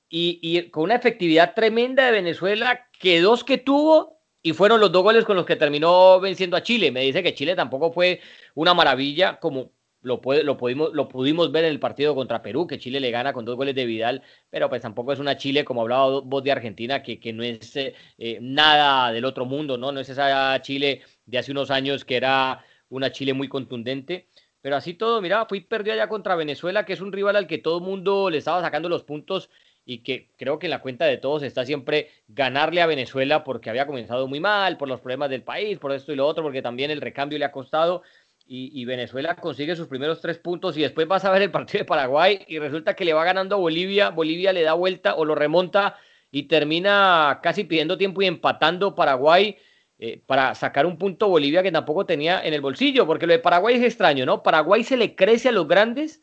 y, 0.09 0.39
y 0.43 0.71
con 0.71 0.85
una 0.85 0.97
efectividad 0.97 1.55
tremenda 1.55 2.07
de 2.07 2.13
Venezuela, 2.13 2.89
que 2.99 3.21
dos 3.21 3.45
que 3.45 3.59
tuvo 3.59 4.15
y 4.43 4.53
fueron 4.53 4.81
los 4.81 4.93
dos 4.93 5.03
goles 5.03 5.25
con 5.25 5.37
los 5.37 5.47
que 5.47 5.57
terminó 5.57 6.21
venciendo 6.21 6.57
a 6.57 6.63
Chile. 6.63 6.91
Me 6.91 7.01
dice 7.01 7.23
que 7.23 7.35
Chile 7.35 7.55
tampoco 7.57 7.93
fue 7.93 8.21
una 8.55 8.75
maravilla 8.75 9.39
como 9.41 9.71
lo, 10.05 10.21
lo, 10.43 10.57
pudimos, 10.57 10.93
lo 10.93 11.09
pudimos 11.09 11.51
ver 11.51 11.65
en 11.65 11.71
el 11.71 11.81
partido 11.81 12.15
contra 12.15 12.43
Perú, 12.43 12.67
que 12.67 12.79
Chile 12.79 13.01
le 13.01 13.11
gana 13.11 13.33
con 13.33 13.45
dos 13.45 13.57
goles 13.57 13.75
de 13.75 13.87
Vidal, 13.87 14.23
pero 14.51 14.69
pues 14.69 14.83
tampoco 14.83 15.13
es 15.13 15.19
una 15.19 15.37
Chile, 15.37 15.65
como 15.65 15.81
hablaba 15.81 16.21
vos 16.21 16.45
de 16.45 16.53
Argentina, 16.53 17.03
que, 17.03 17.19
que 17.19 17.33
no 17.33 17.43
es 17.43 17.75
eh, 17.77 17.95
eh, 18.19 18.39
nada 18.41 19.13
del 19.13 19.25
otro 19.25 19.47
mundo, 19.47 19.79
¿no? 19.79 19.93
No 19.93 20.01
es 20.01 20.09
esa 20.09 20.61
Chile 20.63 21.03
de 21.27 21.39
hace 21.39 21.53
unos 21.53 21.71
años 21.71 22.05
que 22.05 22.17
era 22.17 22.65
una 22.91 23.11
Chile 23.11 23.33
muy 23.33 23.49
contundente. 23.49 24.29
Pero 24.61 24.77
así 24.77 24.95
todo, 24.95 25.21
mira, 25.21 25.45
fui 25.47 25.61
perdido 25.61 25.95
allá 25.95 26.09
contra 26.09 26.37
Venezuela, 26.37 26.87
que 26.87 26.95
es 26.95 27.01
un 27.01 27.13
rival 27.13 27.37
al 27.37 27.47
que 27.47 27.59
todo 27.59 27.79
el 27.79 27.85
mundo 27.85 28.31
le 28.31 28.39
estaba 28.39 28.63
sacando 28.63 28.89
los 28.89 29.05
puntos 29.05 29.51
y 29.87 29.99
que 29.99 30.31
creo 30.37 30.59
que 30.59 30.67
en 30.67 30.71
la 30.71 30.81
cuenta 30.81 31.05
de 31.05 31.19
todos 31.19 31.43
está 31.43 31.65
siempre 31.65 32.11
ganarle 32.29 32.81
a 32.81 32.87
Venezuela 32.87 33.45
porque 33.45 33.71
había 33.71 33.87
comenzado 33.87 34.27
muy 34.27 34.41
mal, 34.41 34.77
por 34.77 34.89
los 34.89 35.01
problemas 35.01 35.31
del 35.31 35.43
país, 35.43 35.79
por 35.79 35.93
esto 35.93 36.13
y 36.13 36.17
lo 36.17 36.27
otro, 36.27 36.43
porque 36.43 36.63
también 36.63 36.91
el 36.91 37.01
recambio 37.01 37.39
le 37.39 37.45
ha 37.45 37.53
costado 37.53 38.03
y, 38.47 38.85
Venezuela 38.85 39.37
consigue 39.37 39.75
sus 39.75 39.89
primeros 39.89 40.21
tres 40.21 40.39
puntos 40.39 40.77
y 40.77 40.83
después 40.83 41.09
vas 41.09 41.25
a 41.25 41.31
ver 41.31 41.43
el 41.43 41.51
partido 41.51 41.81
de 41.81 41.85
Paraguay 41.87 42.45
y 42.47 42.59
resulta 42.59 42.95
que 42.95 43.05
le 43.05 43.15
va 43.15 43.25
ganando 43.25 43.57
a 43.57 43.59
Bolivia, 43.59 44.11
Bolivia 44.11 44.53
le 44.53 44.63
da 44.63 44.75
vuelta 44.75 45.15
o 45.15 45.25
lo 45.25 45.35
remonta 45.35 45.97
y 46.31 46.43
termina 46.45 47.41
casi 47.43 47.65
pidiendo 47.65 47.97
tiempo 47.97 48.21
y 48.21 48.27
empatando 48.27 48.95
Paraguay 48.95 49.57
eh, 49.99 50.21
para 50.27 50.55
sacar 50.55 50.85
un 50.85 50.99
punto 50.99 51.29
Bolivia 51.29 51.63
que 51.63 51.73
tampoco 51.73 52.05
tenía 52.05 52.45
en 52.45 52.53
el 52.53 52.61
bolsillo, 52.61 53.07
porque 53.07 53.27
lo 53.27 53.33
de 53.33 53.39
Paraguay 53.39 53.77
es 53.77 53.83
extraño, 53.83 54.27
¿no? 54.27 54.43
Paraguay 54.43 54.85
se 54.85 54.97
le 54.97 55.15
crece 55.15 55.49
a 55.49 55.53
los 55.53 55.67
grandes, 55.67 56.23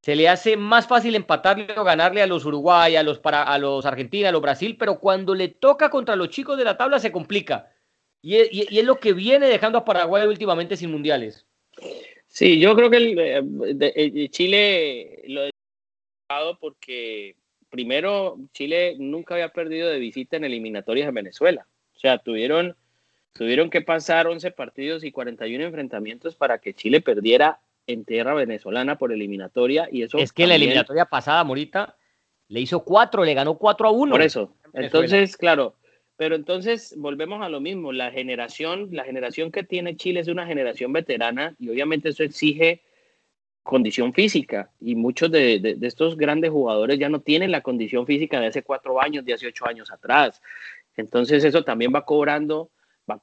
se 0.00 0.16
le 0.16 0.28
hace 0.28 0.56
más 0.56 0.88
fácil 0.88 1.14
empatarle 1.14 1.68
o 1.76 1.84
ganarle 1.84 2.22
a 2.22 2.26
los 2.26 2.44
Uruguay, 2.44 2.96
a 2.96 3.02
los, 3.02 3.20
para, 3.20 3.42
a 3.42 3.58
los 3.58 3.86
Argentina, 3.86 4.30
a 4.30 4.32
los 4.32 4.42
Brasil, 4.42 4.76
pero 4.78 4.98
cuando 4.98 5.34
le 5.34 5.48
toca 5.48 5.90
contra 5.90 6.16
los 6.16 6.30
chicos 6.30 6.58
de 6.58 6.64
la 6.64 6.76
tabla 6.76 6.98
se 6.98 7.12
complica. 7.12 7.70
Y 8.26 8.36
es, 8.78 8.84
lo 8.86 8.98
que 8.98 9.12
viene 9.12 9.46
dejando 9.46 9.76
a 9.76 9.84
Paraguay 9.84 10.26
últimamente 10.26 10.78
sin 10.78 10.90
mundiales. 10.90 11.44
Sí, 12.26 12.58
yo 12.58 12.74
creo 12.74 12.88
que 12.88 12.96
el, 12.96 13.18
eh, 13.18 13.42
eh, 13.94 14.28
Chile 14.30 15.22
lo 15.26 15.44
he 15.44 15.50
dejado 16.26 16.58
porque 16.58 17.36
primero 17.68 18.38
Chile 18.54 18.96
nunca 18.98 19.34
había 19.34 19.50
perdido 19.50 19.90
de 19.90 19.98
visita 19.98 20.38
en 20.38 20.44
eliminatorias 20.44 21.06
a 21.06 21.10
Venezuela. 21.10 21.66
O 21.94 21.98
sea, 21.98 22.16
tuvieron, 22.16 22.74
tuvieron 23.34 23.68
que 23.68 23.82
pasar 23.82 24.26
11 24.26 24.52
partidos 24.52 25.04
y 25.04 25.12
41 25.12 25.62
enfrentamientos 25.62 26.34
para 26.34 26.56
que 26.60 26.72
Chile 26.72 27.02
perdiera 27.02 27.60
en 27.86 28.06
tierra 28.06 28.32
venezolana 28.32 28.96
por 28.96 29.12
eliminatoria. 29.12 29.86
Y 29.92 30.02
eso 30.02 30.16
es 30.16 30.32
que 30.32 30.44
en 30.44 30.48
la 30.48 30.54
eliminatoria 30.54 31.04
pasada, 31.04 31.44
Morita, 31.44 31.98
le 32.48 32.60
hizo 32.60 32.84
4, 32.84 33.22
le 33.22 33.34
ganó 33.34 33.58
4 33.58 33.86
a 33.86 33.90
1. 33.90 34.12
Por 34.12 34.22
eso. 34.22 34.54
Entonces, 34.72 35.36
claro, 35.36 35.76
pero 36.16 36.36
entonces 36.36 36.94
volvemos 36.96 37.42
a 37.42 37.48
lo 37.48 37.60
mismo, 37.60 37.92
la 37.92 38.10
generación, 38.10 38.88
la 38.92 39.04
generación 39.04 39.50
que 39.50 39.64
tiene 39.64 39.96
Chile 39.96 40.20
es 40.20 40.28
una 40.28 40.46
generación 40.46 40.92
veterana 40.92 41.56
y 41.58 41.68
obviamente 41.68 42.10
eso 42.10 42.22
exige 42.22 42.82
condición 43.64 44.12
física 44.12 44.70
y 44.80 44.94
muchos 44.94 45.30
de, 45.30 45.78
estos 45.82 46.16
grandes 46.16 46.50
jugadores 46.50 46.98
ya 46.98 47.08
no 47.08 47.20
tienen 47.20 47.50
la 47.50 47.62
condición 47.62 48.06
física 48.06 48.38
de 48.38 48.48
hace 48.48 48.62
cuatro 48.62 49.00
años, 49.00 49.24
de 49.24 49.32
hace 49.32 49.48
ocho 49.48 49.66
años 49.66 49.90
atrás. 49.90 50.40
Entonces 50.96 51.42
eso 51.42 51.64
también 51.64 51.92
va 51.92 52.04
cobrando, 52.04 52.70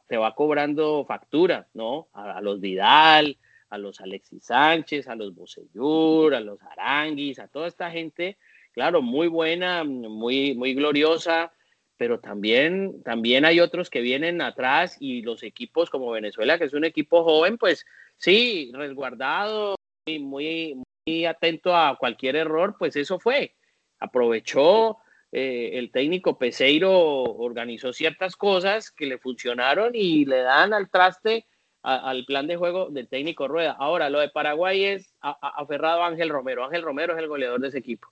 te 0.07 0.17
va 0.17 0.35
cobrando 0.35 1.05
factura, 1.05 1.67
¿no? 1.73 2.09
A, 2.11 2.41
los 2.41 2.59
Vidal, 2.59 3.37
a 3.69 3.77
los 3.77 4.01
Alexis 4.01 4.45
Sánchez, 4.45 5.07
a 5.07 5.15
los 5.15 5.33
Bocellur, 5.33 6.33
a 6.33 6.41
los 6.41 6.61
Aranguis, 6.63 7.39
a 7.39 7.47
toda 7.47 7.67
esta 7.67 7.89
gente, 7.89 8.37
claro, 8.73 9.01
muy 9.01 9.27
buena, 9.27 9.83
muy, 9.85 10.55
muy 10.55 10.73
gloriosa, 10.73 11.53
pero 12.01 12.19
también, 12.19 13.03
también 13.03 13.45
hay 13.45 13.59
otros 13.59 13.91
que 13.91 14.01
vienen 14.01 14.41
atrás 14.41 14.97
y 14.99 15.21
los 15.21 15.43
equipos 15.43 15.91
como 15.91 16.09
Venezuela, 16.09 16.57
que 16.57 16.63
es 16.63 16.73
un 16.73 16.83
equipo 16.83 17.23
joven, 17.23 17.59
pues 17.59 17.85
sí, 18.17 18.71
resguardado 18.73 19.75
y 20.07 20.17
muy, 20.17 20.81
muy 21.05 21.25
atento 21.27 21.77
a 21.77 21.95
cualquier 21.99 22.37
error, 22.37 22.75
pues 22.79 22.95
eso 22.95 23.19
fue. 23.19 23.53
Aprovechó 23.99 24.97
eh, 25.31 25.73
el 25.73 25.91
técnico 25.91 26.39
Peseiro, 26.39 26.91
organizó 26.91 27.93
ciertas 27.93 28.35
cosas 28.35 28.89
que 28.89 29.05
le 29.05 29.19
funcionaron 29.19 29.91
y 29.93 30.25
le 30.25 30.41
dan 30.41 30.73
al 30.73 30.89
traste 30.89 31.45
al 31.83 32.25
plan 32.25 32.47
de 32.47 32.55
juego 32.55 32.89
del 32.89 33.09
técnico 33.09 33.47
Rueda. 33.47 33.75
Ahora, 33.77 34.09
lo 34.09 34.19
de 34.19 34.29
Paraguay 34.29 34.85
es 34.85 35.13
aferrado 35.19 36.01
a 36.01 36.07
Ángel 36.07 36.29
Romero. 36.29 36.65
Ángel 36.65 36.81
Romero 36.81 37.13
es 37.13 37.19
el 37.19 37.27
goleador 37.27 37.61
de 37.61 37.67
ese 37.67 37.77
equipo. 37.77 38.07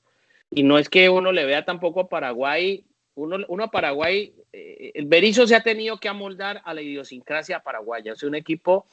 Y 0.51 0.61
no 0.61 0.77
es 0.77 0.89
que 0.89 1.09
uno 1.09 1.31
le 1.31 1.45
vea 1.45 1.65
tampoco 1.65 2.01
a 2.01 2.09
Paraguay, 2.09 2.83
uno, 3.19 3.37
uno 3.47 3.63
a 3.65 3.71
Paraguay, 3.71 4.33
eh, 4.53 4.91
el 4.93 5.05
Berizzo 5.05 5.45
se 5.45 5.55
ha 5.55 5.61
tenido 5.61 5.99
que 5.99 6.07
amoldar 6.07 6.61
a 6.63 6.73
la 6.73 6.81
idiosincrasia 6.81 7.59
paraguaya. 7.59 8.13
Es 8.13 8.23
un 8.23 8.35
equipo, 8.35 8.87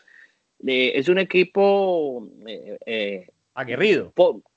es 0.65 1.09
un 1.09 1.19
equipo 1.19 2.29
eh, 2.47 2.79
eh, 2.87 3.29
aguerrido. 3.55 4.13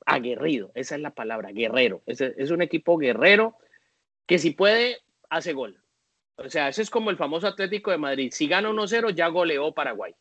aguerrido, 0.06 0.72
esa 0.74 0.96
es 0.96 1.02
la 1.02 1.12
palabra, 1.12 1.52
guerrero. 1.52 2.02
Es, 2.06 2.22
es 2.22 2.52
un 2.52 2.62
equipo 2.62 2.98
guerrero 2.98 3.56
que 4.26 4.40
si 4.40 4.52
puede, 4.52 4.98
hace 5.30 5.54
gol. 5.54 5.80
O 6.38 6.50
sea, 6.50 6.70
ese 6.70 6.82
es 6.82 6.90
como 6.90 7.10
el 7.10 7.18
famoso 7.18 7.48
Atlético 7.48 7.92
de 7.92 7.98
Madrid. 7.98 8.32
Si 8.34 8.48
gana 8.48 8.70
1-0, 8.70 9.14
ya 9.14 9.28
goleó 9.28 9.74
Paraguay. 9.74 10.16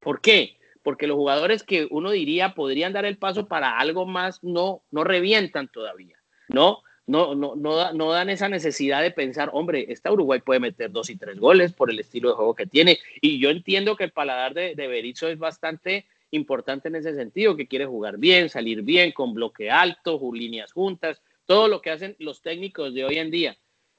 ¿Por 0.00 0.20
qué? 0.20 0.58
Porque 0.82 1.06
los 1.06 1.16
jugadores 1.16 1.62
que 1.62 1.86
uno 1.90 2.10
diría 2.10 2.54
podrían 2.54 2.92
dar 2.92 3.04
el 3.04 3.16
paso 3.16 3.46
para 3.46 3.78
algo 3.78 4.04
más 4.04 4.42
no, 4.42 4.82
no 4.90 5.04
revientan 5.04 5.68
todavía. 5.68 6.18
No, 6.48 6.82
no, 7.06 7.34
no, 7.34 7.56
no, 7.56 8.10
dan 8.10 8.30
esa 8.30 8.48
necesidad 8.48 9.02
de 9.02 9.10
pensar, 9.10 9.50
hombre, 9.52 9.86
esta 9.88 10.12
Uruguay 10.12 10.40
puede 10.40 10.60
meter 10.60 10.90
dos 10.90 11.10
y 11.10 11.16
tres 11.16 11.38
goles 11.38 11.72
por 11.72 11.90
el 11.90 11.98
estilo 11.98 12.30
de 12.30 12.36
juego 12.36 12.54
que 12.54 12.66
tiene. 12.66 12.98
Y 13.20 13.38
yo 13.38 13.50
entiendo 13.50 13.96
que 13.96 14.04
el 14.04 14.12
paladar 14.12 14.54
de, 14.54 14.74
de 14.74 14.86
Berizzo 14.86 15.28
es 15.28 15.38
bastante 15.38 16.06
importante 16.30 16.88
en 16.88 16.96
ese 16.96 17.14
sentido, 17.14 17.56
que 17.56 17.68
quiere 17.68 17.86
jugar 17.86 18.18
bien, 18.18 18.48
salir 18.48 18.82
bien, 18.82 19.12
con 19.12 19.34
bloque 19.34 19.70
alto, 19.70 20.20
líneas 20.32 20.72
juntas, 20.72 21.22
todo 21.44 21.68
lo 21.68 21.82
que 21.82 21.90
hacen 21.90 22.16
los 22.18 22.40
técnicos 22.40 22.94
de 22.94 23.04
hoy 23.04 23.18
en 23.18 23.30
día. 23.30 23.56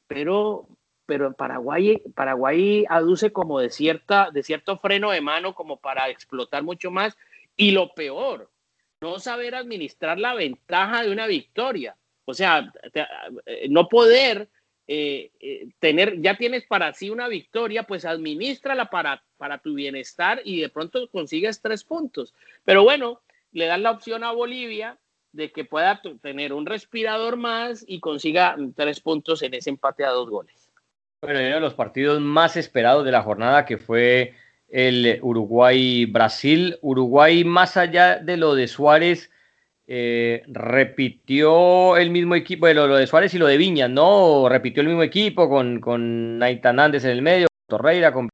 Pero 0.08 0.68
pero 1.06 1.34
Paraguay, 1.34 2.02
Paraguay 2.16 2.86
aduce 2.90 3.32
como 3.32 3.60
de, 3.60 3.70
cierta, 3.70 4.30
de 4.32 4.44
cierto 4.44 4.78
freno 4.78 5.12
de 5.12 5.22
mano 5.22 5.54
como 5.54 5.78
para 5.78 6.10
explotar 6.10 6.64
mucho 6.64 6.92
más. 6.92 7.18
Y 7.58 7.72
lo 7.72 7.94
peor, 7.94 8.50
no 9.02 9.20
saber 9.20 9.54
administrar 9.54 10.18
la 10.18 10.34
ventaja 10.34 11.04
de 11.04 11.12
una 11.12 11.28
victoria. 11.28 11.96
O 12.26 12.34
sea, 12.34 12.72
eh, 13.46 13.68
no 13.70 13.88
poder 13.90 14.50
eh, 14.88 15.32
eh, 15.40 15.70
tener, 15.80 16.22
ya 16.22 16.38
tienes 16.38 16.66
para 16.66 16.94
sí 16.94 17.10
una 17.10 17.28
victoria, 17.28 17.84
pues 17.84 18.06
administrala 18.06 18.90
para, 18.90 19.24
para 19.38 19.60
tu 19.60 19.74
bienestar 19.74 20.42
y 20.44 20.60
de 20.60 20.70
pronto 20.70 21.10
consigues 21.10 21.62
tres 21.62 21.84
puntos. 21.84 22.34
Pero 22.66 22.84
bueno, 22.84 23.22
le 23.52 23.66
dan 23.66 23.84
la 23.84 23.92
opción 23.92 24.24
a 24.24 24.32
Bolivia 24.32 24.98
de 25.32 25.52
que 25.52 25.66
pueda 25.66 26.02
tener 26.22 26.54
un 26.54 26.66
respirador 26.66 27.38
más 27.38 27.84
y 27.88 28.00
consiga 28.00 28.56
tres 28.76 29.00
puntos 29.00 29.42
en 29.42 29.54
ese 29.54 29.70
empate 29.70 30.04
a 30.04 30.10
dos 30.10 30.30
goles. 30.30 30.70
Bueno, 31.22 31.40
uno 31.40 31.56
de 31.56 31.62
los 31.62 31.74
partidos 31.74 32.20
más 32.20 32.58
esperados 32.58 33.06
de 33.06 33.12
la 33.12 33.24
jornada 33.24 33.66
que 33.66 33.78
fue 33.78 34.36
el 34.68 35.20
Uruguay-Brasil. 35.22 36.78
Uruguay, 36.82 37.44
más 37.46 37.78
allá 37.78 38.18
de 38.18 38.38
lo 38.38 38.54
de 38.54 38.68
Suárez, 38.68 39.32
eh, 39.88 40.44
repitió 40.48 41.98
el 41.98 42.10
mismo 42.10 42.36
equipo, 42.36 42.62
bueno, 42.62 42.88
lo 42.88 42.96
de 42.96 43.08
Suárez 43.08 43.34
y 43.34 43.38
lo 43.38 43.48
de 43.48 43.58
Viña, 43.58 43.88
¿no? 43.88 44.48
Repitió 44.50 44.82
el 44.82 44.88
mismo 44.88 45.04
equipo 45.04 45.50
con, 45.50 45.80
con 45.80 46.40
Naitan 46.40 46.80
Andes 46.80 47.04
en 47.06 47.12
el 47.12 47.22
medio, 47.22 47.48
con 47.48 47.78
Torreira, 47.78 48.14
con 48.14 48.30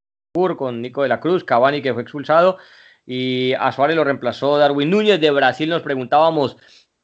con 0.57 0.81
Nico 0.81 1.01
de 1.03 1.09
la 1.09 1.19
Cruz, 1.19 1.43
Cavani 1.43 1.81
que 1.81 1.93
fue 1.93 2.03
expulsado 2.03 2.57
y 3.05 3.53
a 3.53 3.71
Suárez 3.71 3.95
lo 3.95 4.03
reemplazó 4.03 4.57
Darwin 4.59 4.91
Núñez 4.91 5.19
de 5.19 5.31
Brasil. 5.31 5.67
Nos 5.67 5.81
preguntábamos 5.81 6.57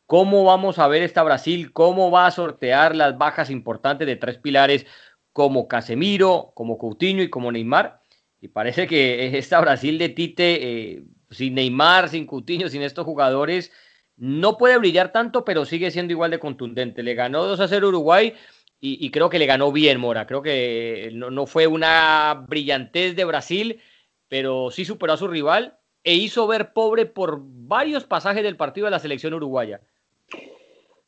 cómo 0.05 0.43
vamos 0.43 0.77
a 0.77 0.87
ver 0.87 1.01
esta 1.01 1.23
Brasil, 1.23 1.73
cómo 1.73 2.11
va 2.11 2.27
a 2.27 2.31
sortear 2.31 2.95
las 2.95 3.17
bajas 3.17 3.49
importantes 3.49 4.05
de 4.05 4.15
tres 4.15 4.37
pilares 4.37 4.85
como 5.33 5.67
Casemiro, 5.67 6.51
como 6.53 6.77
Coutinho 6.77 7.23
y 7.23 7.31
como 7.31 7.51
Neymar. 7.51 8.01
Y 8.39 8.49
parece 8.49 8.85
que 8.85 9.35
esta 9.39 9.59
Brasil 9.59 9.97
de 9.97 10.09
Tite, 10.09 10.93
eh, 10.93 11.03
sin 11.31 11.55
Neymar, 11.55 12.09
sin 12.09 12.27
Coutinho, 12.27 12.69
sin 12.69 12.83
estos 12.83 13.05
jugadores, 13.05 13.71
no 14.17 14.57
puede 14.57 14.77
brillar 14.77 15.11
tanto, 15.11 15.45
pero 15.45 15.65
sigue 15.65 15.91
siendo 15.91 16.13
igual 16.13 16.31
de 16.31 16.39
contundente. 16.39 17.03
Le 17.03 17.15
ganó 17.15 17.45
2 17.45 17.59
a 17.59 17.67
0 17.67 17.89
Uruguay 17.89 18.33
y, 18.79 19.09
creo 19.09 19.29
que 19.29 19.39
le 19.39 19.47
ganó 19.47 19.71
bien 19.71 19.99
Mora. 19.99 20.27
Creo 20.27 20.41
que 20.41 21.09
no, 21.13 21.31
no, 21.31 21.47
fue 21.47 21.65
una 21.65 22.45
brillantez 22.47 23.15
de 23.15 23.25
Brasil, 23.25 23.81
pero 24.27 24.69
sí 24.69 24.85
superó 24.85 25.13
a 25.13 25.17
su 25.17 25.27
rival 25.27 25.77
e 26.03 26.13
hizo 26.13 26.45
ver 26.45 26.71
pobre 26.71 27.07
por 27.07 27.39
varios 27.41 28.03
pasajes 28.03 28.43
del 28.43 28.57
partido 28.57 28.85
de 28.85 28.91
la 28.91 28.99
selección 28.99 29.33
uruguaya. 29.33 29.81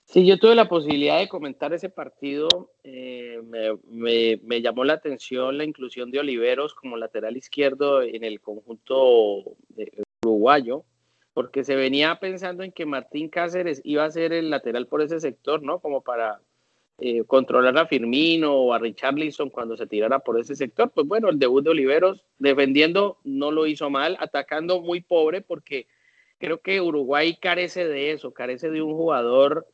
Sí, 0.08 0.26
yo 0.26 0.38
tuve 0.40 0.56
la 0.56 0.70
posibilidad 0.70 1.20
de 1.20 1.28
comentar 1.28 1.74
ese 1.74 1.90
partido. 1.90 2.72
Eh, 2.84 3.42
me, 3.44 4.62
llamó 4.62 4.86
la 4.86 4.94
atención 4.94 5.58
la 5.58 5.66
inclusión 5.66 6.12
de 6.12 6.20
Oliveros 6.20 6.74
como 6.74 6.96
lateral 6.96 7.36
izquierdo 7.36 8.02
en 8.02 8.24
el 8.24 8.40
conjunto 8.40 9.44
uruguayo, 10.24 10.86
porque 11.38 11.64
se 11.64 11.76
venía 11.76 12.16
pensando 12.20 12.64
en 12.64 12.72
que 12.72 12.88
Martín 12.88 13.30
Cáceres 13.30 13.80
iba 13.84 14.04
a 14.04 14.10
ser 14.10 14.34
el 14.34 14.50
lateral 14.50 14.88
por 14.88 15.04
ese 15.04 15.20
sector, 15.20 15.62
¿no? 15.62 15.78
Como 15.78 16.02
para 16.02 16.42
eh, 16.98 17.26
controlar 17.26 17.78
a 17.78 17.86
Firmino 17.86 18.56
o 18.56 18.74
a 18.74 18.80
Richarlison 18.80 19.52
cuando 19.52 19.78
se 19.78 19.86
tirara 19.86 20.18
por 20.18 20.40
ese 20.40 20.56
sector. 20.56 20.90
Pues 20.90 21.06
bueno, 21.06 21.30
el 21.30 21.38
debut 21.38 21.64
de 21.64 21.70
Oliveros 21.70 22.26
defendiendo 22.40 23.20
no 23.24 23.52
lo 23.52 23.68
hizo 23.68 23.92
mal, 23.92 24.18
atacando 24.20 24.82
muy 24.82 25.02
pobre 25.02 25.42
porque 25.42 25.86
creo 26.40 26.60
que 26.60 26.82
Uruguay 26.82 27.38
carece 27.40 27.88
de 27.88 28.14
eso, 28.14 28.34
carece 28.34 28.72
de 28.72 28.82
un 28.82 28.96
jugador 28.96 29.68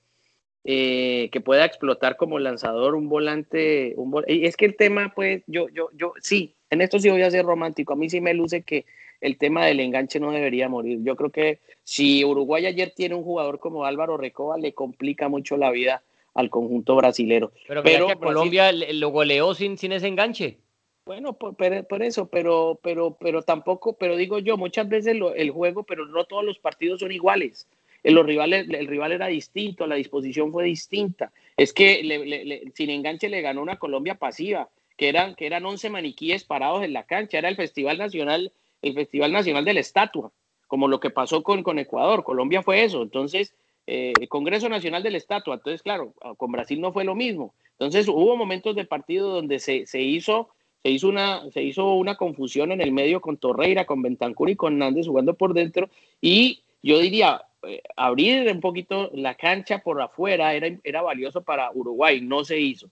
eh, 0.65 1.29
que 1.31 1.39
pueda 1.39 1.63
explotar 1.63 2.17
como 2.17 2.39
lanzador 2.39 2.93
un 2.93 3.07
volante. 3.07 3.93
Un 3.95 4.21
y 4.27 4.47
es 4.47 4.57
que 4.57 4.65
el 4.65 4.75
tema, 4.75 5.13
pues, 5.15 5.43
yo, 5.47 5.69
yo, 5.69 5.87
yo, 5.93 6.11
sí, 6.19 6.57
en 6.69 6.81
esto 6.81 6.99
sí 6.99 7.09
voy 7.09 7.21
a 7.21 7.31
ser 7.31 7.45
romántico. 7.45 7.93
A 7.93 7.95
mí 7.95 8.09
sí 8.09 8.19
me 8.19 8.33
luce 8.33 8.63
que 8.63 8.83
el 9.23 9.37
tema 9.37 9.65
del 9.65 9.79
enganche 9.79 10.19
no 10.19 10.31
debería 10.31 10.69
morir. 10.69 10.99
Yo 11.03 11.15
creo 11.15 11.31
que 11.31 11.59
si 11.83 12.23
Uruguay 12.23 12.65
ayer 12.65 12.91
tiene 12.95 13.15
un 13.15 13.23
jugador 13.23 13.59
como 13.59 13.85
Álvaro 13.85 14.17
Recoba, 14.17 14.57
le 14.57 14.73
complica 14.73 15.29
mucho 15.29 15.57
la 15.57 15.71
vida 15.71 16.03
al 16.33 16.49
conjunto 16.49 16.95
brasilero. 16.95 17.51
Pero, 17.67 17.83
pero 17.83 18.19
Colombia 18.19 18.71
lo 18.71 19.09
goleó 19.09 19.53
sin, 19.53 19.77
sin 19.77 19.91
ese 19.91 20.07
enganche. 20.07 20.57
Bueno, 21.05 21.33
por, 21.33 21.55
por, 21.55 22.03
eso, 22.03 22.27
pero, 22.27 22.79
pero, 22.81 23.17
pero 23.19 23.41
tampoco, 23.41 23.93
pero 23.93 24.15
digo 24.15 24.39
yo, 24.39 24.57
muchas 24.57 24.87
veces 24.87 25.17
el 25.35 25.51
juego, 25.51 25.83
pero 25.83 26.05
no 26.05 26.25
todos 26.25 26.45
los 26.45 26.59
partidos 26.59 27.01
son 27.01 27.11
iguales 27.11 27.67
los 28.11 28.25
rivales, 28.25 28.67
el 28.69 28.87
rival 28.87 29.13
era 29.13 29.27
distinto, 29.27 29.87
la 29.87 29.95
disposición 29.95 30.51
fue 30.51 30.65
distinta. 30.65 31.31
Es 31.55 31.71
que 31.71 32.71
sin 32.75 32.89
enganche 32.89 33.29
le 33.29 33.41
ganó 33.41 33.61
una 33.61 33.77
Colombia 33.77 34.15
pasiva, 34.15 34.69
que 34.97 35.07
eran, 35.07 35.35
que 35.35 35.45
eran 35.45 35.65
11 35.65 35.89
maniquíes 35.89 36.43
parados 36.43 36.83
en 36.83 36.93
la 36.93 37.05
cancha, 37.05 37.37
era 37.37 37.49
el 37.49 37.55
Festival 37.55 37.97
Nacional, 37.97 38.51
el 38.83 38.93
Festival 38.93 39.31
Nacional 39.31 39.65
de 39.65 39.73
la 39.73 39.79
Estatua, 39.79 40.31
como 40.67 40.87
lo 40.87 40.99
que 40.99 41.09
pasó 41.09 41.41
con, 41.41 41.63
con 41.63 41.79
Ecuador, 41.79 42.23
Colombia 42.23 42.61
fue 42.61 42.83
eso, 42.83 43.01
entonces, 43.01 43.55
eh, 43.87 44.13
Congreso 44.29 44.69
Nacional 44.69 45.01
de 45.01 45.11
la 45.11 45.17
Estatua, 45.17 45.55
entonces, 45.55 45.81
claro, 45.81 46.13
con 46.37 46.51
Brasil 46.51 46.79
no 46.79 46.93
fue 46.93 47.03
lo 47.03 47.15
mismo. 47.15 47.53
Entonces, 47.71 48.07
hubo 48.07 48.37
momentos 48.37 48.75
de 48.75 48.85
partido 48.85 49.29
donde 49.29 49.59
se, 49.59 49.85
se 49.87 50.01
hizo 50.01 50.49
se 50.83 50.89
hizo 50.89 51.07
una, 51.07 51.49
se 51.51 51.63
hizo 51.63 51.93
una 51.93 52.15
confusión 52.15 52.73
en 52.73 52.81
el 52.81 52.91
medio 52.91 53.21
con 53.21 53.37
Torreira, 53.37 53.85
con 53.85 54.01
Bentancur 54.01 54.49
y 54.49 54.57
con 54.57 54.77
Nández 54.77 55.07
jugando 55.07 55.33
por 55.33 55.53
dentro. 55.53 55.89
Y 56.19 56.61
yo 56.81 56.99
diría, 56.99 57.41
eh, 57.65 57.81
abrir 57.95 58.51
un 58.51 58.59
poquito 58.59 59.09
la 59.13 59.35
cancha 59.35 59.79
por 59.79 60.01
afuera 60.01 60.53
era, 60.53 60.67
era 60.83 61.01
valioso 61.01 61.41
para 61.41 61.71
Uruguay, 61.71 62.19
no 62.19 62.43
se 62.43 62.59
hizo. 62.59 62.89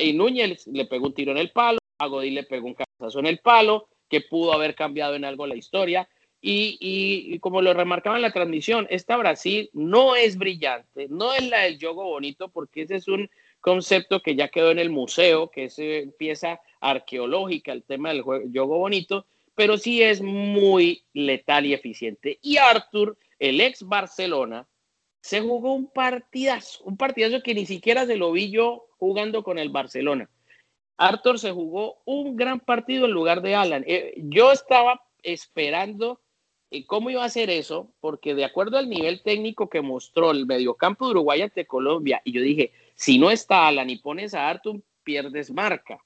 y 0.00 0.12
Núñez 0.12 0.68
le 0.68 0.84
pegó 0.86 1.06
un 1.06 1.14
tiro 1.14 1.32
en 1.32 1.38
el 1.38 1.50
palo, 1.50 1.78
a 1.98 2.06
Godín 2.06 2.34
le 2.34 2.44
pegó 2.44 2.68
un 2.68 2.74
cabezazo 2.74 3.18
en 3.18 3.26
el 3.26 3.38
palo, 3.38 3.88
que 4.08 4.20
pudo 4.20 4.52
haber 4.52 4.74
cambiado 4.74 5.14
en 5.14 5.24
algo 5.24 5.46
la 5.46 5.56
historia. 5.56 6.08
Y, 6.40 6.76
y, 6.78 7.38
como 7.38 7.62
lo 7.62 7.72
remarcaba 7.72 8.16
en 8.16 8.22
la 8.22 8.32
transmisión, 8.32 8.86
esta 8.90 9.16
Brasil 9.16 9.70
no 9.72 10.14
es 10.14 10.36
brillante, 10.36 11.06
no 11.08 11.32
es 11.32 11.48
la 11.48 11.60
del 11.60 11.78
juego 11.78 12.04
bonito, 12.04 12.48
porque 12.48 12.82
ese 12.82 12.96
es 12.96 13.08
un 13.08 13.30
concepto 13.62 14.20
que 14.20 14.36
ya 14.36 14.48
quedó 14.48 14.70
en 14.70 14.78
el 14.78 14.90
museo, 14.90 15.50
que 15.50 15.64
es 15.64 15.80
pieza 16.18 16.60
arqueológica, 16.80 17.72
el 17.72 17.82
tema 17.82 18.10
del 18.10 18.20
juego 18.20 18.78
bonito, 18.78 19.24
pero 19.54 19.78
sí 19.78 20.02
es 20.02 20.20
muy 20.20 21.04
letal 21.14 21.64
y 21.64 21.72
eficiente. 21.72 22.38
Y 22.42 22.58
Arthur 22.58 23.16
el 23.38 23.60
ex 23.60 23.82
Barcelona, 23.82 24.66
se 25.20 25.40
jugó 25.40 25.74
un 25.74 25.90
partidazo, 25.90 26.82
un 26.84 26.96
partidazo 26.96 27.42
que 27.42 27.54
ni 27.54 27.66
siquiera 27.66 28.06
se 28.06 28.16
lo 28.16 28.32
vi 28.32 28.50
yo 28.50 28.86
jugando 28.98 29.42
con 29.42 29.58
el 29.58 29.70
Barcelona. 29.70 30.28
Arthur 30.96 31.38
se 31.38 31.50
jugó 31.50 31.98
un 32.04 32.36
gran 32.36 32.60
partido 32.60 33.06
en 33.06 33.12
lugar 33.12 33.42
de 33.42 33.54
Alan. 33.54 33.84
Eh, 33.86 34.14
yo 34.16 34.52
estaba 34.52 35.02
esperando 35.22 36.20
eh, 36.70 36.84
cómo 36.86 37.10
iba 37.10 37.22
a 37.22 37.26
hacer 37.26 37.50
eso, 37.50 37.92
porque 38.00 38.34
de 38.34 38.44
acuerdo 38.44 38.78
al 38.78 38.88
nivel 38.88 39.22
técnico 39.22 39.68
que 39.68 39.80
mostró 39.80 40.30
el 40.30 40.46
mediocampo 40.46 41.06
de 41.06 41.12
Uruguay 41.12 41.42
ante 41.42 41.66
Colombia, 41.66 42.20
y 42.24 42.32
yo 42.32 42.40
dije, 42.40 42.72
si 42.94 43.18
no 43.18 43.30
está 43.30 43.66
Alan 43.66 43.90
y 43.90 43.96
pones 43.96 44.34
a 44.34 44.48
Arthur, 44.48 44.80
pierdes 45.02 45.50
marca. 45.50 45.98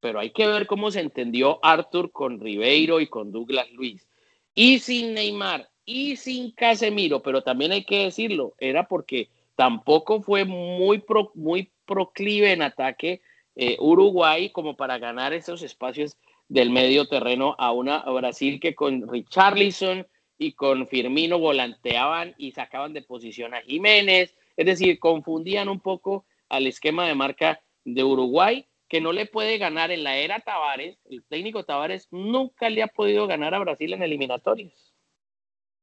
Pero 0.00 0.20
hay 0.20 0.30
que 0.30 0.46
ver 0.46 0.66
cómo 0.66 0.90
se 0.90 1.00
entendió 1.00 1.58
Arthur 1.62 2.12
con 2.12 2.40
Ribeiro 2.40 3.00
y 3.00 3.06
con 3.06 3.32
Douglas 3.32 3.70
Luis. 3.72 4.06
Y 4.54 4.78
sin 4.78 5.14
Neymar 5.14 5.68
y 5.86 6.16
sin 6.16 6.50
Casemiro, 6.52 7.22
pero 7.22 7.42
también 7.42 7.72
hay 7.72 7.84
que 7.84 8.04
decirlo, 8.04 8.54
era 8.58 8.86
porque 8.86 9.28
tampoco 9.56 10.22
fue 10.22 10.44
muy, 10.44 11.02
muy 11.34 11.70
proclive 11.84 12.52
en 12.52 12.62
ataque 12.62 13.20
eh, 13.56 13.76
Uruguay 13.80 14.50
como 14.50 14.76
para 14.76 14.98
ganar 14.98 15.32
esos 15.32 15.62
espacios 15.62 16.16
del 16.48 16.70
medio 16.70 17.06
terreno 17.06 17.54
a 17.58 17.72
una 17.72 18.00
Brasil 18.02 18.60
que 18.60 18.74
con 18.74 19.08
Richarlison 19.08 20.06
y 20.38 20.52
con 20.52 20.86
Firmino 20.88 21.38
volanteaban 21.38 22.34
y 22.36 22.52
sacaban 22.52 22.92
de 22.92 23.02
posición 23.02 23.54
a 23.54 23.62
Jiménez, 23.62 24.34
es 24.56 24.66
decir, 24.66 24.98
confundían 24.98 25.68
un 25.68 25.80
poco 25.80 26.26
al 26.48 26.66
esquema 26.66 27.06
de 27.06 27.14
marca 27.14 27.60
de 27.84 28.02
Uruguay, 28.02 28.66
que 28.88 29.00
no 29.00 29.12
le 29.12 29.26
puede 29.26 29.58
ganar 29.58 29.90
en 29.90 30.04
la 30.04 30.16
era 30.16 30.40
Tavares, 30.40 30.98
el 31.08 31.24
técnico 31.24 31.64
Tavares 31.64 32.08
nunca 32.10 32.68
le 32.70 32.82
ha 32.82 32.88
podido 32.88 33.26
ganar 33.26 33.54
a 33.54 33.58
Brasil 33.60 33.92
en 33.92 34.02
eliminatorias. 34.02 34.94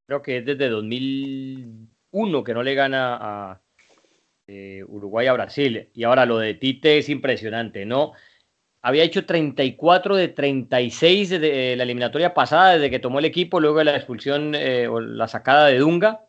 Creo 0.06 0.22
que 0.22 0.38
es 0.38 0.46
desde 0.46 0.70
2001 0.70 2.44
que 2.44 2.54
no 2.54 2.64
le 2.64 2.76
gana 2.76 3.16
a 3.16 3.62
eh, 4.52 4.84
Uruguay 4.88 5.28
a 5.28 5.34
Brasil. 5.34 5.90
Y 5.94 6.04
ahora 6.04 6.26
lo 6.26 6.38
de 6.38 6.54
Tite 6.56 6.98
es 6.98 7.10
impresionante, 7.10 7.86
¿no? 7.86 8.14
había 8.82 9.04
hecho 9.04 9.26
34 9.26 10.16
de 10.16 10.28
36 10.30 11.30
de 11.30 11.76
la 11.76 11.84
eliminatoria 11.84 12.34
pasada 12.34 12.74
desde 12.74 12.90
que 12.90 13.00
tomó 13.00 13.20
el 13.20 13.26
equipo, 13.26 13.60
luego 13.60 13.80
de 13.80 13.86
la 13.86 13.96
expulsión 13.96 14.56
eh, 14.56 14.88
o 14.88 15.00
la 15.00 15.28
sacada 15.28 15.68
de 15.68 15.78
Dunga. 15.78 16.26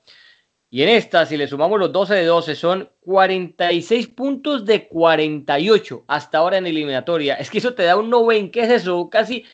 Y 0.70 0.82
en 0.82 0.88
esta, 0.88 1.26
si 1.26 1.36
le 1.36 1.48
sumamos 1.48 1.78
los 1.78 1.92
12 1.92 2.14
de 2.14 2.24
12, 2.24 2.54
son 2.54 2.90
46 3.00 4.08
puntos 4.08 4.64
de 4.64 4.88
48 4.88 6.04
hasta 6.08 6.38
ahora 6.38 6.56
en 6.58 6.66
eliminatoria. 6.66 7.34
Es 7.34 7.50
que 7.50 7.58
eso 7.58 7.74
te 7.74 7.82
da 7.82 7.96
un 7.96 8.08
90, 8.08 8.50
¿qué 8.52 8.60
es 8.62 8.70
eso? 8.70 9.10
Casi, 9.10 9.44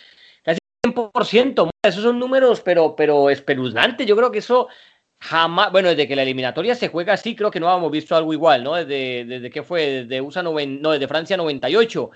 casi 0.45 0.61
100%. 0.87 1.71
Esos 1.83 2.03
son 2.05 2.21
números, 2.21 2.61
pero, 2.61 2.95
pero 2.95 3.31
espeluznantes. 3.31 4.07
Yo 4.07 4.17
creo 4.17 4.31
que 4.31 4.39
eso 4.39 4.69
jamás, 5.21 5.73
bueno, 5.73 5.89
desde 5.89 6.07
que 6.07 6.17
la 6.17 6.23
eliminatoria 6.23 6.75
se 6.75 6.89
juega 6.89 7.15
así, 7.15 7.35
creo 7.35 7.51
que 7.51 7.61
no 7.61 7.69
habíamos 7.69 7.91
visto 7.91 8.17
algo 8.17 8.33
igual, 8.33 8.63
¿no? 8.65 8.75
Desde, 8.75 9.25
desde 9.25 9.51
que 9.51 9.63
fue, 9.63 10.05
desde 10.05 10.21
USA 10.21 10.43
no, 10.43 10.53
desde 10.55 11.09
Francia 11.09 11.37
98 11.37 12.11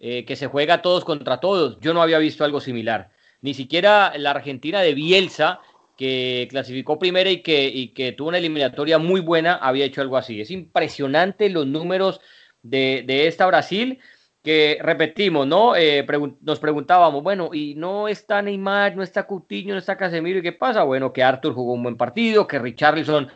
eh, 0.00 0.24
que 0.24 0.36
se 0.36 0.46
juega 0.46 0.82
todos 0.82 1.04
contra 1.04 1.40
todos. 1.40 1.78
Yo 1.80 1.94
no 1.94 2.02
había 2.02 2.18
visto 2.18 2.44
algo 2.44 2.60
similar. 2.60 3.10
Ni 3.40 3.54
siquiera 3.54 4.12
la 4.16 4.30
Argentina 4.32 4.80
de 4.80 4.94
Bielsa, 4.94 5.60
que 5.96 6.46
clasificó 6.50 6.98
primera 6.98 7.30
y 7.30 7.42
que, 7.42 7.66
y 7.68 7.88
que 7.88 8.12
tuvo 8.12 8.28
una 8.28 8.38
eliminatoria 8.38 8.98
muy 8.98 9.20
buena, 9.20 9.54
había 9.54 9.84
hecho 9.84 10.00
algo 10.00 10.16
así. 10.16 10.40
Es 10.40 10.50
impresionante 10.50 11.48
los 11.50 11.66
números 11.66 12.20
de, 12.62 13.04
de 13.06 13.26
esta 13.28 13.46
Brasil 13.46 14.00
que 14.42 14.78
repetimos, 14.80 15.46
¿no? 15.46 15.76
Eh, 15.76 16.06
nos 16.42 16.60
preguntábamos, 16.60 17.22
bueno, 17.22 17.50
y 17.52 17.74
no 17.74 18.08
está 18.08 18.40
Neymar, 18.40 18.96
no 18.96 19.02
está 19.02 19.26
Coutinho, 19.26 19.74
no 19.74 19.78
está 19.80 19.96
Casemiro, 19.96 20.38
¿y 20.38 20.42
qué 20.42 20.52
pasa? 20.52 20.84
Bueno, 20.84 21.12
que 21.12 21.22
Arthur 21.22 21.54
jugó 21.54 21.72
un 21.72 21.82
buen 21.82 21.96
partido, 21.96 22.46
que 22.46 22.58
Richarlison 22.58 23.28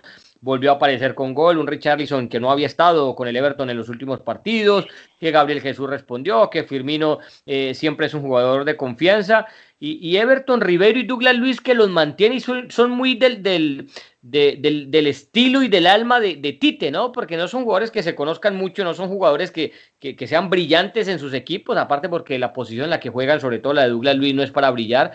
volvió 0.43 0.73
a 0.73 0.75
aparecer 0.75 1.15
con 1.15 1.33
gol, 1.33 1.57
un 1.57 1.67
Richarlison 1.67 2.29
que 2.29 2.41
no 2.41 2.51
había 2.51 2.67
estado 2.67 3.15
con 3.15 3.29
el 3.29 3.37
Everton 3.37 3.71
en 3.71 3.77
los 3.77 3.89
últimos 3.89 4.21
partidos, 4.21 4.87
que 5.19 5.31
Gabriel 5.31 5.63
Jesús 5.63 5.89
respondió, 5.89 6.51
que 6.51 6.65
Firmino 6.65 7.21
eh, 7.47 7.73
siempre 7.75 8.07
es 8.07 8.15
un 8.15 8.23
jugador 8.23 8.65
de 8.65 8.77
confianza, 8.77 9.47
y, 9.85 10.17
Everton, 10.17 10.61
Rivero 10.61 11.01
y 11.01 11.03
Douglas 11.03 11.35
Luis 11.35 11.61
que 11.61 11.75
los 11.75 11.91
mantiene 11.91 12.37
y 12.37 12.41
son, 12.41 12.69
muy 12.93 13.17
del, 13.17 13.43
del, 13.43 13.89
del, 14.23 15.07
estilo 15.09 15.61
y 15.65 15.67
del 15.67 15.89
alma 15.89 16.21
de, 16.21 16.37
Tite, 16.37 16.93
¿no? 16.93 17.11
Porque 17.11 17.37
no 17.37 17.49
son 17.49 17.65
jugadores 17.65 17.91
que 17.91 18.05
se 18.05 18.15
conozcan 18.15 18.55
mucho, 18.55 18.85
no 18.85 18.95
son 18.95 19.09
jugadores 19.09 19.51
que, 19.51 19.73
que, 19.99 20.15
que 20.15 20.29
sean 20.29 20.51
brillantes 20.51 21.09
en 21.09 21.19
sus 21.19 21.35
equipos, 21.35 21.77
aparte 21.77 22.09
porque 22.09 22.39
la 22.39 22.53
posición 22.53 22.85
en 22.85 22.91
la 22.91 23.01
que 23.01 23.11
juegan, 23.11 23.41
sobre 23.41 23.59
todo 23.59 23.73
la 23.73 23.83
de 23.83 23.89
Douglas 23.89 24.15
Luis, 24.15 24.33
no 24.37 24.45
es 24.45 24.53
para 24.53 24.71
brillar, 24.71 25.15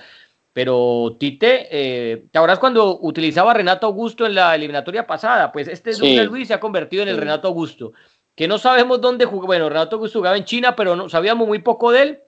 pero 0.57 1.15
Tite, 1.19 1.67
eh, 1.69 2.23
¿te 2.31 2.39
acuerdas 2.39 2.57
cuando 2.57 2.99
utilizaba 3.01 3.51
a 3.51 3.53
Renato 3.53 3.85
Augusto 3.85 4.25
en 4.25 4.33
la 4.33 4.55
eliminatoria 4.55 5.05
pasada? 5.05 5.51
Pues 5.51 5.67
este 5.67 5.93
sí. 5.93 6.19
Luis 6.21 6.47
se 6.47 6.55
ha 6.55 6.59
convertido 6.59 7.03
en 7.03 7.09
el 7.09 7.17
Renato 7.17 7.47
Augusto, 7.47 7.93
que 8.35 8.47
no 8.47 8.57
sabemos 8.57 8.99
dónde 8.99 9.25
jugó. 9.25 9.45
Bueno, 9.45 9.69
Renato 9.69 9.97
Augusto 9.97 10.17
jugaba 10.17 10.35
en 10.35 10.45
China, 10.45 10.75
pero 10.75 10.95
no 10.95 11.09
sabíamos 11.09 11.47
muy 11.47 11.59
poco 11.59 11.91
de 11.91 12.01
él. 12.01 12.19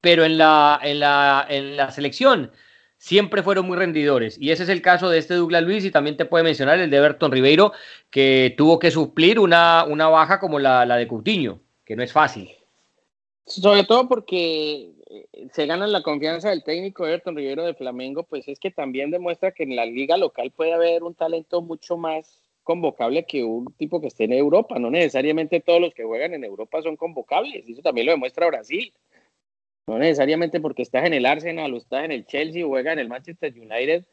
Pero 0.00 0.24
en 0.24 0.36
la, 0.36 0.80
en 0.82 0.98
la, 0.98 1.46
en 1.48 1.76
la 1.76 1.92
selección 1.92 2.50
siempre 2.98 3.44
fueron 3.44 3.66
muy 3.66 3.78
rendidores. 3.78 4.36
Y 4.36 4.50
ese 4.50 4.64
es 4.64 4.68
el 4.68 4.82
caso 4.82 5.08
de 5.08 5.18
este 5.18 5.34
Douglas 5.34 5.62
Luis 5.62 5.84
y 5.84 5.92
también 5.92 6.16
te 6.16 6.24
puede 6.24 6.42
mencionar 6.42 6.80
el 6.80 6.90
de 6.90 6.96
Everton 6.96 7.30
Ribeiro, 7.30 7.72
que 8.10 8.52
tuvo 8.58 8.80
que 8.80 8.90
suplir 8.90 9.38
una, 9.38 9.84
una 9.84 10.08
baja 10.08 10.40
como 10.40 10.58
la, 10.58 10.84
la 10.86 10.96
de 10.96 11.06
Coutinho, 11.06 11.60
que 11.84 11.94
no 11.94 12.02
es 12.02 12.10
fácil. 12.10 12.50
Sobre 13.46 13.84
todo 13.84 14.08
porque 14.08 14.90
se 15.52 15.66
ganan 15.66 15.92
la 15.92 16.02
confianza 16.02 16.50
del 16.50 16.62
técnico 16.62 17.06
Everton 17.06 17.36
Rivero 17.36 17.64
de 17.64 17.74
Flamengo, 17.74 18.22
pues 18.22 18.46
es 18.48 18.60
que 18.60 18.70
también 18.70 19.10
demuestra 19.10 19.52
que 19.52 19.64
en 19.64 19.74
la 19.74 19.84
liga 19.84 20.16
local 20.16 20.52
puede 20.52 20.72
haber 20.72 21.02
un 21.02 21.14
talento 21.14 21.62
mucho 21.62 21.96
más 21.96 22.40
convocable 22.62 23.24
que 23.24 23.42
un 23.42 23.72
tipo 23.74 24.00
que 24.00 24.06
esté 24.06 24.24
en 24.24 24.32
Europa. 24.32 24.78
No 24.78 24.90
necesariamente 24.90 25.60
todos 25.60 25.80
los 25.80 25.94
que 25.94 26.04
juegan 26.04 26.34
en 26.34 26.44
Europa 26.44 26.82
son 26.82 26.96
convocables, 26.96 27.68
eso 27.68 27.82
también 27.82 28.06
lo 28.06 28.12
demuestra 28.12 28.46
Brasil. 28.46 28.92
No 29.88 29.98
necesariamente 29.98 30.60
porque 30.60 30.82
estás 30.82 31.04
en 31.04 31.14
el 31.14 31.26
Arsenal 31.26 31.74
o 31.74 31.78
estás 31.78 32.04
en 32.04 32.12
el 32.12 32.24
Chelsea 32.26 32.64
o 32.64 32.68
juega 32.68 32.92
en 32.92 33.00
el 33.00 33.08
Manchester 33.08 33.52
United, 33.52 34.04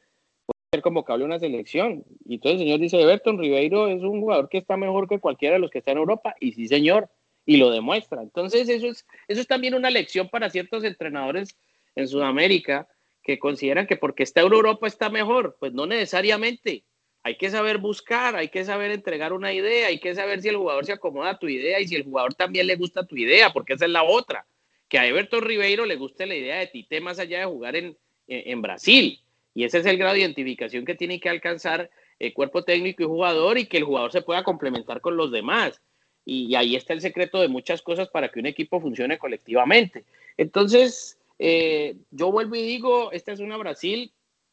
puede 0.45 0.60
ser 0.72 0.82
convocable 0.82 1.26
una 1.26 1.38
selección. 1.38 2.04
Y 2.26 2.36
entonces 2.36 2.62
el 2.62 2.66
señor 2.66 2.80
dice, 2.80 3.00
Everton 3.00 3.38
Ribeiro 3.38 3.88
es 3.88 4.02
un 4.02 4.22
jugador 4.22 4.50
que 4.50 4.58
está 4.58 4.76
mejor 4.78 5.08
que 5.08 5.20
cualquiera 5.20 5.56
de 5.56 5.60
los 5.60 5.70
que 5.70 5.78
está 5.78 5.91
en 5.91 6.00
Europa, 6.00 6.34
y 6.39 6.54
sí 6.54 6.68
señor, 6.68 7.10
y 7.48 7.58
lo 7.58 7.72
demuestra. 7.72 8.22
Entonces, 8.22 8.68
eso 8.70 8.88
es, 8.88 9.08
eso 9.28 9.41
es 9.41 9.48
también 9.48 9.74
una 9.74 9.89
lección 9.89 10.30
para 10.30 10.50
ciertos 10.50 10.84
entrenadores 10.84 11.58
en 11.95 12.08
Sudamérica 12.08 12.88
que 13.24 13.39
consideran 13.39 13.88
que 13.88 13.95
porque 13.95 14.24
está 14.24 14.41
en 14.41 14.52
Europa 14.52 14.86
está 14.86 15.10
mejor. 15.10 15.56
Pues 15.58 15.74
no 15.74 15.88
necesariamente. 15.88 16.84
Hay 17.24 17.38
que 17.38 17.50
saber 17.50 17.78
buscar, 17.78 18.36
hay 18.36 18.50
que 18.50 18.64
saber 18.64 18.91
entregar 18.91 19.34
una 19.34 19.52
idea, 19.54 19.88
hay 19.88 20.00
que 20.00 20.14
saber 20.14 20.41
si 20.41 20.50
el 20.50 20.58
jugador 20.58 20.86
se 20.86 20.93
acomoda 20.93 21.32
a 21.32 21.39
tu 21.39 21.48
idea 21.48 21.80
y 21.80 21.88
si 21.88 21.95
el 21.95 22.04
jugador 22.04 22.36
también 22.36 22.68
le 22.68 22.76
gusta 22.76 23.06
tu 23.06 23.16
idea, 23.16 23.52
porque 23.52 23.74
esa 23.74 23.86
es 23.86 23.91
la 23.91 24.04
otra. 24.04 24.45
Que 24.89 25.00
a 25.00 25.08
Everton 25.08 25.41
Ribeiro 25.41 25.86
le 25.86 25.95
guste 25.95 26.26
la 26.26 26.36
idea 26.36 26.58
de 26.58 26.68
Tite 26.68 27.02
más 27.02 27.18
allá 27.18 27.39
de 27.39 27.45
jugar 27.45 27.76
en, 27.78 27.98
en, 28.28 28.62
Brasil. 28.62 29.22
Y 29.54 29.64
ese 29.64 29.80
es 29.80 29.86
el 29.86 29.98
grado 29.98 30.14
de 30.14 30.22
identificación 30.22 30.86
que 30.86 30.95
tiene 30.95 31.20
que 31.20 31.30
alcanzar 31.30 31.89
el 32.20 32.34
cuerpo 32.34 32.64
técnico 32.64 33.04
y 33.04 33.08
jugador 33.08 33.58
y 33.58 33.68
que 33.68 33.78
el 33.78 33.84
jugador 33.84 34.12
se 34.12 34.22
pueda 34.22 34.43
complementar 34.43 35.02
con 35.02 35.18
los 35.18 35.32
demás 35.32 35.82
y 36.30 36.54
ahí 36.56 36.76
está 36.76 36.92
el 36.92 37.00
secreto 37.00 37.40
de 37.40 37.48
muchas 37.48 37.82
cosas 37.82 38.10
para 38.10 38.28
que 38.28 38.42
un 38.42 38.48
equipo 38.48 38.82
funcione 38.82 39.18
colectivamente. 39.18 40.04
Entonces, 40.36 41.18
eh, 41.40 41.96
yo 42.12 42.34
vuelvo 42.34 42.56
y 42.56 42.64
digo, 42.64 43.14
esta 43.14 43.32
es 43.32 43.40
una 43.40 43.56
Brasil 43.56 44.12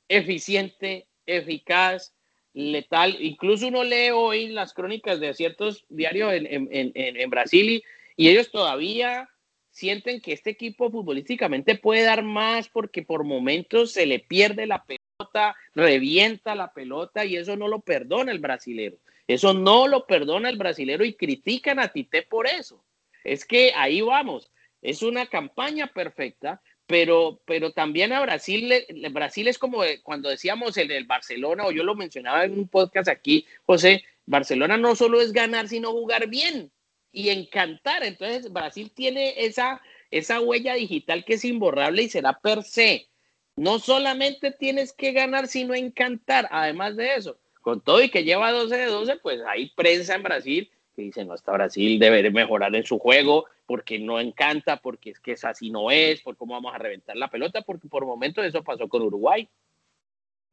eficiente, 0.08 1.08
eficaz, 1.26 2.14
letal. 2.52 3.16
Incluso 3.18 3.66
uno 3.66 3.82
lee 3.82 4.10
hoy 4.14 4.46
las 4.46 4.72
crónicas 4.72 5.18
de 5.18 5.34
ciertos 5.34 5.84
diarios 5.88 6.32
en, 6.34 7.30
Brasil 7.30 7.82
y, 8.16 8.28
ellos 8.28 8.52
todavía 8.52 9.28
sienten 9.72 10.20
que 10.20 10.32
este 10.32 10.50
equipo 10.50 10.92
futbolísticamente 10.92 11.74
puede 11.74 12.04
dar 12.04 12.22
más 12.22 12.68
porque 12.68 13.02
por 13.02 13.24
momentos 13.24 13.90
se 13.90 14.06
le 14.06 14.20
pierde 14.20 14.68
la 14.68 14.84
pelota, 14.84 15.56
revienta 15.74 16.54
la 16.54 16.72
pelota 16.72 17.24
y 17.24 17.34
eso 17.34 17.56
no 17.56 17.66
lo 17.66 17.80
perdona 17.80 18.30
el 18.30 18.38
brasilero. 18.38 18.96
Eso 19.26 19.54
no 19.54 19.88
lo 19.88 20.06
perdona 20.06 20.50
el 20.50 20.58
brasilero 20.58 21.04
y 21.04 21.14
critican 21.14 21.78
a 21.78 21.88
Tite 21.88 22.22
por 22.22 22.46
eso. 22.46 22.84
Es 23.22 23.44
que 23.44 23.72
ahí 23.74 24.00
vamos. 24.00 24.50
Es 24.82 25.02
una 25.02 25.26
campaña 25.26 25.86
perfecta, 25.86 26.60
pero, 26.86 27.40
pero 27.46 27.72
también 27.72 28.12
a 28.12 28.20
Brasil, 28.20 28.70
Brasil 29.10 29.48
es 29.48 29.58
como 29.58 29.80
cuando 30.02 30.28
decíamos 30.28 30.76
en 30.76 30.90
el 30.90 31.06
Barcelona, 31.06 31.64
o 31.64 31.72
yo 31.72 31.82
lo 31.84 31.94
mencionaba 31.94 32.44
en 32.44 32.58
un 32.58 32.68
podcast 32.68 33.08
aquí, 33.08 33.46
José, 33.64 34.04
Barcelona 34.26 34.76
no 34.76 34.94
solo 34.94 35.20
es 35.20 35.32
ganar, 35.32 35.68
sino 35.68 35.92
jugar 35.92 36.28
bien 36.28 36.70
y 37.12 37.30
encantar. 37.30 38.04
Entonces, 38.04 38.52
Brasil 38.52 38.90
tiene 38.94 39.34
esa, 39.44 39.80
esa 40.10 40.40
huella 40.40 40.74
digital 40.74 41.24
que 41.24 41.34
es 41.34 41.44
imborrable 41.44 42.02
y 42.02 42.08
será 42.10 42.38
per 42.40 42.62
se. 42.62 43.08
No 43.56 43.78
solamente 43.78 44.50
tienes 44.50 44.92
que 44.92 45.12
ganar, 45.12 45.46
sino 45.46 45.74
encantar. 45.74 46.48
Además 46.50 46.96
de 46.96 47.14
eso, 47.14 47.38
con 47.64 47.80
todo 47.80 48.02
y 48.02 48.10
que 48.10 48.24
lleva 48.24 48.52
12 48.52 48.76
de 48.76 48.86
12, 48.86 49.16
pues 49.16 49.40
hay 49.48 49.70
prensa 49.70 50.14
en 50.14 50.22
Brasil 50.22 50.70
que 50.94 51.02
dice, 51.02 51.24
no, 51.24 51.32
hasta 51.32 51.50
Brasil 51.50 51.98
debe 51.98 52.30
mejorar 52.30 52.76
en 52.76 52.84
su 52.84 52.98
juego 52.98 53.46
porque 53.66 53.98
no 53.98 54.20
encanta, 54.20 54.76
porque 54.76 55.10
es 55.10 55.18
que 55.18 55.32
es 55.32 55.44
así 55.44 55.70
no 55.70 55.90
es, 55.90 56.20
por 56.20 56.36
cómo 56.36 56.52
vamos 56.52 56.74
a 56.74 56.78
reventar 56.78 57.16
la 57.16 57.30
pelota, 57.30 57.62
porque 57.62 57.88
por 57.88 58.04
momentos 58.04 58.44
eso 58.44 58.62
pasó 58.62 58.86
con 58.86 59.02
Uruguay. 59.02 59.48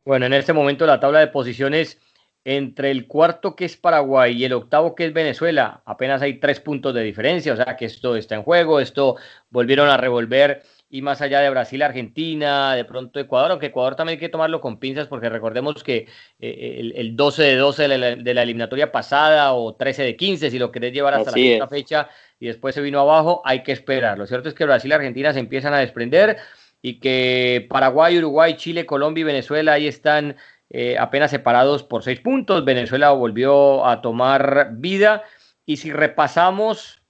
Bueno, 0.06 0.26
en 0.26 0.34
este 0.34 0.54
momento 0.54 0.86
la 0.86 1.02
tabla 1.02 1.20
de 1.20 1.28
posiciones 1.28 2.00
entre 2.46 2.90
el 2.90 3.06
cuarto 3.08 3.58
que 3.58 3.66
es 3.66 3.76
Paraguay 3.76 4.36
y 4.36 4.46
el 4.46 4.54
octavo 4.54 4.96
que 4.96 5.06
es 5.06 5.14
Venezuela, 5.14 5.84
apenas 5.86 6.22
hay 6.22 6.40
tres 6.40 6.62
puntos 6.62 6.96
de 6.96 7.04
diferencia, 7.04 7.54
o 7.54 7.58
sea 7.58 7.76
que 7.76 7.86
esto 7.86 8.16
está 8.16 8.36
en 8.36 8.44
juego, 8.44 8.80
esto 8.80 9.18
volvieron 9.50 9.90
a 9.90 9.98
revolver 9.98 10.64
y 10.94 11.02
más 11.02 11.22
allá 11.22 11.40
de 11.40 11.50
Brasil, 11.50 11.82
Argentina, 11.82 12.76
de 12.76 12.84
pronto 12.84 13.18
Ecuador, 13.18 13.52
aunque 13.52 13.68
Ecuador 13.68 13.96
también 13.96 14.18
hay 14.18 14.20
que 14.20 14.28
tomarlo 14.28 14.60
con 14.60 14.78
pinzas 14.78 15.08
porque 15.08 15.30
recordemos 15.30 15.82
que 15.86 16.08
eh, 16.38 16.92
el, 16.96 17.16
12 17.16 17.44
de 17.44 17.56
12 17.56 17.88
de 17.88 18.34
la, 18.34 18.42
eliminatoria 18.42 18.92
pasada 18.92 19.54
o 19.54 19.74
13 19.74 20.04
de 20.04 20.16
15, 20.18 20.52
si 20.52 20.60
lo 20.60 20.70
querés 20.70 20.92
llevar 20.92 21.14
hasta 21.14 21.32
la 21.36 21.68
fecha 21.70 22.10
y 22.42 22.48
después 22.48 22.76
se 22.76 22.82
vino 22.82 23.00
abajo, 23.00 23.42
hay 23.46 23.64
que 23.64 23.72
esperar. 23.72 24.18
Lo 24.18 24.28
cierto 24.28 24.50
es 24.50 24.54
que 24.54 24.66
Brasil 24.66 24.92
y 24.92 24.94
Argentina 24.94 25.32
se 25.32 25.40
empiezan 25.40 25.74
a 25.74 25.80
desprender 25.80 26.36
y 26.82 27.00
que 27.00 27.66
Paraguay, 27.70 28.18
Uruguay, 28.18 28.58
Chile, 28.58 28.86
Colombia 28.86 29.22
y 29.22 29.26
Venezuela 29.26 29.74
ahí 29.74 29.88
están 29.88 30.36
eh, 30.70 30.98
apenas 31.00 31.32
separados 31.32 31.84
por 31.84 32.04
seis 32.04 32.20
puntos. 32.20 32.66
Venezuela 32.66 33.12
volvió 33.12 33.86
a 33.86 34.02
tomar 34.02 34.72
vida 34.74 35.24
y 35.66 35.78
si 35.78 35.94
repasamos 35.94 37.01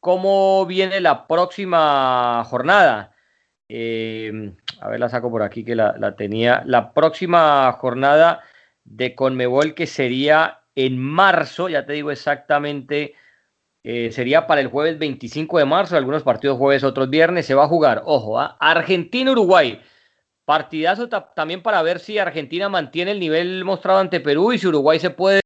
cómo 0.00 0.66
viene 0.66 1.00
la 1.00 1.26
próxima 1.26 2.44
jornada. 2.44 3.14
Eh, 3.68 4.52
a 4.80 4.88
ver, 4.88 5.00
la 5.00 5.08
saco 5.08 5.30
por 5.30 5.42
aquí 5.42 5.64
que 5.64 5.74
la, 5.74 6.16
tenía. 6.16 6.62
La 6.66 6.92
próxima 6.92 7.70
jornada 7.72 8.42
de 8.84 9.14
Conmebol 9.14 9.74
que 9.74 9.86
sería 9.86 10.60
en 10.74 10.98
marzo, 10.98 11.68
ya 11.68 11.84
te 11.84 11.94
digo 11.94 12.10
exactamente, 12.10 13.14
eh, 13.82 14.10
sería 14.12 14.46
para 14.46 14.60
el 14.60 14.68
jueves 14.68 14.98
25 14.98 15.58
de 15.58 15.64
marzo, 15.64 15.96
algunos 15.96 16.22
partidos 16.22 16.58
jueves, 16.58 16.84
otros 16.84 17.10
viernes, 17.10 17.46
se 17.46 17.54
va 17.54 17.64
a 17.64 17.68
jugar, 17.68 18.02
ojo, 18.06 18.38
¿ah? 18.38 18.56
Argentina-Uruguay. 18.60 19.80
Partidazo 20.44 21.08
también 21.08 21.62
para 21.62 21.82
ver 21.82 21.98
si 21.98 22.18
Argentina 22.18 22.70
mantiene 22.70 23.10
el 23.10 23.20
nivel 23.20 23.64
mostrado 23.64 23.98
ante 23.98 24.20
Perú 24.20 24.52
y 24.52 24.58
si 24.58 24.66
Uruguay 24.66 24.98
se 24.98 25.10
puede 25.10 25.40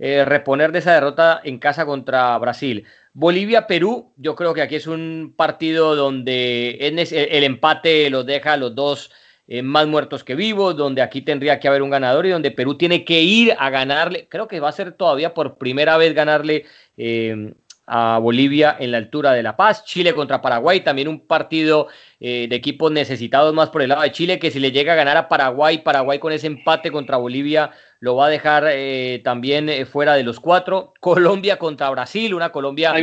eh, 0.00 0.24
reponer 0.24 0.70
de 0.72 0.78
esa 0.78 0.94
derrota 0.94 1.40
en 1.44 1.58
casa 1.58 1.84
contra 1.84 2.36
Brasil. 2.38 2.86
Bolivia-Perú, 3.18 4.12
yo 4.16 4.36
creo 4.36 4.54
que 4.54 4.62
aquí 4.62 4.76
es 4.76 4.86
un 4.86 5.34
partido 5.36 5.96
donde 5.96 6.78
el 6.80 7.42
empate 7.42 8.10
los 8.10 8.24
deja 8.24 8.52
a 8.52 8.56
los 8.56 8.76
dos 8.76 9.10
eh, 9.48 9.60
más 9.60 9.88
muertos 9.88 10.22
que 10.22 10.36
vivos, 10.36 10.76
donde 10.76 11.02
aquí 11.02 11.22
tendría 11.22 11.58
que 11.58 11.66
haber 11.66 11.82
un 11.82 11.90
ganador 11.90 12.26
y 12.26 12.30
donde 12.30 12.52
Perú 12.52 12.78
tiene 12.78 13.04
que 13.04 13.20
ir 13.20 13.56
a 13.58 13.70
ganarle, 13.70 14.28
creo 14.28 14.46
que 14.46 14.60
va 14.60 14.68
a 14.68 14.72
ser 14.72 14.92
todavía 14.92 15.34
por 15.34 15.58
primera 15.58 15.96
vez 15.96 16.14
ganarle 16.14 16.66
eh, 16.96 17.54
a 17.88 18.18
Bolivia 18.18 18.76
en 18.78 18.92
la 18.92 18.98
altura 18.98 19.32
de 19.32 19.42
La 19.42 19.56
Paz. 19.56 19.84
Chile 19.84 20.14
contra 20.14 20.40
Paraguay, 20.40 20.80
también 20.80 21.08
un 21.08 21.26
partido 21.26 21.88
eh, 22.20 22.46
de 22.48 22.54
equipos 22.54 22.92
necesitados 22.92 23.52
más 23.52 23.70
por 23.70 23.82
el 23.82 23.88
lado 23.88 24.02
de 24.02 24.12
Chile, 24.12 24.38
que 24.38 24.52
si 24.52 24.60
le 24.60 24.70
llega 24.70 24.92
a 24.92 24.96
ganar 24.96 25.16
a 25.16 25.28
Paraguay, 25.28 25.78
Paraguay 25.78 26.20
con 26.20 26.32
ese 26.32 26.46
empate 26.46 26.92
contra 26.92 27.16
Bolivia 27.16 27.72
lo 28.00 28.16
va 28.16 28.26
a 28.26 28.30
dejar 28.30 28.64
eh, 28.68 29.20
también 29.24 29.68
eh, 29.68 29.86
fuera 29.86 30.14
de 30.14 30.22
los 30.22 30.40
cuatro. 30.40 30.94
Colombia 31.00 31.58
contra 31.58 31.90
Brasil, 31.90 32.34
una 32.34 32.50
Colombia... 32.50 32.94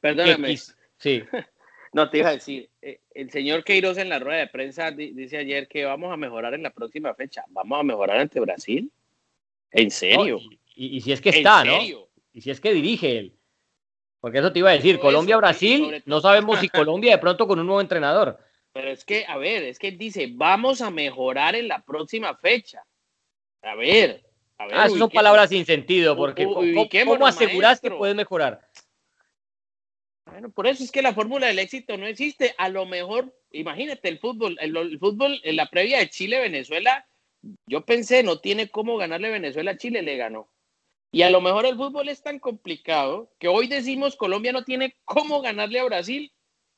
perdóname. 0.00 0.56
sí. 0.98 1.22
No, 1.92 2.08
te 2.08 2.18
iba 2.18 2.28
a 2.28 2.34
decir, 2.34 2.70
el 2.80 3.32
señor 3.32 3.64
Queiroz 3.64 3.98
en 3.98 4.08
la 4.08 4.20
rueda 4.20 4.38
de 4.38 4.46
prensa 4.46 4.92
dice 4.92 5.38
ayer 5.38 5.66
que 5.66 5.84
vamos 5.84 6.12
a 6.12 6.16
mejorar 6.16 6.54
en 6.54 6.62
la 6.62 6.70
próxima 6.70 7.16
fecha. 7.16 7.42
¿Vamos 7.48 7.80
a 7.80 7.82
mejorar 7.82 8.18
ante 8.18 8.38
Brasil? 8.38 8.92
¿En 9.72 9.90
serio? 9.90 10.38
y, 10.76 11.00
si 11.00 11.10
es 11.10 11.20
que 11.20 11.30
está, 11.30 11.64
¿no? 11.64 11.80
Y 12.32 12.40
si 12.40 12.52
es 12.52 12.60
que 12.60 12.72
dirige 12.72 13.18
él. 13.18 13.34
Porque 14.20 14.38
eso 14.38 14.52
te 14.52 14.58
iba 14.58 14.70
a 14.70 14.74
decir, 14.74 14.98
Colombia-Brasil, 14.98 16.02
no 16.04 16.20
sabemos 16.20 16.60
si 16.60 16.68
Colombia 16.68 17.12
de 17.12 17.18
pronto 17.18 17.48
con 17.48 17.58
un 17.58 17.66
nuevo 17.66 17.80
entrenador. 17.80 18.38
Pero 18.72 18.90
es 18.90 19.04
que, 19.04 19.24
a 19.26 19.38
ver, 19.38 19.64
es 19.64 19.78
que 19.78 19.88
él 19.88 19.98
dice, 19.98 20.28
vamos 20.30 20.82
a 20.82 20.90
mejorar 20.90 21.56
en 21.56 21.68
la 21.68 21.82
próxima 21.82 22.36
fecha. 22.36 22.84
A 23.62 23.74
ver, 23.74 24.22
a 24.60 24.66
ver. 24.66 24.74
Ah, 24.76 24.88
son 24.90 25.08
palabras 25.08 25.48
sin 25.48 25.64
sentido, 25.64 26.14
porque 26.14 26.44
¿cómo, 26.44 27.26
aseguras 27.26 27.80
que 27.80 27.90
puedes 27.90 28.14
mejorar? 28.14 28.60
Bueno, 30.26 30.50
por 30.50 30.66
eso 30.66 30.84
es 30.84 30.92
que 30.92 31.00
la 31.00 31.14
fórmula 31.14 31.46
del 31.46 31.58
éxito 31.58 31.96
no 31.96 32.06
existe. 32.06 32.54
A 32.58 32.68
lo 32.68 32.84
mejor, 32.84 33.34
imagínate, 33.52 34.08
el 34.08 34.18
fútbol, 34.18 34.58
el, 34.60 34.98
fútbol 34.98 35.40
en 35.44 35.56
la 35.56 35.70
previa 35.70 35.98
de 35.98 36.10
Chile-Venezuela, 36.10 37.06
yo 37.66 37.86
pensé, 37.86 38.22
no 38.22 38.38
tiene 38.38 38.68
cómo 38.68 38.98
ganarle 38.98 39.30
Venezuela 39.30 39.70
a 39.70 39.76
Chile, 39.78 40.02
le 40.02 40.18
ganó. 40.18 40.50
Y 41.10 41.22
a 41.22 41.30
lo 41.30 41.40
mejor 41.40 41.64
el 41.64 41.76
fútbol 41.76 42.10
es 42.10 42.22
tan 42.22 42.38
complicado 42.38 43.32
que 43.38 43.48
hoy 43.48 43.66
decimos 43.66 44.14
Colombia 44.14 44.52
no 44.52 44.64
tiene 44.64 44.94
cómo 45.06 45.40
ganarle 45.40 45.80
a 45.80 45.84
Brasil 45.84 46.32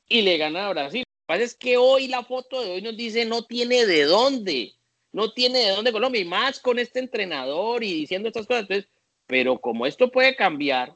y 0.07 0.21
le 0.21 0.37
gana 0.37 0.67
a 0.67 0.69
Brasil. 0.69 1.03
Lo 1.05 1.21
que 1.21 1.27
pasa 1.27 1.43
es 1.43 1.55
que 1.55 1.75
hoy 1.75 2.07
la 2.07 2.23
foto 2.23 2.63
de 2.63 2.71
hoy 2.71 2.81
nos 2.81 2.95
dice 2.95 3.25
no 3.25 3.43
tiene 3.43 3.85
de 3.85 4.05
dónde, 4.05 4.73
no 5.13 5.31
tiene 5.31 5.59
de 5.59 5.71
dónde 5.71 5.93
Colombia, 5.93 6.21
y 6.21 6.25
más 6.25 6.59
con 6.59 6.79
este 6.79 6.99
entrenador 6.99 7.83
y 7.83 7.93
diciendo 7.93 8.27
estas 8.27 8.45
cosas. 8.45 8.63
Entonces, 8.63 8.89
pero 9.27 9.59
como 9.59 9.85
esto 9.85 10.11
puede 10.11 10.35
cambiar, 10.35 10.95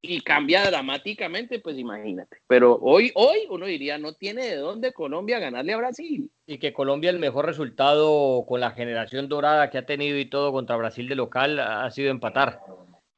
y 0.00 0.20
cambia 0.20 0.64
dramáticamente, 0.64 1.58
pues 1.58 1.76
imagínate. 1.76 2.38
Pero 2.46 2.78
hoy, 2.80 3.10
hoy 3.14 3.46
uno 3.50 3.66
diría, 3.66 3.98
no 3.98 4.14
tiene 4.14 4.46
de 4.46 4.56
dónde 4.56 4.92
Colombia 4.92 5.38
ganarle 5.38 5.72
a 5.72 5.78
Brasil. 5.78 6.30
Y 6.46 6.58
que 6.58 6.72
Colombia 6.72 7.10
el 7.10 7.18
mejor 7.18 7.46
resultado 7.46 8.44
con 8.46 8.60
la 8.60 8.70
generación 8.70 9.28
dorada 9.28 9.70
que 9.70 9.78
ha 9.78 9.86
tenido 9.86 10.16
y 10.18 10.26
todo 10.26 10.52
contra 10.52 10.76
Brasil 10.76 11.08
de 11.08 11.16
local 11.16 11.58
ha 11.58 11.90
sido 11.90 12.10
empatar. 12.10 12.60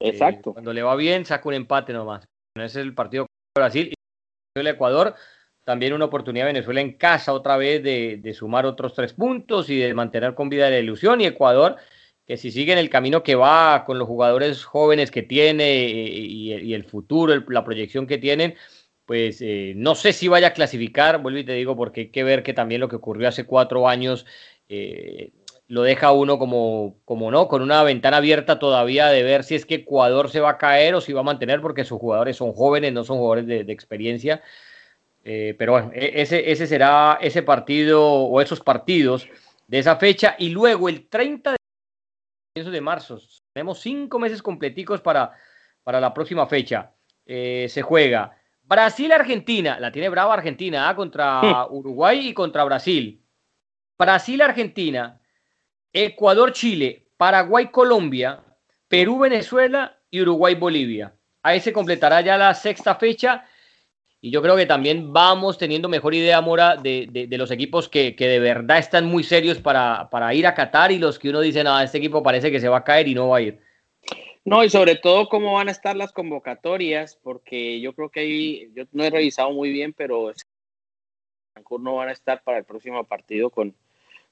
Exacto. 0.00 0.50
Eh, 0.50 0.52
cuando 0.54 0.72
le 0.72 0.82
va 0.82 0.96
bien, 0.96 1.26
saca 1.26 1.48
un 1.48 1.54
empate 1.54 1.92
nomás. 1.92 2.26
Ese 2.54 2.64
es 2.64 2.76
el 2.76 2.94
partido 2.94 3.26
con 3.26 3.62
Brasil. 3.62 3.92
Y 3.92 4.60
el 4.60 4.66
Ecuador, 4.66 5.14
también 5.64 5.92
una 5.92 6.06
oportunidad 6.06 6.46
Venezuela 6.46 6.80
en 6.80 6.94
casa 6.94 7.32
otra 7.32 7.56
vez 7.56 7.82
de, 7.82 8.18
de 8.18 8.34
sumar 8.34 8.66
otros 8.66 8.94
tres 8.94 9.12
puntos 9.12 9.70
y 9.70 9.78
de 9.78 9.94
mantener 9.94 10.34
con 10.34 10.48
vida 10.48 10.70
la 10.70 10.78
ilusión. 10.78 11.20
Y 11.20 11.26
Ecuador 11.26 11.76
que 12.30 12.36
si 12.36 12.52
siguen 12.52 12.78
el 12.78 12.90
camino 12.90 13.24
que 13.24 13.34
va 13.34 13.84
con 13.84 13.98
los 13.98 14.06
jugadores 14.06 14.64
jóvenes 14.64 15.10
que 15.10 15.24
tiene 15.24 15.82
eh, 15.82 16.08
y, 16.62 16.74
el 16.74 16.84
futuro, 16.84 17.34
la 17.48 17.64
proyección 17.64 18.06
que 18.06 18.18
tienen, 18.18 18.54
pues 19.04 19.40
eh, 19.42 19.72
no 19.74 19.96
sé 19.96 20.12
si 20.12 20.28
vaya 20.28 20.46
a 20.46 20.52
clasificar, 20.52 21.20
vuelvo 21.20 21.40
y 21.40 21.44
te 21.44 21.54
digo, 21.54 21.74
porque 21.74 22.02
hay 22.02 22.10
que 22.12 22.22
ver 22.22 22.44
que 22.44 22.52
también 22.54 22.80
lo 22.80 22.88
que 22.88 22.94
ocurrió 22.94 23.26
hace 23.26 23.46
cuatro 23.46 23.88
años 23.88 24.26
eh, 24.68 25.32
lo 25.66 25.82
deja 25.82 26.12
uno 26.12 26.38
como, 26.38 27.00
como 27.04 27.32
no, 27.32 27.48
con 27.48 27.62
una 27.62 27.82
ventana 27.82 28.18
abierta 28.18 28.60
todavía 28.60 29.08
de 29.08 29.24
ver 29.24 29.42
si 29.42 29.56
es 29.56 29.66
que 29.66 29.74
Ecuador 29.76 30.30
se 30.30 30.38
va 30.38 30.50
a 30.50 30.58
caer 30.58 30.94
o 30.94 31.00
si 31.00 31.12
va 31.12 31.22
a 31.22 31.24
mantener, 31.24 31.60
porque 31.60 31.84
sus 31.84 31.98
jugadores 31.98 32.36
son 32.36 32.52
jóvenes, 32.52 32.92
no 32.92 33.02
son 33.02 33.18
jugadores 33.18 33.46
de, 33.48 33.72
experiencia. 33.72 34.40
Pero 35.22 35.72
bueno, 35.72 35.90
e, 35.94 36.22
ese, 36.22 36.50
ese 36.50 36.66
será 36.66 37.18
ese 37.20 37.42
partido 37.42 38.02
o 38.04 38.40
esos 38.40 38.60
partidos 38.60 39.28
de 39.66 39.78
esa 39.78 39.96
fecha. 39.96 40.36
Y 40.38 40.50
luego 40.50 40.88
el 40.88 41.08
30 41.08 41.52
de 41.52 41.56
de 42.54 42.80
marzo. 42.80 43.20
Tenemos 43.52 43.80
cinco 43.80 44.18
meses 44.18 44.42
completicos 44.42 45.00
para, 45.00 45.32
para 45.84 46.00
la 46.00 46.12
próxima 46.12 46.46
fecha. 46.46 46.92
Eh, 47.24 47.66
se 47.68 47.80
juega 47.80 48.36
Brasil-Argentina. 48.62 49.78
La 49.78 49.92
tiene 49.92 50.08
brava 50.08 50.34
Argentina 50.34 50.88
¿ah? 50.88 50.96
contra 50.96 51.66
Uruguay 51.70 52.28
y 52.28 52.34
contra 52.34 52.64
Brasil. 52.64 53.24
Brasil-Argentina. 53.96 55.20
Ecuador-Chile. 55.92 57.06
Paraguay-Colombia. 57.16 58.42
Perú-Venezuela 58.88 59.98
y 60.10 60.22
Uruguay-Bolivia. 60.22 61.14
Ahí 61.42 61.60
se 61.60 61.72
completará 61.72 62.20
ya 62.20 62.36
la 62.36 62.52
sexta 62.54 62.96
fecha 62.96 63.46
y 64.22 64.30
yo 64.30 64.42
creo 64.42 64.56
que 64.56 64.66
también 64.66 65.12
vamos 65.12 65.56
teniendo 65.56 65.88
mejor 65.88 66.14
idea, 66.14 66.40
Mora, 66.40 66.76
de, 66.76 67.08
de, 67.10 67.38
los 67.38 67.50
equipos 67.50 67.88
que, 67.88 68.14
que, 68.14 68.28
de 68.28 68.38
verdad 68.38 68.78
están 68.78 69.06
muy 69.06 69.24
serios 69.24 69.58
para, 69.58 70.10
para, 70.10 70.34
ir 70.34 70.46
a 70.46 70.54
Qatar 70.54 70.92
y 70.92 70.98
los 70.98 71.18
que 71.18 71.30
uno 71.30 71.40
dice, 71.40 71.64
no, 71.64 71.80
este 71.80 71.98
equipo 71.98 72.22
parece 72.22 72.50
que 72.50 72.60
se 72.60 72.68
va 72.68 72.78
a 72.78 72.84
caer 72.84 73.08
y 73.08 73.14
no 73.14 73.28
va 73.28 73.38
a 73.38 73.42
ir. 73.42 73.60
No, 74.44 74.62
y 74.62 74.68
sobre 74.68 74.96
todo 74.96 75.28
cómo 75.28 75.54
van 75.54 75.68
a 75.68 75.72
estar 75.72 75.96
las 75.96 76.12
convocatorias, 76.12 77.18
porque 77.22 77.80
yo 77.80 77.94
creo 77.94 78.10
que 78.10 78.20
ahí, 78.20 78.70
yo 78.74 78.84
no 78.92 79.04
he 79.04 79.10
revisado 79.10 79.52
muy 79.52 79.70
bien, 79.70 79.94
pero 79.94 80.32
no 81.78 81.96
van 81.96 82.08
a 82.08 82.12
estar 82.12 82.42
para 82.42 82.58
el 82.58 82.64
próximo 82.64 83.04
partido 83.04 83.50
con, 83.50 83.74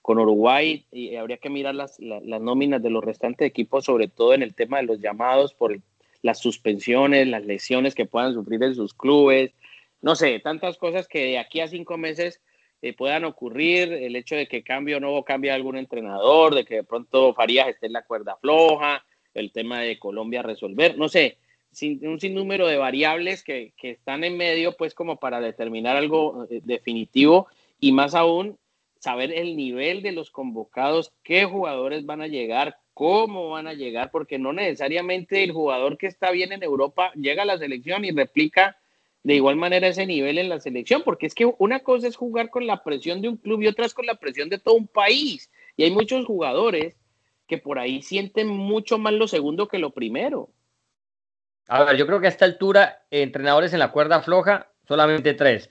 con 0.02 0.18
Uruguay 0.18 0.84
y 0.90 1.16
habría 1.16 1.36
que 1.38 1.50
mirar 1.50 1.74
las, 1.74 1.98
las, 1.98 2.22
las, 2.24 2.40
nóminas 2.40 2.82
de 2.82 2.90
los 2.90 3.04
restantes 3.04 3.46
equipos, 3.46 3.84
sobre 3.84 4.08
todo 4.08 4.34
en 4.34 4.42
el 4.42 4.54
tema 4.54 4.78
de 4.78 4.84
los 4.84 5.00
llamados 5.00 5.54
por 5.54 5.78
las 6.22 6.38
suspensiones, 6.40 7.28
las 7.28 7.44
lesiones 7.44 7.94
que 7.94 8.06
puedan 8.06 8.34
sufrir 8.34 8.62
en 8.62 8.74
sus 8.74 8.92
clubes, 8.94 9.52
no 10.00 10.16
sé, 10.16 10.40
tantas 10.40 10.78
cosas 10.78 11.08
que 11.08 11.24
de 11.24 11.38
aquí 11.38 11.60
a 11.60 11.68
cinco 11.68 11.96
meses 11.96 12.40
eh, 12.82 12.92
puedan 12.92 13.24
ocurrir, 13.24 13.92
el 13.92 14.14
hecho 14.14 14.36
de 14.36 14.46
que 14.46 14.62
cambie 14.62 14.94
o 14.94 15.00
no 15.00 15.22
cambie 15.24 15.50
algún 15.50 15.76
entrenador, 15.76 16.54
de 16.54 16.64
que 16.64 16.76
de 16.76 16.84
pronto 16.84 17.34
Farías 17.34 17.68
esté 17.68 17.86
en 17.86 17.94
la 17.94 18.04
cuerda 18.04 18.36
floja, 18.40 19.04
el 19.34 19.52
tema 19.52 19.80
de 19.80 19.98
Colombia 19.98 20.42
resolver, 20.42 20.96
no 20.96 21.08
sé, 21.08 21.38
sin, 21.70 22.06
un 22.06 22.20
sinnúmero 22.20 22.66
de 22.66 22.76
variables 22.76 23.42
que, 23.42 23.72
que, 23.76 23.90
están 23.90 24.24
en 24.24 24.36
medio, 24.36 24.76
pues 24.76 24.94
como 24.94 25.18
para 25.18 25.40
determinar 25.40 25.96
algo 25.96 26.46
eh, 26.50 26.60
definitivo 26.64 27.48
y 27.80 27.92
más 27.92 28.14
aún 28.14 28.58
saber 29.00 29.32
el 29.32 29.56
nivel 29.56 30.02
de 30.02 30.12
los 30.12 30.30
convocados, 30.30 31.12
qué 31.22 31.44
jugadores 31.44 32.06
van 32.06 32.20
a 32.20 32.26
llegar, 32.26 32.78
cómo 32.94 33.50
van 33.50 33.68
a 33.68 33.74
llegar, 33.74 34.10
porque 34.10 34.38
no 34.38 34.52
necesariamente 34.52 35.44
el 35.44 35.52
jugador 35.52 35.98
que 35.98 36.08
está 36.08 36.30
bien 36.30 36.52
en 36.52 36.62
Europa 36.62 37.12
llega 37.14 37.42
a 37.42 37.46
la 37.46 37.58
selección 37.58 38.04
y 38.04 38.10
replica 38.10 38.76
de 39.28 39.34
igual 39.34 39.56
manera 39.56 39.88
ese 39.88 40.06
nivel 40.06 40.38
en 40.38 40.48
la 40.48 40.58
selección, 40.58 41.02
porque 41.04 41.26
es 41.26 41.34
que 41.34 41.52
una 41.58 41.80
cosa 41.80 42.08
es 42.08 42.16
jugar 42.16 42.48
con 42.48 42.66
la 42.66 42.82
presión 42.82 43.20
de 43.20 43.28
un 43.28 43.36
club 43.36 43.60
y 43.60 43.66
otra 43.66 43.84
es 43.84 43.92
con 43.92 44.06
la 44.06 44.14
presión 44.14 44.48
de 44.48 44.58
todo 44.58 44.74
un 44.74 44.86
país. 44.86 45.50
Y 45.76 45.82
hay 45.82 45.90
muchos 45.90 46.24
jugadores 46.24 46.96
que 47.46 47.58
por 47.58 47.78
ahí 47.78 48.00
sienten 48.00 48.48
mucho 48.48 48.96
más 48.96 49.12
lo 49.12 49.28
segundo 49.28 49.68
que 49.68 49.78
lo 49.78 49.90
primero. 49.90 50.48
A 51.66 51.84
ver, 51.84 51.98
yo 51.98 52.06
creo 52.06 52.20
que 52.20 52.26
a 52.26 52.30
esta 52.30 52.46
altura, 52.46 53.02
entrenadores 53.10 53.74
en 53.74 53.80
la 53.80 53.92
cuerda 53.92 54.22
floja, 54.22 54.72
solamente 54.86 55.34
tres. 55.34 55.68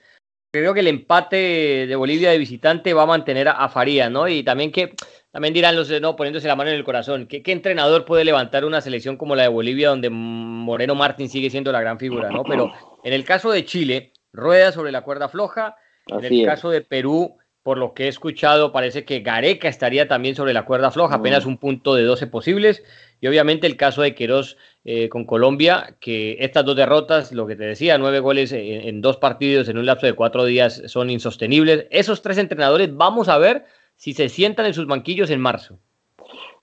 Creo 0.52 0.72
que 0.72 0.80
el 0.80 0.86
empate 0.86 1.88
de 1.88 1.96
Bolivia 1.96 2.30
de 2.30 2.38
visitante 2.38 2.94
va 2.94 3.02
a 3.02 3.06
mantener 3.06 3.48
a, 3.48 3.68
Faría, 3.68 4.08
¿no? 4.08 4.28
Y 4.28 4.44
también 4.44 4.70
que, 4.70 4.94
también 5.32 5.52
dirán 5.52 5.74
los, 5.74 5.90
no, 6.00 6.14
poniéndose 6.14 6.46
la 6.46 6.54
mano 6.54 6.70
en 6.70 6.76
el 6.76 6.84
corazón, 6.84 7.26
¿qué, 7.26 7.42
¿qué 7.42 7.50
entrenador 7.50 8.04
puede 8.04 8.24
levantar 8.24 8.64
una 8.64 8.80
selección 8.80 9.16
como 9.16 9.34
la 9.34 9.42
de 9.42 9.48
Bolivia 9.48 9.88
donde 9.88 10.10
Moreno 10.10 10.94
Martín 10.94 11.28
sigue 11.28 11.50
siendo 11.50 11.72
la 11.72 11.80
gran 11.80 11.98
figura, 11.98 12.30
¿no? 12.30 12.44
Pero 12.44 12.72
en 13.04 13.12
el 13.12 13.24
caso 13.24 13.50
de 13.50 13.64
Chile, 13.64 14.12
rueda 14.32 14.72
sobre 14.72 14.92
la 14.92 15.02
cuerda 15.02 15.28
floja. 15.28 15.76
en 16.06 16.24
el 16.24 16.44
caso 16.44 16.70
de 16.70 16.80
Perú, 16.80 17.36
por 17.62 17.76
lo 17.76 17.92
que 17.92 18.04
he 18.04 18.08
escuchado, 18.08 18.72
parece 18.72 19.04
que 19.04 19.20
Gareca 19.20 19.68
estaría 19.68 20.08
también 20.08 20.34
sobre 20.34 20.54
la 20.54 20.64
cuerda 20.64 20.90
floja, 20.90 21.16
apenas 21.16 21.44
un 21.44 21.58
punto 21.58 21.94
de 21.94 22.04
12 22.04 22.26
posibles. 22.26 22.82
Y 23.20 23.26
obviamente 23.26 23.66
el 23.66 23.76
caso 23.76 24.00
de 24.02 24.14
Queiroz 24.14 24.56
eh, 24.84 25.08
con 25.08 25.24
Colombia, 25.26 25.96
que 26.00 26.38
estas 26.40 26.64
dos 26.64 26.76
derrotas, 26.76 27.32
lo 27.32 27.46
que 27.46 27.56
te 27.56 27.64
decía, 27.64 27.98
nueve 27.98 28.20
goles 28.20 28.52
en, 28.52 29.00
dos 29.02 29.18
partidos 29.18 29.68
en 29.68 29.76
un 29.76 29.86
lapso 29.86 30.06
de 30.06 30.14
cuatro 30.14 30.44
días 30.44 30.82
son 30.86 31.10
insostenibles. 31.10 31.86
Esos 31.90 32.22
tres 32.22 32.38
entrenadores, 32.38 32.96
vamos 32.96 33.28
a 33.28 33.36
ver 33.38 33.66
si 33.96 34.14
se 34.14 34.28
sientan 34.28 34.66
en 34.66 34.74
sus 34.74 34.86
banquillos 34.86 35.30
en 35.30 35.40
marzo. 35.40 35.78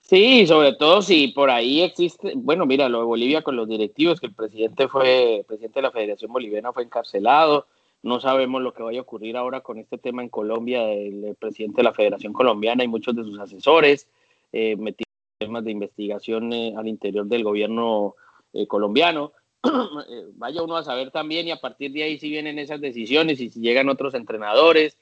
Sí, 0.07 0.45
sobre 0.45 0.73
todo 0.73 1.01
si 1.01 1.29
por 1.29 1.49
ahí 1.49 1.81
existe, 1.81 2.33
bueno, 2.35 2.67
mira, 2.67 2.87
lo 2.89 2.99
de 2.99 3.05
Bolivia 3.05 3.41
con 3.41 3.55
los 3.55 3.67
directivos, 3.67 4.19
que 4.19 4.27
el 4.27 4.35
presidente 4.35 4.87
fue, 4.87 5.37
el 5.37 5.45
presidente 5.45 5.79
de 5.79 5.83
la 5.83 5.91
Federación 5.91 6.31
Boliviana 6.31 6.71
fue 6.71 6.83
encarcelado, 6.83 7.65
no 8.03 8.19
sabemos 8.19 8.61
lo 8.61 8.71
que 8.71 8.83
vaya 8.83 8.99
a 8.99 9.01
ocurrir 9.01 9.35
ahora 9.35 9.61
con 9.61 9.79
este 9.79 9.97
tema 9.97 10.21
en 10.21 10.29
Colombia, 10.29 10.91
el, 10.91 11.35
presidente 11.39 11.77
de 11.77 11.83
la 11.85 11.93
Federación 11.93 12.33
Colombiana 12.33 12.83
y 12.83 12.87
muchos 12.87 13.15
de 13.15 13.23
sus 13.23 13.39
asesores 13.39 14.07
eh, 14.51 14.75
metidos 14.75 15.09
en 15.39 15.47
temas 15.47 15.63
de 15.65 15.71
investigación 15.71 16.53
eh, 16.53 16.75
al 16.77 16.87
interior 16.87 17.25
del 17.25 17.43
gobierno 17.43 18.15
eh, 18.53 18.67
colombiano. 18.67 19.33
Eh, 20.07 20.25
vaya 20.35 20.61
uno 20.61 20.77
a 20.77 20.83
saber 20.83 21.09
también 21.09 21.47
y 21.47 21.51
a 21.51 21.59
partir 21.59 21.91
de 21.91 22.03
ahí 22.03 22.19
si 22.19 22.29
vienen 22.29 22.59
esas 22.59 22.79
decisiones 22.79 23.39
y 23.41 23.49
si 23.49 23.59
llegan 23.59 23.89
otros 23.89 24.13
entrenadores. 24.13 24.99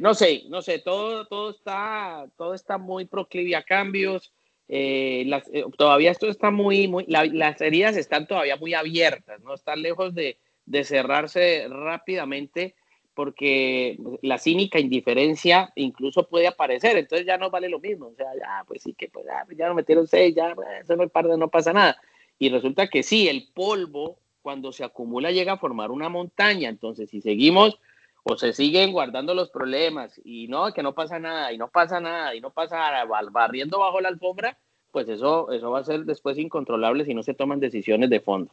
No 0.00 0.14
sé, 0.14 0.44
no 0.48 0.62
sé, 0.62 0.78
todo, 0.78 1.26
todo, 1.26 1.50
está, 1.50 2.26
todo 2.36 2.54
está 2.54 2.78
muy 2.78 3.06
proclive 3.06 3.56
a 3.56 3.62
cambios. 3.62 4.32
Las, 4.68 5.50
todavía 5.76 6.10
esto 6.10 6.28
está 6.28 6.50
muy, 6.50 6.88
muy 6.88 7.04
las 7.06 7.60
heridas 7.60 7.96
están 7.96 8.26
todavía 8.26 8.56
muy 8.56 8.72
abiertas, 8.74 9.40
no 9.42 9.54
están 9.54 9.82
lejos 9.82 10.14
de, 10.14 10.38
de 10.66 10.84
cerrarse 10.84 11.66
rápidamente 11.68 12.74
porque 13.14 13.98
la 14.22 14.38
cínica 14.38 14.78
indiferencia 14.78 15.70
incluso 15.74 16.28
puede 16.28 16.46
aparecer, 16.46 16.96
entonces 16.96 17.26
ya 17.26 17.36
no 17.36 17.50
vale 17.50 17.68
lo 17.68 17.78
mismo, 17.78 18.06
o 18.06 18.14
sea, 18.14 18.26
ya, 18.38 18.64
pues 18.66 18.82
sí 18.82 18.94
que, 18.94 19.08
pues, 19.08 19.26
ya, 19.26 19.46
ya 19.54 19.68
no 19.68 19.74
metieron 19.74 20.06
seis, 20.06 20.34
ya, 20.34 20.54
eso 20.82 20.96
no, 20.96 21.08
parte, 21.08 21.36
no 21.36 21.48
pasa 21.48 21.72
nada. 21.72 22.00
Y 22.38 22.48
resulta 22.48 22.88
que 22.88 23.02
sí, 23.02 23.28
el 23.28 23.48
polvo 23.52 24.18
cuando 24.40 24.72
se 24.72 24.82
acumula 24.82 25.30
llega 25.30 25.52
a 25.52 25.58
formar 25.58 25.90
una 25.90 26.08
montaña, 26.08 26.68
entonces 26.68 27.10
si 27.10 27.20
seguimos 27.20 27.78
o 28.24 28.36
se 28.36 28.52
siguen 28.52 28.92
guardando 28.92 29.34
los 29.34 29.50
problemas 29.50 30.20
y 30.24 30.48
no, 30.48 30.72
que 30.72 30.82
no 30.82 30.94
pasa 30.94 31.18
nada, 31.18 31.52
y 31.52 31.58
no 31.58 31.68
pasa 31.68 32.00
nada, 32.00 32.34
y 32.34 32.40
no 32.40 32.50
pasa 32.50 32.76
nada, 32.76 33.04
barriendo 33.30 33.78
bajo 33.78 34.00
la 34.00 34.08
alfombra, 34.08 34.58
pues 34.90 35.08
eso, 35.08 35.50
eso 35.50 35.70
va 35.70 35.80
a 35.80 35.84
ser 35.84 36.04
después 36.04 36.38
incontrolable 36.38 37.04
si 37.04 37.14
no 37.14 37.22
se 37.22 37.34
toman 37.34 37.60
decisiones 37.60 38.10
de 38.10 38.20
fondo. 38.20 38.52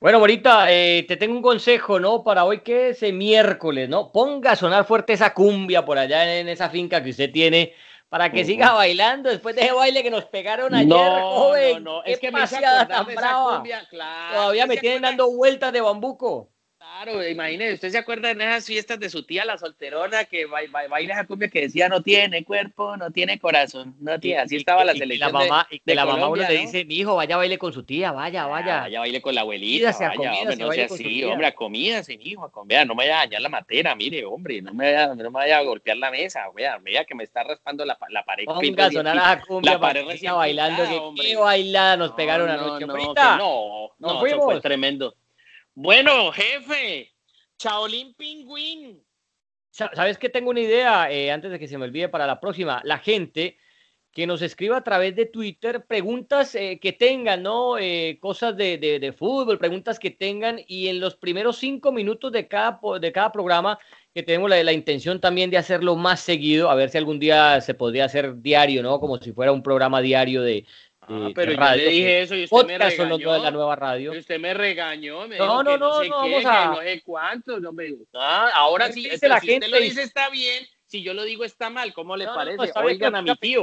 Bueno, 0.00 0.18
Morita, 0.18 0.72
eh, 0.72 1.04
te 1.06 1.16
tengo 1.16 1.36
un 1.36 1.42
consejo, 1.42 2.00
¿no? 2.00 2.24
Para 2.24 2.44
hoy 2.44 2.60
que 2.60 2.88
es 2.88 3.12
miércoles, 3.12 3.88
¿no? 3.88 4.10
Ponga 4.10 4.52
a 4.52 4.56
sonar 4.56 4.84
fuerte 4.84 5.12
esa 5.12 5.32
cumbia 5.32 5.84
por 5.84 5.96
allá 5.96 6.40
en 6.40 6.48
esa 6.48 6.70
finca 6.70 7.02
que 7.02 7.10
usted 7.10 7.30
tiene 7.30 7.74
para 8.12 8.30
que 8.30 8.44
siga 8.44 8.72
bailando 8.72 9.30
después 9.30 9.54
de 9.56 9.62
ese 9.62 9.72
baile 9.72 10.02
que 10.02 10.10
nos 10.10 10.26
pegaron 10.26 10.74
ayer, 10.74 10.88
no, 10.88 11.30
joven. 11.30 11.82
No, 11.82 11.98
no, 11.98 12.04
es 12.04 12.18
que 12.18 12.30
me 12.30 12.46
tan 12.46 13.06
brava. 13.06 13.54
Cumbia, 13.54 13.86
claro. 13.88 14.34
Todavía 14.34 14.66
me 14.66 14.76
tienen 14.76 15.00
dando 15.00 15.30
vueltas 15.30 15.72
de 15.72 15.80
bambuco. 15.80 16.50
Claro, 17.02 17.28
imagínese, 17.28 17.74
¿usted 17.74 17.90
se 17.90 17.98
acuerda 17.98 18.32
de 18.32 18.44
esas 18.44 18.64
fiestas 18.64 19.00
de 19.00 19.10
su 19.10 19.24
tía, 19.24 19.44
la 19.44 19.58
solterona, 19.58 20.24
que 20.24 20.46
baila 20.46 21.14
esa 21.14 21.26
cumbia 21.26 21.48
que 21.48 21.62
decía 21.62 21.88
no 21.88 22.00
tiene 22.00 22.44
cuerpo, 22.44 22.96
no 22.96 23.10
tiene 23.10 23.40
corazón, 23.40 23.96
no 23.98 24.20
tiene, 24.20 24.40
así 24.42 24.56
estaba 24.56 24.84
la 24.84 24.92
selección. 24.92 25.30
Y 25.30 25.32
la 25.32 25.38
mamá, 25.38 25.66
y 25.68 25.80
que 25.80 25.94
la 25.96 26.06
mamá 26.06 26.28
uno 26.28 26.42
le 26.42 26.58
dice, 26.58 26.84
mi 26.84 26.98
hijo, 26.98 27.16
vaya 27.16 27.36
baile 27.36 27.58
con 27.58 27.72
su 27.72 27.82
tía, 27.82 28.12
vaya, 28.12 28.46
vaya. 28.46 28.82
Vaya 28.82 29.00
baile 29.00 29.20
con 29.20 29.34
la 29.34 29.40
abuelita, 29.40 29.90
vaya, 29.90 30.14
comida, 30.14 30.32
hombre, 30.42 30.56
no 30.56 30.72
sea 30.72 30.84
así, 30.84 31.24
hombre, 31.24 31.46
a 31.48 31.54
comida, 31.54 32.04
sin 32.04 32.24
hijo, 32.24 32.44
a 32.44 32.52
comer, 32.52 32.86
no 32.86 32.94
me 32.94 33.04
vaya 33.04 33.16
a 33.16 33.24
dañar 33.24 33.42
la 33.42 33.48
matera, 33.48 33.96
mire, 33.96 34.24
hombre, 34.24 34.62
no 34.62 34.72
me 34.72 34.92
vaya, 34.92 35.08
no 35.08 35.16
me 35.16 35.28
vaya 35.30 35.58
a 35.58 35.62
golpear 35.62 35.96
la 35.96 36.10
mesa, 36.12 36.44
vea, 36.54 36.78
vea 36.78 37.04
que 37.04 37.16
me 37.16 37.24
está 37.24 37.42
raspando 37.42 37.84
la, 37.84 37.98
la 38.10 38.22
pared. 38.22 38.44
Ponga 38.44 38.86
a 38.86 38.90
sonar 38.92 39.18
a 39.18 39.40
cumbia 39.40 39.72
la 39.72 39.80
pared 39.80 40.06
recién 40.06 40.34
bailando, 40.34 41.14
que 41.16 41.22
qué 41.22 41.36
bailada 41.36 41.96
nos 41.96 42.12
pegaron 42.12 42.48
anoche, 42.48 42.86
no, 42.86 42.96
no, 42.96 43.14
no, 43.16 43.90
no, 43.98 44.26
eso 44.26 44.42
fue 44.42 44.60
tremendo. 44.60 45.16
Bueno, 45.74 46.32
jefe, 46.32 47.12
Shaolin 47.58 48.14
Pingüín. 48.14 49.02
¿Sabes 49.70 50.18
que 50.18 50.28
tengo 50.28 50.50
una 50.50 50.60
idea? 50.60 51.10
Eh, 51.10 51.30
antes 51.30 51.50
de 51.50 51.58
que 51.58 51.66
se 51.66 51.78
me 51.78 51.86
olvide 51.86 52.10
para 52.10 52.26
la 52.26 52.40
próxima. 52.40 52.82
La 52.84 52.98
gente 52.98 53.56
que 54.12 54.26
nos 54.26 54.42
escriba 54.42 54.76
a 54.76 54.84
través 54.84 55.16
de 55.16 55.24
Twitter 55.24 55.86
preguntas 55.86 56.54
eh, 56.54 56.78
que 56.78 56.92
tengan, 56.92 57.42
¿no? 57.42 57.78
Eh, 57.78 58.18
cosas 58.20 58.54
de, 58.54 58.76
de, 58.76 59.12
fútbol, 59.14 59.58
preguntas 59.58 59.98
que 59.98 60.10
tengan 60.10 60.60
y 60.66 60.88
en 60.88 61.00
los 61.00 61.16
primeros 61.16 61.56
cinco 61.56 61.90
minutos 61.90 62.30
de 62.32 62.46
cada, 62.46 62.78
de 63.00 63.10
cada 63.10 63.32
programa 63.32 63.78
que 64.12 64.22
tenemos 64.22 64.50
la, 64.50 64.62
la 64.62 64.74
intención 64.74 65.18
también 65.22 65.48
de 65.50 65.56
hacerlo 65.56 65.96
más 65.96 66.20
seguido, 66.20 66.68
a 66.68 66.74
ver 66.74 66.90
si 66.90 66.98
algún 66.98 67.18
día 67.18 67.62
se 67.62 67.72
podría 67.72 68.04
hacer 68.04 68.42
diario, 68.42 68.82
¿no? 68.82 69.00
Como 69.00 69.16
si 69.16 69.32
fuera 69.32 69.52
un 69.52 69.62
programa 69.62 70.02
diario 70.02 70.42
de, 70.42 70.66
Ah, 71.14 71.28
pero 71.34 71.52
yo 71.52 71.76
le 71.76 71.88
dije 71.90 72.22
eso 72.22 72.34
y 72.34 72.44
usted 72.44 72.66
me 72.66 72.78
regañó. 72.78 73.32
de 73.32 73.38
la 73.40 73.50
nueva 73.50 73.76
radio. 73.76 74.14
Y 74.14 74.18
usted 74.18 74.40
me 74.40 74.54
regañó, 74.54 75.28
me 75.28 75.36
no, 75.36 75.62
no, 75.62 75.76
no, 75.76 75.78
no, 75.78 76.00
sé 76.00 76.08
no, 76.08 76.22
qué, 76.22 76.42
no 76.42 76.76
sé 76.80 77.02
cuánto, 77.04 77.60
no 77.60 77.72
me 77.72 77.94
ah, 78.14 78.50
ahora 78.54 78.90
sí, 78.90 79.08
si 79.10 79.28
la 79.28 79.40
gente 79.40 79.66
usted 79.66 79.78
lo 79.78 79.84
dice 79.84 80.02
está 80.02 80.30
bien, 80.30 80.64
si 80.86 81.02
yo 81.02 81.12
lo 81.12 81.24
digo 81.24 81.44
está 81.44 81.68
mal, 81.68 81.92
¿cómo 81.92 82.16
le 82.16 82.26
parece? 82.26 82.72
Oigan 82.76 83.14
a 83.16 83.22
mi 83.22 83.34
tío. 83.36 83.62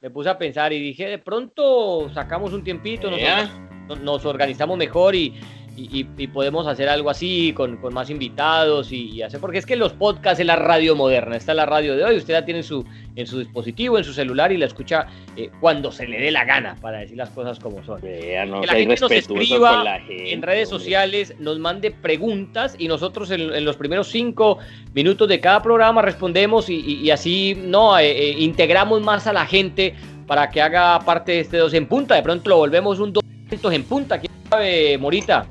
me 0.00 0.10
puse 0.10 0.30
a 0.30 0.38
pensar 0.38 0.72
y 0.72 0.80
dije, 0.80 1.06
de 1.06 1.18
pronto 1.18 2.10
sacamos 2.14 2.54
un 2.54 2.64
tiempito, 2.64 3.10
nos 3.10 4.24
organizamos 4.24 4.78
mejor 4.78 5.14
y, 5.14 5.34
y, 5.76 6.04
podemos 6.28 6.66
hacer 6.66 6.88
algo 6.88 7.10
así 7.10 7.52
con, 7.54 7.76
con 7.76 7.92
más 7.92 8.10
invitados 8.10 8.90
y, 8.92 9.22
hacer, 9.22 9.40
porque 9.40 9.58
es 9.58 9.66
que 9.66 9.76
los 9.76 9.92
podcasts 9.92 10.40
es 10.40 10.46
la 10.46 10.56
radio 10.56 10.96
moderna, 10.96 11.36
está 11.36 11.54
la 11.54 11.66
radio 11.66 11.96
de 11.96 12.04
hoy, 12.04 12.16
usted 12.16 12.34
la 12.34 12.44
tiene 12.44 12.60
en 12.60 12.64
su, 12.64 12.84
en 13.14 13.26
su 13.26 13.38
dispositivo, 13.38 13.98
en 13.98 14.04
su 14.04 14.12
celular 14.12 14.52
y 14.52 14.56
la 14.56 14.66
escucha 14.66 15.06
eh, 15.36 15.50
cuando 15.60 15.92
se 15.92 16.06
le 16.06 16.18
dé 16.18 16.30
la 16.30 16.44
gana, 16.44 16.76
para 16.80 16.98
decir 16.98 17.16
las 17.16 17.30
cosas 17.30 17.58
como 17.58 17.84
son. 17.84 18.00
que 18.00 18.44
la 18.66 18.74
gente 18.74 18.96
nos 19.00 19.10
escriba 19.10 20.00
en 20.08 20.42
redes 20.42 20.68
sociales, 20.68 21.34
nos 21.38 21.58
mande 21.58 21.90
preguntas 21.90 22.74
y 22.78 22.88
nosotros 22.88 23.30
en, 23.30 23.64
los 23.64 23.76
primeros 23.76 24.08
cinco 24.08 24.58
minutos 24.94 25.28
de 25.28 25.40
cada 25.40 25.62
programa 25.62 26.02
respondemos 26.02 26.68
y, 26.68 27.10
así 27.10 27.54
no 27.56 27.98
eh, 27.98 28.10
eh, 28.10 28.34
integramos 28.38 29.00
más 29.02 29.26
a 29.26 29.32
la 29.32 29.46
gente 29.46 29.94
para 30.26 30.50
que 30.50 30.60
haga 30.60 30.98
parte 31.00 31.32
de 31.32 31.40
este 31.40 31.56
dos 31.58 31.74
en 31.74 31.86
punta. 31.86 32.14
De 32.14 32.22
pronto 32.22 32.48
lo 32.50 32.56
volvemos 32.56 32.98
un 32.98 33.12
dos 33.12 33.22
en 33.50 33.84
punta. 33.84 34.18
¿Quién 34.18 34.32
sabe, 34.50 34.98
Morita? 34.98 35.46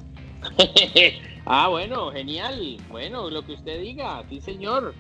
Ah, 1.45 1.67
bueno, 1.69 2.11
genial. 2.11 2.77
Bueno, 2.89 3.29
lo 3.29 3.45
que 3.45 3.53
usted 3.53 3.81
diga, 3.81 4.23
sí, 4.29 4.41
señor. 4.41 4.93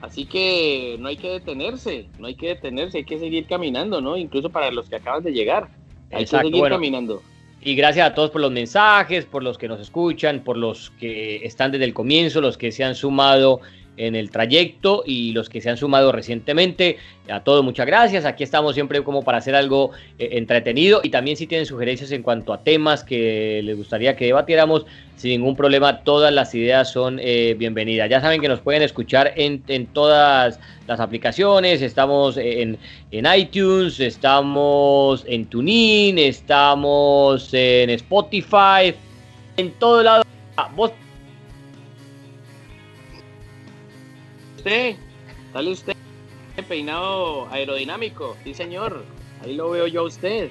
Así 0.00 0.24
que 0.24 0.96
no 0.98 1.08
hay 1.08 1.16
que 1.16 1.30
detenerse, 1.30 2.08
no 2.18 2.26
hay 2.26 2.34
que 2.34 2.48
detenerse, 2.48 2.98
hay 2.98 3.04
que 3.04 3.20
seguir 3.20 3.46
caminando, 3.46 4.00
¿no? 4.00 4.16
Incluso 4.16 4.50
para 4.50 4.70
los 4.72 4.88
que 4.88 4.96
acaban 4.96 5.22
de 5.22 5.32
llegar. 5.32 5.68
Hay 6.10 6.24
que 6.24 6.26
seguir 6.26 6.68
caminando. 6.68 7.22
Y 7.64 7.76
gracias 7.76 8.08
a 8.08 8.14
todos 8.14 8.30
por 8.30 8.40
los 8.40 8.50
mensajes, 8.50 9.24
por 9.24 9.44
los 9.44 9.56
que 9.56 9.68
nos 9.68 9.80
escuchan, 9.80 10.42
por 10.42 10.56
los 10.56 10.90
que 10.98 11.46
están 11.46 11.70
desde 11.70 11.84
el 11.84 11.94
comienzo, 11.94 12.40
los 12.40 12.58
que 12.58 12.72
se 12.72 12.82
han 12.82 12.96
sumado 12.96 13.60
en 13.96 14.16
el 14.16 14.30
trayecto 14.30 15.02
y 15.06 15.32
los 15.32 15.48
que 15.48 15.60
se 15.60 15.70
han 15.70 15.76
sumado 15.76 16.12
recientemente. 16.12 16.96
A 17.28 17.44
todos 17.44 17.62
muchas 17.62 17.86
gracias. 17.86 18.24
Aquí 18.24 18.42
estamos 18.42 18.74
siempre 18.74 19.02
como 19.02 19.22
para 19.22 19.38
hacer 19.38 19.54
algo 19.54 19.90
eh, 20.18 20.30
entretenido 20.32 21.00
y 21.02 21.10
también 21.10 21.36
si 21.36 21.46
tienen 21.46 21.66
sugerencias 21.66 22.10
en 22.12 22.22
cuanto 22.22 22.52
a 22.52 22.62
temas 22.62 23.04
que 23.04 23.60
les 23.62 23.76
gustaría 23.76 24.16
que 24.16 24.26
debatiéramos, 24.26 24.86
sin 25.16 25.30
ningún 25.30 25.54
problema, 25.54 26.00
todas 26.00 26.32
las 26.32 26.54
ideas 26.54 26.90
son 26.90 27.18
eh, 27.20 27.54
bienvenidas. 27.56 28.10
Ya 28.10 28.20
saben 28.20 28.40
que 28.40 28.48
nos 28.48 28.60
pueden 28.60 28.82
escuchar 28.82 29.32
en, 29.36 29.62
todas 29.92 30.58
las 30.88 30.98
aplicaciones, 30.98 31.80
estamos 31.80 32.36
en, 32.36 32.78
en, 33.12 33.26
iTunes, 33.36 34.00
estamos 34.00 35.24
en 35.28 35.46
TuneIn, 35.46 36.18
estamos 36.18 37.54
en 37.54 37.90
Spotify, 37.90 38.94
en 39.56 39.70
todo 39.78 40.02
lado. 40.02 40.24
Ah, 40.56 40.70
usted, 44.62 44.96
sale 45.52 45.70
usted 45.72 45.96
peinado 46.68 47.48
aerodinámico, 47.50 48.36
sí 48.44 48.54
señor, 48.54 49.04
ahí 49.42 49.54
lo 49.54 49.70
veo 49.70 49.88
yo 49.88 50.02
a 50.02 50.04
usted. 50.04 50.50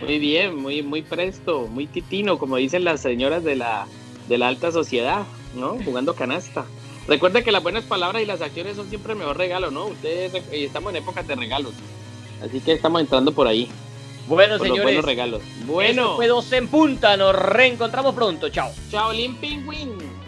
Muy 0.00 0.18
bien, 0.18 0.56
muy, 0.56 0.82
muy 0.82 1.02
presto, 1.02 1.66
muy 1.66 1.86
titino, 1.86 2.38
como 2.38 2.56
dicen 2.56 2.84
las 2.84 3.00
señoras 3.00 3.44
de 3.44 3.56
la, 3.56 3.86
de 4.28 4.38
la 4.38 4.48
alta 4.48 4.72
sociedad, 4.72 5.24
¿no? 5.54 5.78
Jugando 5.84 6.14
canasta. 6.14 6.64
Recuerda 7.06 7.42
que 7.42 7.52
las 7.52 7.62
buenas 7.62 7.84
palabras 7.84 8.22
y 8.22 8.26
las 8.26 8.40
acciones 8.40 8.76
son 8.76 8.88
siempre 8.88 9.12
el 9.12 9.18
mejor 9.18 9.36
regalo, 9.36 9.70
¿no? 9.70 9.86
Ustedes 9.86 10.34
estamos 10.52 10.90
en 10.90 11.02
épocas 11.02 11.26
de 11.26 11.34
regalos. 11.34 11.72
Así 12.42 12.60
que 12.60 12.72
estamos 12.72 13.00
entrando 13.00 13.32
por 13.32 13.46
ahí. 13.46 13.68
Bueno, 14.28 14.58
señores. 14.58 14.82
Buenos 14.82 15.04
regalos. 15.04 15.42
Bueno. 15.66 16.02
Esto 16.02 16.16
fue 16.16 16.26
dos 16.28 16.52
en 16.52 16.68
punta. 16.68 17.16
Nos 17.16 17.34
reencontramos 17.34 18.14
pronto. 18.14 18.48
Chao. 18.50 18.70
Chao, 18.90 19.12
Limping 19.12 19.66
Win. 19.66 20.19